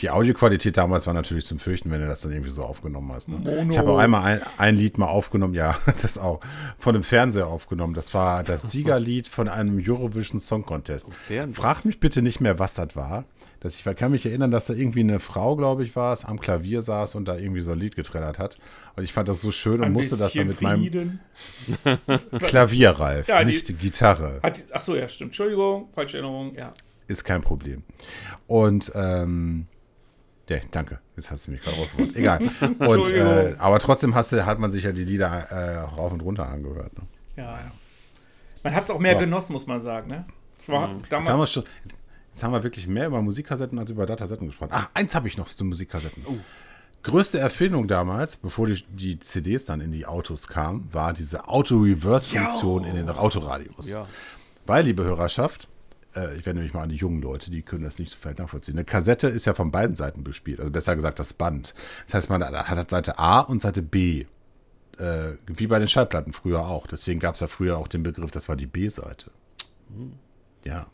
die 0.00 0.10
Audioqualität 0.10 0.76
damals 0.76 1.06
war 1.06 1.14
natürlich 1.14 1.46
zum 1.46 1.58
Fürchten, 1.58 1.90
wenn 1.90 2.00
du 2.00 2.06
das 2.06 2.20
dann 2.20 2.30
irgendwie 2.30 2.50
so 2.50 2.62
aufgenommen 2.62 3.10
hast. 3.12 3.28
Ne? 3.28 3.38
Mono. 3.38 3.72
Ich 3.72 3.78
habe 3.78 3.90
auch 3.90 3.98
einmal 3.98 4.22
ein, 4.22 4.40
ein 4.58 4.76
Lied 4.76 4.98
mal 4.98 5.06
aufgenommen, 5.06 5.54
ja, 5.54 5.76
das 6.02 6.18
auch, 6.18 6.40
von 6.78 6.94
dem 6.94 7.02
Fernseher 7.02 7.48
aufgenommen. 7.48 7.94
Das 7.94 8.14
war 8.14 8.44
das 8.44 8.70
Siegerlied 8.70 9.26
von 9.26 9.48
einem 9.48 9.82
Eurovision 9.84 10.38
Song 10.38 10.64
Contest. 10.64 11.12
Fernseher? 11.12 11.60
Frag 11.60 11.84
mich 11.84 11.98
bitte 11.98 12.22
nicht 12.22 12.40
mehr, 12.40 12.58
was 12.58 12.74
das 12.74 12.94
war. 12.94 13.24
Das, 13.60 13.74
ich 13.74 13.96
kann 13.96 14.12
mich 14.12 14.24
erinnern, 14.24 14.52
dass 14.52 14.66
da 14.66 14.74
irgendwie 14.74 15.00
eine 15.00 15.18
Frau, 15.18 15.56
glaube 15.56 15.82
ich, 15.82 15.96
war 15.96 16.12
es, 16.12 16.24
am 16.24 16.38
Klavier 16.38 16.80
saß 16.80 17.16
und 17.16 17.26
da 17.26 17.36
irgendwie 17.36 17.60
so 17.60 17.72
ein 17.72 17.78
Lied 17.78 17.96
getrellert 17.96 18.38
hat. 18.38 18.56
Und 18.94 19.02
ich 19.02 19.12
fand 19.12 19.28
das 19.28 19.40
so 19.40 19.50
schön 19.50 19.80
und 19.80 19.86
Ein 19.86 19.92
musste 19.92 20.16
das 20.16 20.32
dann 20.34 20.46
mit 20.46 20.60
meinem 20.60 20.80
Frieden. 20.82 21.20
Klavier, 22.38 22.90
Ralf, 22.90 23.26
Ja, 23.26 23.42
nicht 23.42 23.68
die 23.68 23.74
Gitarre. 23.74 24.38
Hat, 24.44 24.64
ach 24.72 24.80
so, 24.80 24.94
ja, 24.94 25.08
stimmt. 25.08 25.30
Entschuldigung, 25.30 25.88
falsche 25.92 26.18
Erinnerung. 26.18 26.54
Ja. 26.54 26.72
Ist 27.08 27.24
kein 27.24 27.40
Problem. 27.42 27.82
Und, 28.46 28.92
ähm, 28.94 29.66
ja, 30.48 30.58
danke. 30.70 31.00
Jetzt 31.16 31.30
hast 31.30 31.46
du 31.46 31.50
mich 31.50 31.60
gerade 31.60 31.76
rausgeholt. 31.78 32.16
Egal. 32.16 32.38
Und, 32.78 33.10
äh, 33.10 33.54
aber 33.58 33.78
trotzdem 33.80 34.14
hast 34.14 34.32
du, 34.32 34.46
hat 34.46 34.58
man 34.60 34.70
sich 34.70 34.84
ja 34.84 34.92
die 34.92 35.04
Lieder 35.04 35.26
äh, 35.50 35.78
rauf 35.78 36.12
und 36.12 36.22
runter 36.22 36.48
angehört. 36.48 36.92
Ne? 36.96 37.02
Ja. 37.36 37.58
Man 38.62 38.74
hat 38.74 38.84
es 38.84 38.90
auch 38.90 38.98
mehr 38.98 39.14
So. 39.14 39.20
genossen, 39.20 39.52
muss 39.52 39.66
man 39.66 39.80
sagen. 39.80 40.08
Ne? 40.08 40.24
Es 40.58 40.68
war 40.68 40.92
Jetzt 40.92 41.12
damals. 41.12 41.28
haben 41.28 41.40
wir 41.40 41.46
schon. 41.46 41.64
Jetzt 42.38 42.44
haben 42.44 42.52
wir 42.52 42.62
wirklich 42.62 42.86
mehr 42.86 43.08
über 43.08 43.20
Musikkassetten 43.20 43.80
als 43.80 43.90
über 43.90 44.06
Datassetten 44.06 44.46
gesprochen. 44.46 44.70
Ach, 44.72 44.88
eins 44.94 45.16
habe 45.16 45.26
ich 45.26 45.36
noch 45.36 45.48
zu 45.48 45.64
Musikkassetten. 45.64 46.22
Größte 47.02 47.40
Erfindung 47.40 47.88
damals, 47.88 48.36
bevor 48.36 48.68
die, 48.68 48.80
die 48.90 49.18
CDs 49.18 49.64
dann 49.64 49.80
in 49.80 49.90
die 49.90 50.06
Autos 50.06 50.46
kamen, 50.46 50.88
war 50.92 51.12
diese 51.12 51.48
Auto-Reverse-Funktion 51.48 52.84
in 52.84 52.94
den 52.94 53.08
Autoradios. 53.08 53.88
Ja. 53.88 54.06
Weil, 54.66 54.84
liebe 54.84 55.02
Hörerschaft, 55.02 55.66
äh, 56.14 56.36
ich 56.36 56.46
wende 56.46 56.62
mich 56.62 56.72
mal 56.72 56.82
an 56.82 56.90
die 56.90 56.94
jungen 56.94 57.20
Leute, 57.20 57.50
die 57.50 57.62
können 57.62 57.82
das 57.82 57.98
nicht 57.98 58.12
so 58.12 58.16
vielleicht 58.20 58.38
nachvollziehen. 58.38 58.76
Eine 58.76 58.84
Kassette 58.84 59.26
ist 59.26 59.44
ja 59.44 59.54
von 59.54 59.72
beiden 59.72 59.96
Seiten 59.96 60.22
bespielt, 60.22 60.60
also 60.60 60.70
besser 60.70 60.94
gesagt 60.94 61.18
das 61.18 61.32
Band. 61.32 61.74
Das 62.06 62.14
heißt, 62.14 62.30
man 62.30 62.44
hat 62.44 62.90
Seite 62.90 63.18
A 63.18 63.40
und 63.40 63.60
Seite 63.60 63.82
B. 63.82 64.26
Äh, 64.96 65.32
wie 65.48 65.66
bei 65.66 65.80
den 65.80 65.88
Schallplatten 65.88 66.32
früher 66.32 66.60
auch. 66.68 66.86
Deswegen 66.86 67.18
gab 67.18 67.34
es 67.34 67.40
ja 67.40 67.48
früher 67.48 67.78
auch 67.78 67.88
den 67.88 68.04
Begriff, 68.04 68.30
das 68.30 68.48
war 68.48 68.54
die 68.54 68.66
B-Seite. 68.66 69.32
Ja, 70.64 70.86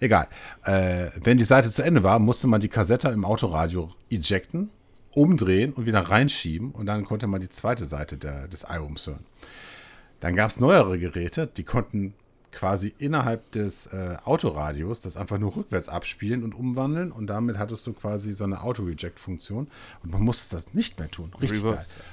egal. 0.00 0.28
Äh, 0.64 1.10
wenn 1.16 1.38
die 1.38 1.44
Seite 1.44 1.70
zu 1.70 1.82
Ende 1.82 2.02
war, 2.02 2.18
musste 2.18 2.46
man 2.46 2.60
die 2.60 2.68
Kassette 2.68 3.08
im 3.08 3.24
Autoradio 3.24 3.90
ejecten, 4.10 4.70
umdrehen 5.12 5.72
und 5.72 5.86
wieder 5.86 6.00
reinschieben 6.00 6.70
und 6.70 6.86
dann 6.86 7.04
konnte 7.04 7.26
man 7.26 7.40
die 7.40 7.48
zweite 7.48 7.86
Seite 7.86 8.18
der, 8.18 8.48
des 8.48 8.64
Albums 8.64 9.06
hören. 9.06 9.24
Dann 10.20 10.34
gab 10.34 10.50
es 10.50 10.60
neuere 10.60 10.98
Geräte, 10.98 11.46
die 11.46 11.64
konnten 11.64 12.14
quasi 12.52 12.94
innerhalb 12.98 13.50
des 13.52 13.86
äh, 13.88 14.16
Autoradios 14.24 15.02
das 15.02 15.16
einfach 15.16 15.38
nur 15.38 15.56
rückwärts 15.56 15.88
abspielen 15.88 16.42
und 16.42 16.54
umwandeln 16.54 17.12
und 17.12 17.26
damit 17.26 17.58
hattest 17.58 17.86
du 17.86 17.92
quasi 17.92 18.32
so 18.32 18.44
eine 18.44 18.62
Auto-Reject-Funktion 18.62 19.68
und 20.02 20.12
man 20.12 20.22
musste 20.22 20.56
das 20.56 20.72
nicht 20.72 20.98
mehr 20.98 21.10
tun. 21.10 21.32
Richtig 21.40 21.62
Reverse. 21.62 21.94
geil. 21.94 22.04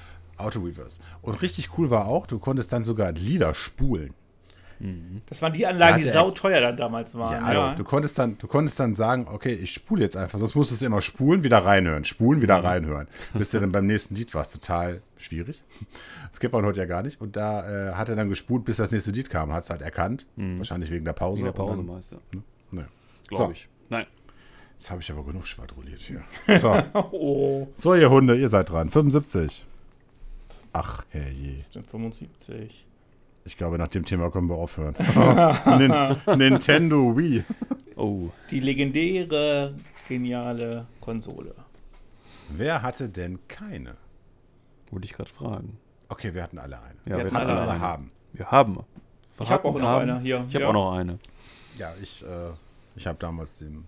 Auto-Reverse. 0.45 0.99
Und 1.21 1.41
richtig 1.41 1.77
cool 1.77 1.89
war 1.89 2.07
auch, 2.07 2.27
du 2.27 2.39
konntest 2.39 2.73
dann 2.73 2.83
sogar 2.83 3.11
Lieder 3.13 3.53
spulen. 3.53 4.13
Das 5.27 5.41
waren 5.41 5.53
die 5.53 5.65
Anlagen, 5.65 6.01
die 6.01 6.09
sauteuer 6.09 6.59
dann 6.61 6.75
damals 6.77 7.15
waren. 7.15 7.31
Ja, 7.41 7.53
Ja, 7.53 7.63
also, 7.69 7.77
du 7.77 7.83
konntest 7.83 8.17
dann, 8.19 8.37
du 8.37 8.47
konntest 8.47 8.79
dann 8.79 8.93
sagen, 8.93 9.27
okay, 9.31 9.53
ich 9.53 9.73
spule 9.73 10.01
jetzt 10.03 10.17
einfach, 10.17 10.39
sonst 10.39 10.55
musstest 10.55 10.81
du 10.81 10.85
immer 10.87 11.01
spulen, 11.01 11.43
wieder 11.43 11.59
reinhören, 11.59 12.03
spulen, 12.03 12.41
wieder 12.41 12.59
Mhm. 12.59 12.65
reinhören. 12.65 13.07
Bis 13.33 13.51
du 13.51 13.59
dann 13.59 13.71
beim 13.71 13.85
nächsten 13.85 14.15
Lied 14.15 14.33
warst, 14.33 14.53
total 14.55 15.01
schwierig. 15.17 15.63
Das 16.31 16.39
gibt 16.39 16.53
man 16.53 16.65
heute 16.65 16.79
ja 16.79 16.85
gar 16.85 17.03
nicht. 17.03 17.21
Und 17.21 17.35
da 17.35 17.91
äh, 17.91 17.93
hat 17.93 18.09
er 18.09 18.15
dann 18.15 18.29
gespult, 18.29 18.65
bis 18.65 18.77
das 18.77 18.91
nächste 18.91 19.11
Lied 19.11 19.29
kam, 19.29 19.53
hat 19.53 19.63
es 19.63 19.69
halt 19.69 19.81
erkannt. 19.81 20.25
Wahrscheinlich 20.35 20.91
wegen 20.91 21.05
der 21.05 21.13
Pause. 21.13 21.43
Mhm. 21.43 21.45
Wegen 21.47 21.55
der 21.55 21.63
Pause 21.63 21.83
meist, 21.83 22.11
ja. 22.11 22.17
Ne. 22.71 22.85
Glaube 23.29 23.45
So. 23.45 23.51
ich. 23.51 23.69
Nein. 23.89 24.05
Jetzt 24.77 24.91
habe 24.91 25.01
ich 25.01 25.09
aber 25.11 25.23
genug 25.23 25.47
schwadroniert 25.47 26.01
hier. 26.01 26.23
So. 26.59 26.75
Oh, 26.93 27.67
so, 27.75 27.95
ihr 27.95 28.09
Hunde, 28.09 28.35
ihr 28.35 28.49
seid 28.49 28.69
dran. 28.69 28.89
75. 28.89 29.65
Ach, 30.73 31.05
herrje. 31.09 31.57
ist 31.57 31.75
denn 31.75 31.83
75. 31.83 32.85
Ich 33.45 33.57
glaube, 33.57 33.77
nach 33.77 33.89
dem 33.89 34.05
Thema 34.05 34.31
können 34.31 34.47
wir 34.49 34.55
aufhören. 34.55 34.95
Nin- 35.77 36.37
Nintendo 36.37 37.17
Wii. 37.17 37.43
Oh, 37.95 38.29
Die 38.49 38.59
legendäre, 38.59 39.75
geniale 40.07 40.87
Konsole. 41.01 41.53
Wer 42.49 42.81
hatte 42.81 43.09
denn 43.09 43.39
keine? 43.47 43.95
wollte 44.91 45.05
ich 45.05 45.13
gerade 45.13 45.29
fragen. 45.29 45.77
Okay, 46.09 46.33
wir 46.35 46.43
hatten 46.43 46.59
alle 46.59 46.77
eine. 46.79 46.95
Ja, 47.05 47.17
Wir 47.17 47.17
wir 47.17 47.25
hatten 47.25 47.35
hatten 47.37 47.49
alle 47.49 47.61
alle 47.61 47.71
eine. 47.71 47.79
haben. 47.81 48.11
Wir 48.33 48.51
haben. 48.51 48.79
Ich 49.41 49.49
habe 49.49 49.67
auch 49.67 49.73
noch 49.73 49.81
haben. 49.87 50.09
eine 50.09 50.19
hier. 50.21 50.45
Ich 50.47 50.53
habe 50.55 50.63
ja. 50.63 50.69
auch 50.69 50.73
noch 50.73 50.93
eine. 50.93 51.17
Ja, 51.79 51.91
ich, 52.01 52.23
äh, 52.23 52.51
ich 52.95 53.07
habe 53.07 53.17
damals 53.19 53.57
den, 53.57 53.85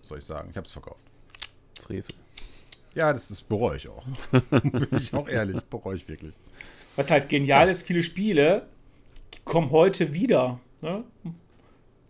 was 0.00 0.08
soll 0.10 0.18
ich 0.18 0.24
sagen, 0.24 0.48
ich 0.50 0.56
habe 0.56 0.66
es 0.66 0.72
verkauft. 0.72 1.00
Frevel. 1.82 2.04
Ja, 2.94 3.12
das 3.12 3.30
ist 3.30 3.48
bereue 3.48 3.78
ich 3.78 3.88
auch. 3.88 4.04
Bin 4.50 4.88
ich 4.92 5.14
auch 5.14 5.26
ehrlich, 5.28 5.60
bereue 5.64 5.96
ich 5.96 6.06
wirklich. 6.06 6.34
Was 6.96 7.10
halt 7.10 7.28
genial 7.30 7.68
ist, 7.70 7.86
viele 7.86 8.02
Spiele 8.02 8.66
kommen 9.44 9.70
heute 9.70 10.12
wieder. 10.12 10.60
Ne? 10.82 11.04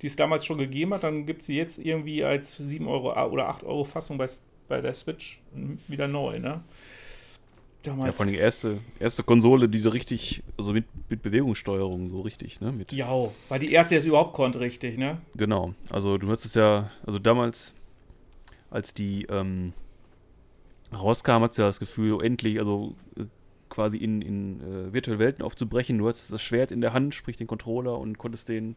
Die 0.03 0.07
es 0.07 0.17
damals 0.17 0.45
schon 0.45 0.59
gegeben 0.59 0.95
hat, 0.95 1.05
dann 1.05 1.27
gibt 1.27 1.43
sie 1.43 1.57
jetzt 1.57 1.79
irgendwie 1.79 2.25
als 2.25 2.57
7 2.57 2.87
Euro 2.87 3.13
oder 3.31 3.49
8 3.49 3.65
Euro 3.65 3.85
Fassung 3.85 4.19
bei, 4.19 4.29
bei 4.69 4.81
der 4.81 4.95
Switch 4.95 5.41
wieder 5.89 6.09
neu. 6.09 6.39
Ne? 6.39 6.63
Ja, 7.85 7.93
Damals. 7.93 8.17
vor 8.17 8.25
allem 8.25 8.33
die 8.33 8.41
erste, 8.41 8.79
erste 8.99 9.23
Konsole, 9.23 9.69
die 9.69 9.79
so 9.79 9.91
richtig, 9.91 10.43
also 10.57 10.73
mit, 10.73 10.87
mit 11.11 11.21
Bewegungssteuerung 11.21 12.09
so 12.09 12.23
richtig, 12.23 12.61
ne? 12.61 12.73
Mit, 12.73 12.93
Ja, 12.93 13.11
war 13.49 13.59
die 13.59 13.73
erste, 13.73 13.97
es 13.97 14.07
überhaupt 14.07 14.33
konnte, 14.33 14.59
richtig, 14.61 14.97
ne? 14.97 15.19
Genau. 15.35 15.75
Also 15.91 16.17
du 16.17 16.31
hattest 16.31 16.57
ja, 16.57 16.91
also 17.05 17.19
damals, 17.19 17.75
als 18.71 18.95
die 18.95 19.27
ähm, 19.29 19.75
rauskam, 20.95 21.43
hattest 21.43 21.59
du 21.59 21.63
ja 21.63 21.69
das 21.69 21.79
Gefühl, 21.79 22.13
oh, 22.15 22.21
endlich, 22.21 22.59
also 22.59 22.95
äh, 23.19 23.25
quasi 23.75 23.97
in, 23.97 24.23
in 24.23 24.61
äh, 24.61 24.93
virtuelle 24.93 25.19
Welten 25.19 25.43
aufzubrechen. 25.45 25.99
Du 25.99 26.07
hattest 26.07 26.33
das 26.33 26.41
Schwert 26.43 26.71
in 26.71 26.81
der 26.81 26.93
Hand, 26.93 27.15
sprich 27.15 27.37
den 27.37 27.49
Controller 27.49 27.99
und 27.99 28.19
konntest 28.19 28.49
den 28.49 28.77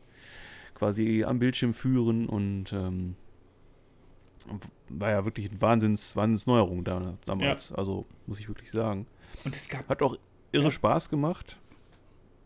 quasi 0.73 1.23
am 1.23 1.37
Bildschirm 1.39 1.73
führen 1.73 2.27
und 2.27 2.73
ähm, 2.73 3.15
war 4.89 5.11
ja 5.11 5.25
wirklich 5.25 5.49
eine 5.49 5.61
Wahnsinns, 5.61 6.15
Wahnsinnsneuerung 6.15 6.83
da, 6.83 7.17
damals. 7.25 7.71
Also 7.71 8.05
muss 8.25 8.39
ich 8.39 8.47
wirklich 8.47 8.71
sagen. 8.71 9.05
Und 9.43 9.55
es 9.55 9.69
gab 9.69 9.87
Hat 9.87 10.01
auch 10.01 10.17
irre 10.51 10.65
Ja. 10.65 10.71
Spaß 10.71 11.09
gemacht. 11.09 11.59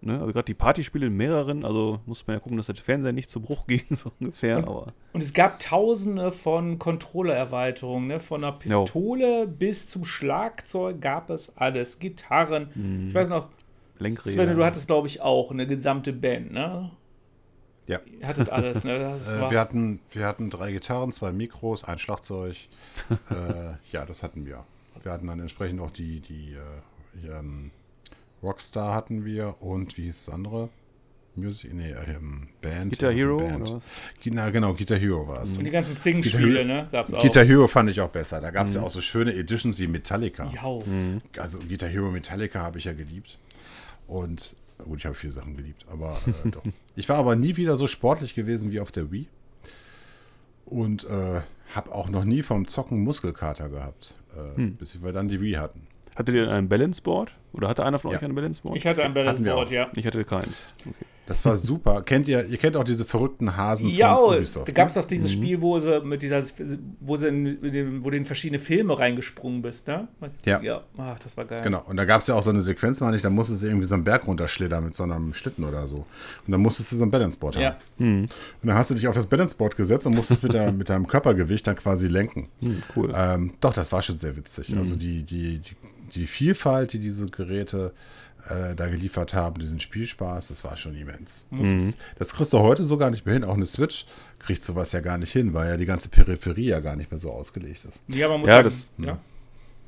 Ne? 0.04 0.20
Also 0.20 0.34
gerade 0.34 0.46
die 0.46 0.54
Partyspiele 0.56 1.06
in 1.08 1.16
mehreren, 1.16 1.64
also 1.64 2.00
muss 2.08 2.26
man 2.26 2.36
ja 2.36 2.40
gucken, 2.40 2.58
dass 2.58 2.66
der 2.66 2.76
Fernseher 2.76 3.12
nicht 3.12 3.30
zu 3.30 3.40
Bruch 3.40 3.68
ging, 3.68 3.84
so 3.92 4.12
ungefähr. 4.20 4.58
Und- 4.58 4.68
aber 4.68 4.94
Und 5.14 5.22
es 5.24 5.34
gab 5.34 5.60
tausende 5.60 6.32
von 6.32 6.80
Controller-Erweiterungen, 6.80 8.08
ne? 8.08 8.20
Von 8.20 8.42
der 8.42 8.58
Jo. 8.66 8.84
Pistole 8.84 9.48
bis 9.48 9.88
zum 9.88 10.04
Schlagzeug 10.06 11.00
gab 11.02 11.30
es 11.30 11.56
alles. 11.56 12.00
Gitarren. 12.00 13.06
Ich 13.08 13.14
weiß 13.14 13.30
noch, 13.30 13.50
Lenkräder. 14.00 14.46
Sven, 14.46 14.58
du 14.58 14.66
hattest, 14.66 14.88
glaube 14.88 15.08
ich, 15.08 15.22
auch 15.22 15.52
eine 15.52 15.68
gesamte 15.68 16.14
Band, 16.14 16.52
ne? 16.52 16.90
Ja. 17.88 18.00
Ihr 18.20 18.28
hattet 18.28 18.50
alles, 18.50 18.84
ne? 18.84 18.98
Das 19.24 19.32
Äh, 19.34 19.52
wir, 19.52 19.60
hatten, 19.60 20.00
wir 20.12 20.26
hatten 20.26 20.50
drei 20.50 20.72
Gitarren, 20.72 21.12
zwei 21.12 21.32
Mikros, 21.32 21.84
ein 21.84 22.00
Schlagzeug. 22.00 22.56
äh, 23.30 23.74
ja, 23.92 24.06
das 24.06 24.24
hatten 24.24 24.46
wir. 24.46 24.64
Wir 25.04 25.12
hatten 25.12 25.28
dann 25.28 25.40
entsprechend 25.40 25.80
auch 25.82 25.92
die, 25.92 26.20
die 26.22 26.54
äh, 26.54 27.28
ähm, 27.40 27.72
Rockstar 28.44 28.94
hatten 28.96 29.26
wir 29.26 29.56
und 29.62 29.98
wie 29.98 30.04
hieß 30.04 30.26
das 30.26 30.34
andere? 30.34 30.70
Music, 31.36 31.74
nee, 31.74 31.92
ähm, 32.08 32.50
Band. 32.62 32.92
Guitar 32.92 33.14
Hero 33.14 33.38
Band. 33.38 33.62
oder 33.62 33.76
was? 33.78 33.84
Na, 34.26 34.50
genau, 34.50 34.74
Guitar 34.74 34.98
Hero 34.98 35.26
war 35.28 35.44
es. 35.44 35.58
und 35.58 35.64
die 35.64 35.72
ganzen 35.72 35.96
Sing-Spiele, 35.96 36.66
ne? 36.66 36.90
Gab 36.92 37.08
es 37.08 37.14
auch. 37.14 37.22
Guitar 37.22 37.46
Hero 37.46 37.68
fand 37.70 37.90
ich 37.90 38.02
auch 38.02 38.10
besser. 38.10 38.42
Da 38.42 38.52
gab 38.52 38.68
es 38.68 38.74
ja 38.74 38.82
auch 38.82 38.90
so 38.90 39.00
schöne 39.00 39.34
Editions 39.34 39.80
wie 39.80 39.88
Metallica. 39.88 40.50
Ja, 40.54 41.42
Also 41.42 41.60
Guitar 41.60 41.88
Hero 41.88 42.12
Metallica 42.12 42.60
habe 42.60 42.80
ich 42.80 42.86
ja 42.86 42.94
geliebt. 42.94 43.38
Und 44.08 44.58
gut, 44.84 45.00
ich 45.00 45.06
habe 45.06 45.16
viele 45.16 45.32
Sachen 45.32 45.56
geliebt, 45.56 45.86
aber 45.90 46.18
äh, 46.44 46.50
doch. 46.52 46.64
Ich 46.98 47.08
war 47.08 47.16
aber 47.18 47.38
nie 47.38 47.56
wieder 47.56 47.78
so 47.78 47.88
sportlich 47.88 48.36
gewesen 48.36 48.72
wie 48.74 48.82
auf 48.82 48.92
der 48.92 49.10
Wii. 49.12 49.28
Und 50.66 51.06
äh, 51.06 51.42
habe 51.74 51.92
auch 51.94 52.10
noch 52.10 52.26
nie 52.26 52.44
vom 52.44 52.68
Zocken 52.68 53.04
Muskelkater 53.06 53.70
gehabt. 53.70 54.16
äh, 54.58 54.62
bis 54.68 55.02
wir 55.02 55.14
dann 55.14 55.30
die 55.30 55.40
Wii 55.40 55.54
hatten. 55.54 55.88
Hattet 56.16 56.36
ihr 56.36 56.42
denn 56.42 56.52
ein 56.54 56.68
Balance 56.68 57.02
Board? 57.02 57.32
Oder 57.54 57.68
hatte 57.68 57.84
einer 57.86 58.00
von 58.00 58.12
Ja. 58.12 58.18
euch 58.18 58.24
ein 58.24 58.34
Balance 58.36 58.62
Board? 58.62 58.78
Ich 58.78 58.86
hatte 58.88 59.04
ein 59.04 59.14
Balance 59.14 59.44
Board, 59.44 59.68
auch. 59.68 59.72
ja. 59.72 59.90
Ich 59.96 60.06
hatte 60.06 60.24
keins. 60.24 60.70
Okay. 60.80 61.06
Das 61.28 61.46
war 61.46 61.56
super. 61.56 62.02
kennt 62.02 62.28
ihr, 62.28 62.46
ihr 62.48 62.58
kennt 62.58 62.76
auch 62.76 62.84
diese 62.84 63.06
verrückten 63.06 63.56
Hasen 63.56 63.90
Ja, 63.90 64.16
von 64.16 64.24
oh, 64.26 64.36
Ubisoft. 64.36 64.68
da 64.68 64.72
gab 64.74 64.90
es 64.90 64.96
ne? 64.96 65.02
doch 65.02 65.08
dieses 65.08 65.32
Spiel, 65.32 65.62
wo 65.62 65.80
sie 65.80 66.02
mit 66.02 66.22
dieser, 66.24 66.44
wo 67.00 67.16
sie 67.16 67.28
in, 67.30 67.46
in 67.64 67.72
den, 67.74 68.04
wo 68.04 68.10
du 68.10 68.18
in 68.18 68.26
verschiedene 68.26 68.60
Filme 68.60 68.98
reingesprungen 69.00 69.62
bist, 69.62 69.88
ne? 69.88 70.08
Ja. 70.46 70.62
Ja, 70.62 70.82
ach, 70.98 71.20
das 71.20 71.38
war 71.38 71.46
geil. 71.46 71.62
Genau, 71.62 71.84
und 71.88 71.96
da 71.96 72.04
gab 72.06 72.20
es 72.22 72.28
ja 72.28 72.36
auch 72.36 72.44
so 72.44 72.50
eine 72.50 72.62
Sequenz, 72.62 73.00
meine 73.00 73.16
ich, 73.16 73.22
da 73.22 73.30
musstest 73.30 73.64
du 73.64 73.68
irgendwie 73.68 73.86
so 73.86 73.94
einen 73.94 74.04
Berg 74.04 74.28
runterschlittern 74.28 74.84
mit 74.84 74.96
so 74.96 75.04
einem 75.04 75.34
Schlitten 75.34 75.64
oder 75.64 75.88
so. 75.88 75.98
Und 76.46 76.52
dann 76.52 76.60
musstest 76.62 76.92
du 76.92 76.96
so 76.98 77.04
ein 77.06 77.12
Balanceboard 77.12 77.56
haben. 77.56 77.64
Ja. 77.64 77.78
Und 78.00 78.30
dann 78.64 78.76
hast 78.76 78.92
du 78.92 78.96
dich 78.96 79.08
auf 79.08 79.16
das 79.16 79.26
Balanceboard 79.28 79.78
gesetzt 79.78 80.08
und 80.08 80.16
musstest 80.16 80.44
mit, 80.44 80.52
der, 80.54 80.72
mit 80.74 80.90
deinem 80.90 81.08
Körpergewicht 81.08 81.66
dann 81.66 81.76
quasi 81.78 82.08
lenken. 82.08 82.50
Hm, 82.62 82.84
cool. 82.96 83.14
Ähm, 83.16 83.54
doch, 83.62 83.72
das 83.74 83.92
war 83.92 84.02
schon 84.02 84.18
sehr 84.18 84.36
witzig. 84.36 84.76
Also 84.78 84.96
die, 84.98 85.24
die, 85.24 85.60
die, 85.60 85.76
die 86.14 86.28
Vielfalt, 86.28 86.92
die 86.92 87.00
diese 87.00 87.28
Geräte 87.46 87.94
äh, 88.50 88.76
da 88.76 88.88
geliefert 88.88 89.34
haben, 89.34 89.60
diesen 89.60 89.80
Spielspaß, 89.80 90.48
das 90.48 90.64
war 90.64 90.76
schon 90.78 90.96
immens. 90.96 91.48
Das, 91.52 91.70
ist, 91.70 92.00
das 92.18 92.34
kriegst 92.34 92.54
du 92.54 92.60
heute 92.60 92.84
so 92.84 92.98
gar 92.98 93.12
nicht 93.12 93.26
mehr 93.26 93.34
hin. 93.36 93.44
Auch 93.44 93.56
eine 93.56 93.66
Switch 93.66 94.06
kriegt 94.40 94.64
sowas 94.64 94.92
ja 94.94 95.00
gar 95.02 95.18
nicht 95.18 95.32
hin, 95.32 95.54
weil 95.54 95.70
ja 95.70 95.78
die 95.78 95.86
ganze 95.86 96.10
Peripherie 96.10 96.66
ja 96.70 96.80
gar 96.80 96.96
nicht 96.96 97.12
mehr 97.12 97.20
so 97.20 97.32
ausgelegt 97.32 97.86
ist. 97.86 98.04
Ja, 98.08 98.28
man 98.30 98.42
muss 98.42 98.50
Ja, 98.50 98.58
sagen, 98.58 98.70
das- 98.70 98.92
ja. 98.98 99.18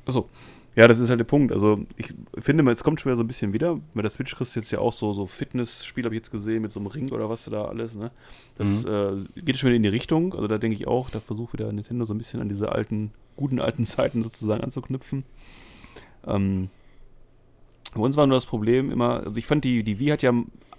Achso. 0.06 0.28
Ja, 0.76 0.88
das 0.88 0.98
ist 0.98 1.08
halt 1.08 1.20
der 1.20 1.24
Punkt. 1.24 1.52
Also, 1.52 1.86
ich 1.96 2.12
finde 2.40 2.64
mal, 2.64 2.72
es 2.72 2.82
kommt 2.82 3.00
schon 3.00 3.10
wieder 3.10 3.16
so 3.16 3.22
ein 3.22 3.28
bisschen 3.28 3.52
wieder. 3.52 3.78
Bei 3.94 4.02
der 4.02 4.10
Switch 4.10 4.34
kriegst 4.34 4.56
du 4.56 4.60
jetzt 4.60 4.72
ja 4.72 4.80
auch 4.80 4.92
so, 4.92 5.12
so 5.12 5.24
Fitnessspiel, 5.24 6.04
habe 6.04 6.16
ich 6.16 6.18
jetzt 6.18 6.32
gesehen, 6.32 6.62
mit 6.62 6.72
so 6.72 6.80
einem 6.80 6.88
Ring 6.88 7.12
oder 7.12 7.30
was 7.30 7.44
da 7.44 7.66
alles. 7.66 7.94
Ne? 7.94 8.10
Das 8.58 8.84
äh, 8.84 9.12
geht 9.36 9.56
schon 9.56 9.68
wieder 9.68 9.76
in 9.76 9.84
die 9.84 9.88
Richtung. 9.88 10.34
Also, 10.34 10.48
da 10.48 10.58
denke 10.58 10.76
ich 10.76 10.88
auch, 10.88 11.10
da 11.10 11.20
versucht 11.20 11.52
wieder 11.52 11.72
Nintendo 11.72 12.04
so 12.04 12.12
ein 12.12 12.18
bisschen 12.18 12.40
an 12.40 12.48
diese 12.48 12.72
alten, 12.72 13.12
guten 13.36 13.60
alten 13.60 13.84
Zeiten 13.86 14.24
sozusagen 14.24 14.64
anzuknüpfen. 14.64 15.22
Ähm, 16.26 16.70
bei 17.94 18.00
uns 18.00 18.16
war 18.16 18.26
nur 18.26 18.36
das 18.36 18.46
Problem 18.46 18.90
immer, 18.90 19.22
also 19.24 19.36
ich 19.36 19.46
fand, 19.46 19.64
die, 19.64 19.82
die 19.82 19.98
Wii 19.98 20.08
hat 20.08 20.22
ja 20.22 20.32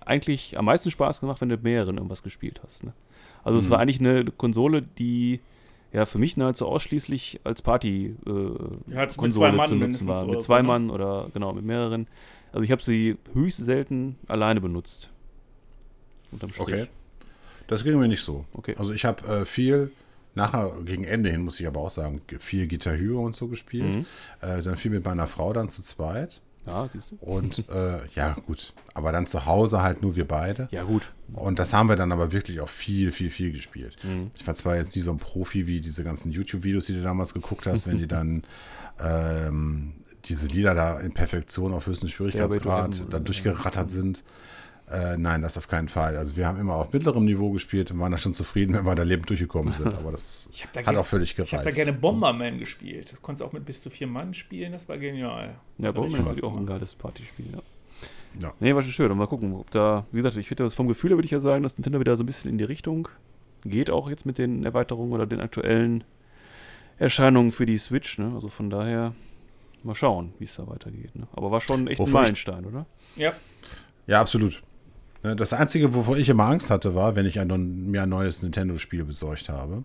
eigentlich 0.06 0.58
am 0.58 0.66
meisten 0.66 0.92
Spaß 0.92 1.20
gemacht, 1.22 1.42
wenn 1.42 1.50
du 1.50 1.56
mit 1.56 1.64
mehreren 1.64 1.98
irgendwas 1.98 2.22
gespielt 2.24 2.62
hast. 2.64 2.84
Ne? 2.84 2.94
Also, 3.44 3.60
es 3.60 3.70
war 3.70 3.80
eigentlich 3.80 4.00
eine 4.00 4.26
Konsole, 4.26 4.82
die 4.82 5.40
ja 5.94 6.06
für 6.06 6.18
mich 6.18 6.36
nahezu 6.36 6.68
ausschließlich 6.68 7.42
als 7.44 7.62
Party 7.62 8.16
äh, 8.26 8.92
Ja, 8.92 9.06
mit 9.06 9.18
Konsole 9.18 9.50
zwei 9.52 9.56
Mann 9.56 9.68
zu 9.68 9.76
nutzen 9.76 10.08
war. 10.08 10.26
Mit 10.26 10.42
zwei 10.42 10.62
ne? 10.62 10.68
Mann 10.68 10.90
oder 10.90 11.30
genau, 11.34 11.54
mit 11.54 11.64
mehreren. 11.64 12.08
Also 12.52 12.64
ich 12.64 12.72
habe 12.72 12.82
sie 12.82 13.18
höchst 13.34 13.58
selten 13.64 14.18
alleine 14.28 14.62
benutzt. 14.62 15.12
Unterm 16.32 16.52
Strich. 16.52 16.62
Okay. 16.62 16.88
Das 17.68 17.84
ging 17.84 18.00
mir 18.00 18.08
nicht 18.08 18.24
so. 18.24 18.46
Okay. 18.54 18.76
Also 18.78 18.94
ich 18.94 19.06
habe 19.06 19.28
äh, 19.28 19.46
viel, 19.46 19.92
nachher 20.34 20.72
gegen 20.84 21.04
Ende 21.04 21.30
hin 21.30 21.42
muss 21.44 21.60
ich 21.60 21.68
aber 21.68 21.80
auch 21.80 21.90
sagen, 21.90 22.22
ge- 22.28 22.40
viel 22.40 22.68
Guitar 22.68 22.96
Hero 22.96 23.24
und 23.26 23.36
so 23.36 23.48
gespielt. 23.48 23.96
Mhm. 23.96 24.06
Äh, 24.42 24.62
dann 24.62 24.78
viel 24.78 24.92
mit 24.92 25.06
meiner 25.06 25.28
Frau 25.28 25.54
dann 25.54 25.70
zu 25.70 25.82
zweit. 25.82 26.42
Ja, 26.66 26.90
siehst 26.92 27.12
du? 27.12 27.16
Und 27.22 27.68
äh, 27.70 28.00
ja, 28.16 28.36
gut. 28.48 28.74
Aber 28.94 29.12
dann 29.12 29.28
zu 29.28 29.46
Hause 29.46 29.82
halt 29.82 30.02
nur 30.02 30.16
wir 30.16 30.28
beide. 30.28 30.68
Ja, 30.72 30.84
gut. 30.84 31.12
Und 31.34 31.60
das 31.60 31.74
haben 31.74 31.90
wir 31.90 31.96
dann 31.96 32.12
aber 32.12 32.32
wirklich 32.32 32.60
auch 32.62 32.70
viel, 32.70 33.12
viel, 33.12 33.30
viel 33.30 33.52
gespielt. 33.52 33.98
Mhm. 34.04 34.32
Ich 34.36 34.46
war 34.46 34.56
zwar 34.56 34.76
jetzt 34.76 34.96
nicht 34.96 35.06
so 35.06 35.12
ein 35.12 35.18
Profi 35.18 35.68
wie 35.68 35.82
diese 35.82 36.04
ganzen 36.04 36.32
YouTube-Videos, 36.32 36.86
die 36.88 36.94
du 36.94 37.04
damals 37.04 37.34
geguckt 37.34 37.66
hast, 37.66 37.88
wenn 37.88 37.98
die 37.98 38.08
dann 38.08 38.44
ähm, 39.00 39.94
diese 40.26 40.48
Lieder 40.48 40.74
da 40.74 41.00
in 41.00 41.14
Perfektion 41.14 41.74
auf 41.74 41.86
to 41.86 42.08
Schwierigkeitsgrad 42.08 43.06
da 43.10 43.20
durchgerattert 43.20 43.90
sind. 43.90 44.24
Äh, 44.92 45.18
nein, 45.18 45.42
das 45.42 45.58
auf 45.58 45.68
keinen 45.68 45.88
Fall. 45.88 46.16
Also 46.16 46.38
wir 46.38 46.46
haben 46.48 46.60
immer 46.60 46.76
auf 46.76 46.94
mittlerem 46.94 47.26
Niveau 47.26 47.50
gespielt 47.52 47.90
und 47.92 48.00
waren 48.00 48.12
da 48.12 48.20
schon 48.20 48.36
zufrieden, 48.36 48.76
wenn 48.76 48.86
wir 48.86 48.94
da 48.94 49.02
lebend 49.02 49.28
durchgekommen 49.30 49.74
sind. 49.74 49.88
Aber 49.88 50.12
das 50.12 50.50
hat 50.64 50.74
gerne- 50.86 51.00
auch 51.00 51.06
völlig 51.06 51.32
Ich 51.32 51.40
habe 51.40 51.50
da 51.50 51.58
gereicht. 51.58 51.76
gerne 51.76 51.94
Bomberman 51.94 52.60
gespielt. 52.60 53.12
Das 53.12 53.22
konntest 53.22 53.42
du 53.42 53.46
auch 53.46 53.54
mit 53.54 53.66
bis 53.66 53.82
zu 53.82 53.90
vier 53.90 54.06
Mann 54.08 54.34
spielen, 54.36 54.74
das 54.74 54.88
war 54.88 54.98
genial. 55.00 55.56
Ja, 55.80 55.88
Hat 55.88 55.96
Bomberman 55.96 56.32
ist 56.32 56.44
auch 56.44 56.56
ein 56.56 56.68
geiles 56.68 56.94
Partyspiel, 56.96 57.48
ja. 57.54 57.60
Ja. 58.42 58.54
Nee, 58.60 58.76
war 58.76 58.82
schon 58.84 58.92
schön. 58.92 59.10
Und 59.10 59.18
mal 59.18 59.28
gucken, 59.28 59.54
ob 59.54 59.72
da, 59.72 60.06
wie 60.12 60.18
gesagt, 60.18 60.36
ich 60.38 60.48
finde 60.48 60.66
das 60.66 60.76
vom 60.76 60.88
Gefühl 60.88 61.10
her 61.12 61.18
würde 61.18 61.26
ich 61.26 61.32
ja 61.32 61.40
sagen, 61.40 61.64
dass 61.64 61.78
Nintendo 61.78 62.00
wieder 62.00 62.16
so 62.18 62.22
ein 62.24 62.26
bisschen 62.28 62.52
in 62.52 62.58
die 62.58 62.66
Richtung 62.66 63.08
geht, 63.64 63.90
auch 63.90 64.10
jetzt 64.10 64.26
mit 64.26 64.38
den 64.38 64.66
Erweiterungen 64.66 65.14
oder 65.14 65.26
den 65.26 65.40
aktuellen 65.40 66.04
Erscheinungen 67.00 67.52
für 67.52 67.66
die 67.66 67.78
Switch, 67.78 68.18
ne? 68.20 68.32
Also 68.36 68.50
von 68.50 68.70
daher 68.70 69.14
mal 69.84 69.96
schauen, 69.96 70.34
wie 70.40 70.44
es 70.46 70.56
da 70.56 70.68
weitergeht. 70.68 71.16
Ne? 71.16 71.28
Aber 71.34 71.50
war 71.52 71.62
schon 71.62 71.88
echt 71.88 72.00
ein 72.00 72.06
Wovor 72.08 72.22
ich- 72.22 72.24
Meilenstein, 72.26 72.66
oder? 72.66 72.86
Ja, 73.16 73.34
Ja, 74.08 74.22
absolut. 74.22 74.62
Ne, 75.26 75.36
Das 75.36 75.54
Einzige, 75.54 75.94
wovor 75.96 76.18
ich 76.18 76.30
immer 76.30 76.46
Angst 76.46 76.70
hatte, 76.70 76.94
war, 76.94 77.16
wenn 77.16 77.26
ich 77.26 77.40
ein, 77.40 77.90
mir 77.90 78.04
ein 78.04 78.10
neues 78.10 78.44
Nintendo-Spiel 78.44 79.04
besorgt 79.04 79.50
habe, 79.50 79.84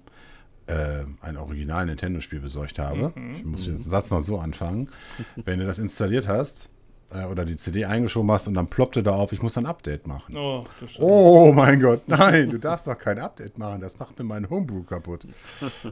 äh, 0.66 1.04
ein 1.22 1.36
original 1.38 1.86
Nintendo-Spiel 1.86 2.40
besorgt 2.40 2.78
habe, 2.78 3.12
ich 3.36 3.44
muss 3.44 3.64
den 3.64 3.78
Satz 3.78 4.10
mal 4.10 4.20
so 4.20 4.38
anfangen, 4.38 4.90
wenn 5.36 5.58
du 5.58 5.64
das 5.64 5.78
installiert 5.78 6.28
hast 6.28 6.68
äh, 7.10 7.24
oder 7.24 7.46
die 7.46 7.56
CD 7.56 7.86
eingeschoben 7.86 8.30
hast 8.30 8.48
und 8.48 8.54
dann 8.54 8.66
ploppte 8.68 9.02
da 9.02 9.12
auf, 9.12 9.32
ich 9.32 9.40
muss 9.42 9.56
ein 9.56 9.64
Update 9.66 10.06
machen. 10.06 10.36
oh, 10.36 10.62
Oh 10.98 11.52
mein 11.52 11.80
Gott, 11.80 12.02
nein, 12.06 12.50
du 12.50 12.58
darfst 12.58 12.86
doch 12.86 12.98
kein 12.98 13.18
Update 13.18 13.56
machen, 13.56 13.80
das 13.80 13.98
macht 13.98 14.18
mir 14.18 14.24
meinen 14.26 14.50
Homebrew 14.50 14.82
kaputt. 14.82 15.26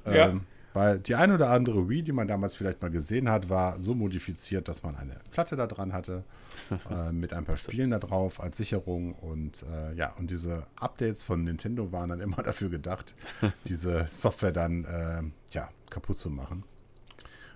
Ja. 0.04 0.28
Ähm, 0.28 0.42
weil 0.74 0.98
die 0.98 1.14
ein 1.14 1.32
oder 1.32 1.50
andere 1.50 1.88
Wii, 1.88 2.02
die 2.02 2.12
man 2.12 2.28
damals 2.28 2.54
vielleicht 2.54 2.82
mal 2.82 2.90
gesehen 2.90 3.28
hat, 3.28 3.48
war 3.48 3.80
so 3.80 3.94
modifiziert, 3.94 4.68
dass 4.68 4.82
man 4.82 4.96
eine 4.96 5.16
Platte 5.30 5.56
da 5.56 5.66
dran 5.66 5.92
hatte, 5.92 6.24
äh, 6.90 7.12
mit 7.12 7.32
ein 7.32 7.44
paar 7.44 7.56
Spielen 7.56 7.90
da 7.90 7.98
drauf 7.98 8.40
als 8.40 8.56
Sicherung. 8.56 9.14
Und 9.14 9.64
äh, 9.64 9.94
ja, 9.94 10.12
und 10.18 10.30
diese 10.30 10.66
Updates 10.76 11.22
von 11.22 11.44
Nintendo 11.44 11.92
waren 11.92 12.10
dann 12.10 12.20
immer 12.22 12.42
dafür 12.42 12.68
gedacht, 12.68 13.14
diese 13.64 14.06
Software 14.08 14.52
dann 14.52 14.84
äh, 14.84 15.22
ja, 15.54 15.68
kaputt 15.90 16.16
zu 16.16 16.30
machen. 16.30 16.64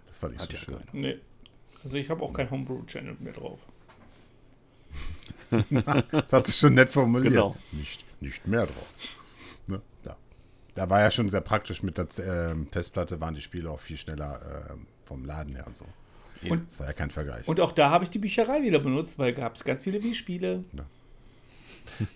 Das 0.07 0.23
war 0.23 0.31
nicht 0.31 0.43
Hat 0.43 0.51
so 0.51 0.57
schön. 0.57 0.75
keiner. 0.77 0.87
Nee. 0.93 1.19
Also 1.85 1.97
ich 1.97 2.11
habe 2.11 2.23
auch 2.23 2.33
kein 2.33 2.51
Homebrew-Channel 2.51 3.17
mehr 3.19 3.33
drauf. 3.33 3.59
Das 5.51 6.33
hast 6.33 6.49
du 6.49 6.53
schon 6.53 6.75
nett 6.75 6.91
formuliert. 6.91 7.35
Genau. 7.35 7.57
Nicht, 7.73 8.05
nicht 8.21 8.47
mehr 8.47 8.67
drauf. 8.67 8.87
Ja. 10.77 10.85
Da 10.87 10.91
war 10.91 11.01
ja 11.01 11.11
schon 11.11 11.29
sehr 11.31 11.41
praktisch 11.43 11.83
mit 11.83 11.99
der 11.99 12.07
ähm, 12.27 12.67
Festplatte, 12.71 13.21
waren 13.21 13.35
die 13.35 13.41
Spiele 13.43 13.71
auch 13.71 13.81
viel 13.81 13.97
schneller 13.97 14.41
ähm, 14.71 14.87
vom 15.05 15.25
Laden 15.25 15.55
her 15.55 15.67
und 15.67 15.77
so. 15.77 15.85
Und- 16.49 16.69
das 16.71 16.81
war 16.81 16.87
ja 16.89 16.93
kein 16.93 17.11
Vergleich. 17.11 17.47
Und 17.47 17.61
auch 17.61 17.73
da 17.73 17.91
habe 17.91 18.05
ich 18.05 18.11
die 18.11 18.19
Bücherei 18.19 18.63
wieder 18.63 18.79
benutzt, 18.81 19.19
weil 19.19 19.33
gab 19.33 19.55
es 19.57 19.65
ganz 19.65 19.83
viele 19.83 20.03
Wii-Spiele. 20.03 20.65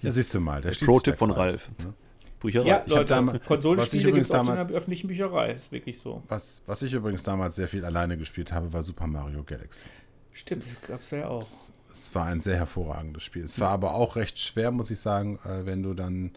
ja, 0.03 0.13
siehst 0.13 0.35
du 0.35 0.41
mal. 0.41 0.61
Der 0.63 0.71
Pro-Tipp 0.73 1.17
von 1.17 1.31
Ralf. 1.31 1.69
Ne? 1.79 1.93
Bücherei. 2.41 2.67
Ja, 2.67 2.83
Leute, 2.87 3.05
damals- 3.07 3.35
was 3.37 3.43
ich 3.43 3.49
Konsolenspiele 3.49 4.03
gibt 4.03 4.09
übrigens 4.11 4.29
es 4.29 4.35
auch 4.35 4.41
in 4.41 4.47
damals- 4.47 4.67
der 4.69 4.77
öffentlichen 4.77 5.09
Bücherei. 5.09 5.53
Ist 5.53 5.73
wirklich 5.73 5.99
so. 5.99 6.23
Was, 6.29 6.63
was 6.67 6.83
ich 6.83 6.93
übrigens 6.93 7.23
damals 7.23 7.57
sehr 7.57 7.69
viel 7.69 7.85
alleine 7.85 8.17
gespielt 8.17 8.53
habe, 8.53 8.73
war 8.73 8.83
Super 8.83 9.07
Mario 9.07 9.43
Galaxy. 9.45 9.87
Stimmt, 10.33 10.65
das 10.65 10.81
gab 10.89 11.01
es 11.01 11.11
ja 11.13 11.29
auch. 11.29 11.47
Es 11.93 12.15
war 12.15 12.27
ein 12.27 12.41
sehr 12.43 12.57
hervorragendes 12.57 13.23
Spiel. 13.23 13.45
Es 13.45 13.59
war 13.59 13.71
aber 13.71 13.95
auch 13.95 14.17
recht 14.17 14.39
schwer, 14.39 14.71
muss 14.71 14.91
ich 14.91 14.99
sagen, 15.01 15.39
äh, 15.45 15.65
wenn 15.65 15.83
du 15.83 15.95
dann 15.95 16.33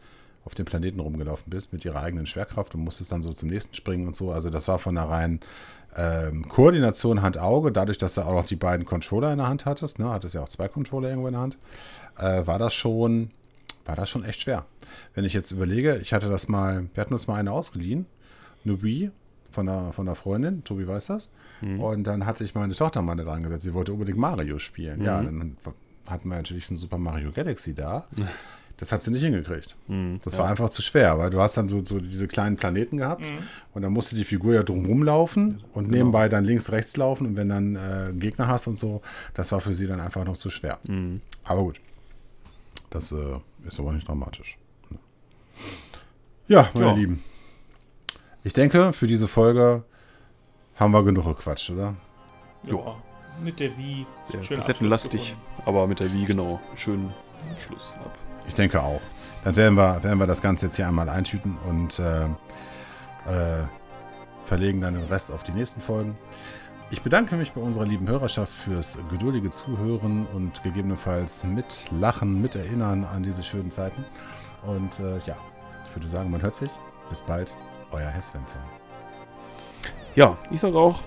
auf 0.45 0.55
dem 0.55 0.65
Planeten 0.65 0.99
rumgelaufen 0.99 1.49
bist 1.49 1.73
mit 1.73 1.85
ihrer 1.85 2.01
eigenen 2.01 2.25
Schwerkraft 2.25 2.73
und 2.75 2.81
musstest 2.81 3.11
dann 3.11 3.21
so 3.21 3.33
zum 3.33 3.49
nächsten 3.49 3.75
springen 3.75 4.07
und 4.07 4.15
so. 4.15 4.31
Also 4.31 4.49
das 4.49 4.67
war 4.67 4.79
von 4.79 4.95
der 4.95 5.05
reinen 5.05 5.41
ähm, 5.95 6.47
Koordination 6.47 7.21
Hand-Auge, 7.21 7.71
dadurch, 7.71 7.97
dass 7.97 8.15
du 8.15 8.21
auch 8.21 8.33
noch 8.33 8.45
die 8.45 8.55
beiden 8.55 8.85
Controller 8.85 9.31
in 9.31 9.39
der 9.39 9.47
Hand 9.47 9.65
hattest, 9.65 9.99
ne, 9.99 10.09
hattest 10.09 10.35
ja 10.35 10.41
auch 10.41 10.49
zwei 10.49 10.67
Controller 10.67 11.09
irgendwo 11.09 11.27
in 11.27 11.33
der 11.33 11.41
Hand, 11.41 11.57
äh, 12.17 12.45
war 12.45 12.59
das 12.59 12.73
schon, 12.73 13.31
war 13.85 13.95
das 13.95 14.09
schon 14.09 14.23
echt 14.23 14.41
schwer. 14.41 14.65
Wenn 15.13 15.25
ich 15.25 15.33
jetzt 15.33 15.51
überlege, 15.51 15.97
ich 15.97 16.13
hatte 16.13 16.29
das 16.29 16.47
mal, 16.47 16.89
wir 16.93 17.01
hatten 17.01 17.13
uns 17.13 17.27
mal 17.27 17.35
eine 17.35 17.51
ausgeliehen, 17.51 18.05
Wii 18.63 19.09
von 19.49 19.65
der, 19.65 19.93
von 19.93 20.05
der 20.05 20.13
Freundin, 20.13 20.63
Tobi 20.63 20.87
weiß 20.87 21.07
das. 21.07 21.31
Und 21.61 22.05
dann 22.05 22.25
hatte 22.25 22.43
ich 22.43 22.53
meine 22.53 22.73
Tochter 22.75 23.01
mal 23.01 23.15
da 23.15 23.23
dran 23.23 23.41
gesetzt, 23.41 23.63
sie 23.63 23.73
wollte 23.73 23.91
unbedingt 23.91 24.17
Mario 24.17 24.59
spielen. 24.59 25.03
Ja, 25.03 25.21
dann 25.21 25.57
hatten 26.07 26.29
wir 26.29 26.35
natürlich 26.35 26.69
ein 26.69 26.77
Super 26.77 26.97
Mario 26.97 27.31
Galaxy 27.31 27.73
da. 27.73 28.05
Das 28.79 28.93
hat 28.93 29.01
sie 29.01 29.11
nicht 29.11 29.23
hingekriegt. 29.23 29.75
Das 30.23 30.37
war 30.37 30.47
einfach 30.49 30.69
zu 30.69 30.81
schwer, 30.81 31.19
weil 31.19 31.29
du 31.29 31.41
hast 31.41 31.57
dann 31.57 31.67
so, 31.67 31.83
so 31.85 31.99
diese 31.99 32.29
kleinen 32.29 32.55
Planeten 32.55 32.95
gehabt 32.97 33.29
und 33.73 33.81
dann 33.81 33.91
musste 33.91 34.15
die 34.15 34.23
Figur 34.23 34.53
ja 34.53 34.63
drumherum 34.63 35.03
laufen 35.03 35.61
und 35.73 35.91
nebenbei 35.91 36.29
dann 36.29 36.45
links, 36.45 36.71
rechts 36.71 36.95
laufen 36.95 37.27
und 37.27 37.35
wenn 37.35 37.49
dann 37.49 37.75
äh, 37.75 38.13
Gegner 38.13 38.47
hast 38.47 38.67
und 38.67 38.79
so, 38.79 39.01
das 39.33 39.51
war 39.51 39.59
für 39.59 39.73
sie 39.73 39.85
dann 39.85 39.99
einfach 39.99 40.23
noch 40.23 40.37
zu 40.37 40.49
schwer. 40.49 40.79
Aber 41.43 41.61
gut, 41.63 41.81
das 42.89 43.11
äh, 43.11 43.17
ist 43.67 43.79
aber 43.81 43.91
nicht 43.91 44.07
dramatisch. 44.07 44.57
Ja, 46.47 46.69
meine 46.73 46.85
Ja. 46.87 46.93
Lieben. 46.93 47.21
Ich 48.45 48.53
denke, 48.53 48.93
für 48.93 49.07
diese 49.07 49.27
Folge 49.27 49.83
haben 50.75 50.91
wir 50.93 51.03
genug 51.03 51.25
gequatscht, 51.25 51.69
oder? 51.71 51.95
Ja, 52.63 52.95
mit 53.43 53.59
der 53.59 53.77
Wii. 53.77 54.05
Sehr 54.31 54.41
Schöner 54.43 54.61
kassettenlastig, 54.61 55.35
Abschluss 55.35 55.67
aber 55.67 55.85
mit 55.85 55.99
der 55.99 56.13
Wii 56.13 56.23
genau. 56.25 56.61
Schönen 56.75 57.13
Abschluss 57.51 57.95
ab. 58.05 58.17
Ich 58.49 58.55
denke 58.55 58.81
auch. 58.81 59.01
Dann 59.43 59.55
werden 59.55 59.75
wir, 59.75 60.03
werden 60.03 60.19
wir 60.19 60.27
das 60.27 60.41
Ganze 60.41 60.65
jetzt 60.65 60.75
hier 60.75 60.87
einmal 60.87 61.07
eintüten 61.07 61.57
und 61.69 61.99
äh, 61.99 62.25
äh, 62.25 63.63
verlegen 64.45 64.81
dann 64.81 64.95
den 64.95 65.05
Rest 65.05 65.31
auf 65.31 65.43
die 65.43 65.51
nächsten 65.51 65.79
Folgen. 65.79 66.17
Ich 66.91 67.03
bedanke 67.03 67.35
mich 67.35 67.51
bei 67.53 67.61
unserer 67.61 67.85
lieben 67.85 68.09
Hörerschaft 68.09 68.51
fürs 68.51 68.97
geduldige 69.11 69.51
Zuhören 69.51 70.25
und 70.33 70.61
gegebenenfalls 70.63 71.43
mitlachen, 71.43 72.41
miterinnern 72.41 73.05
an 73.05 73.23
diese 73.23 73.43
schönen 73.43 73.69
Zeiten. 73.69 74.03
Und 74.65 74.99
äh, 74.99 75.19
ja, 75.25 75.37
ich 75.87 75.95
würde 75.95 76.07
sagen, 76.07 76.31
man 76.31 76.41
hört 76.41 76.55
sich. 76.55 76.71
Bis 77.09 77.21
bald, 77.21 77.53
euer 77.91 78.09
Herr 78.09 78.21
Svensson. 78.21 78.61
Ja, 80.15 80.37
ich 80.51 80.59
sage 80.59 80.77
auch, 80.77 81.03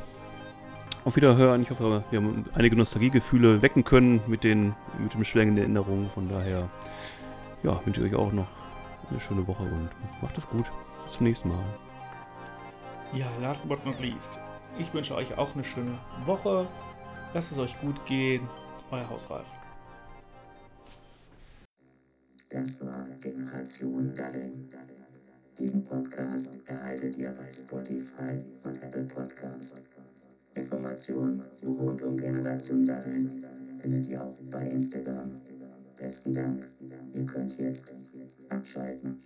auf 1.04 1.16
Wiederhören. 1.16 1.62
Ich 1.62 1.70
hoffe, 1.70 2.04
wir 2.10 2.20
haben 2.20 2.44
einige 2.54 2.76
Nostalgiegefühle 2.76 3.62
wecken 3.62 3.84
können 3.84 4.20
mit, 4.26 4.44
den, 4.44 4.74
mit 4.98 5.14
dem 5.14 5.24
Schwängen 5.24 5.56
der 5.56 5.64
Erinnerungen. 5.64 6.10
Von 6.14 6.28
daher, 6.28 6.68
ja, 7.62 7.80
wünsche 7.84 8.04
ich 8.04 8.12
euch 8.12 8.18
auch 8.18 8.32
noch 8.32 8.48
eine 9.10 9.20
schöne 9.20 9.46
Woche 9.46 9.62
und 9.62 9.90
macht 10.20 10.36
es 10.38 10.48
gut. 10.48 10.66
Bis 11.04 11.14
zum 11.14 11.26
nächsten 11.26 11.48
Mal. 11.48 11.64
Ja, 13.12 13.26
last 13.40 13.68
but 13.68 13.84
not 13.84 14.00
least. 14.00 14.38
Ich 14.78 14.92
wünsche 14.94 15.14
euch 15.14 15.36
auch 15.36 15.54
eine 15.54 15.64
schöne 15.64 15.98
Woche. 16.24 16.66
Lasst 17.34 17.52
es 17.52 17.58
euch 17.58 17.78
gut 17.80 18.04
gehen. 18.06 18.48
Euer 18.90 19.08
Hausreif. 19.08 19.46
Das 22.50 22.84
war 22.86 23.06
Generation 23.20 24.14
Daddeln. 24.14 24.68
Diesen 25.58 25.84
Podcast 25.84 26.56
erhaltet 26.66 27.16
ihr 27.18 27.30
bei 27.30 27.48
Spotify 27.48 28.42
und 28.64 28.82
Apple 28.82 29.04
Podcasts. 29.04 29.80
Informationen 30.54 31.42
rund 31.64 32.02
um 32.02 32.16
Generation 32.16 32.84
Daddeln 32.84 33.44
findet 33.80 34.08
ihr 34.08 34.22
auch 34.22 34.38
bei 34.50 34.66
Instagram. 34.66 35.32
Besten 36.02 36.34
Dank. 36.34 36.66
Ihr 37.14 37.26
könnt 37.26 37.56
jetzt 37.58 37.92
abschalten. 38.48 39.16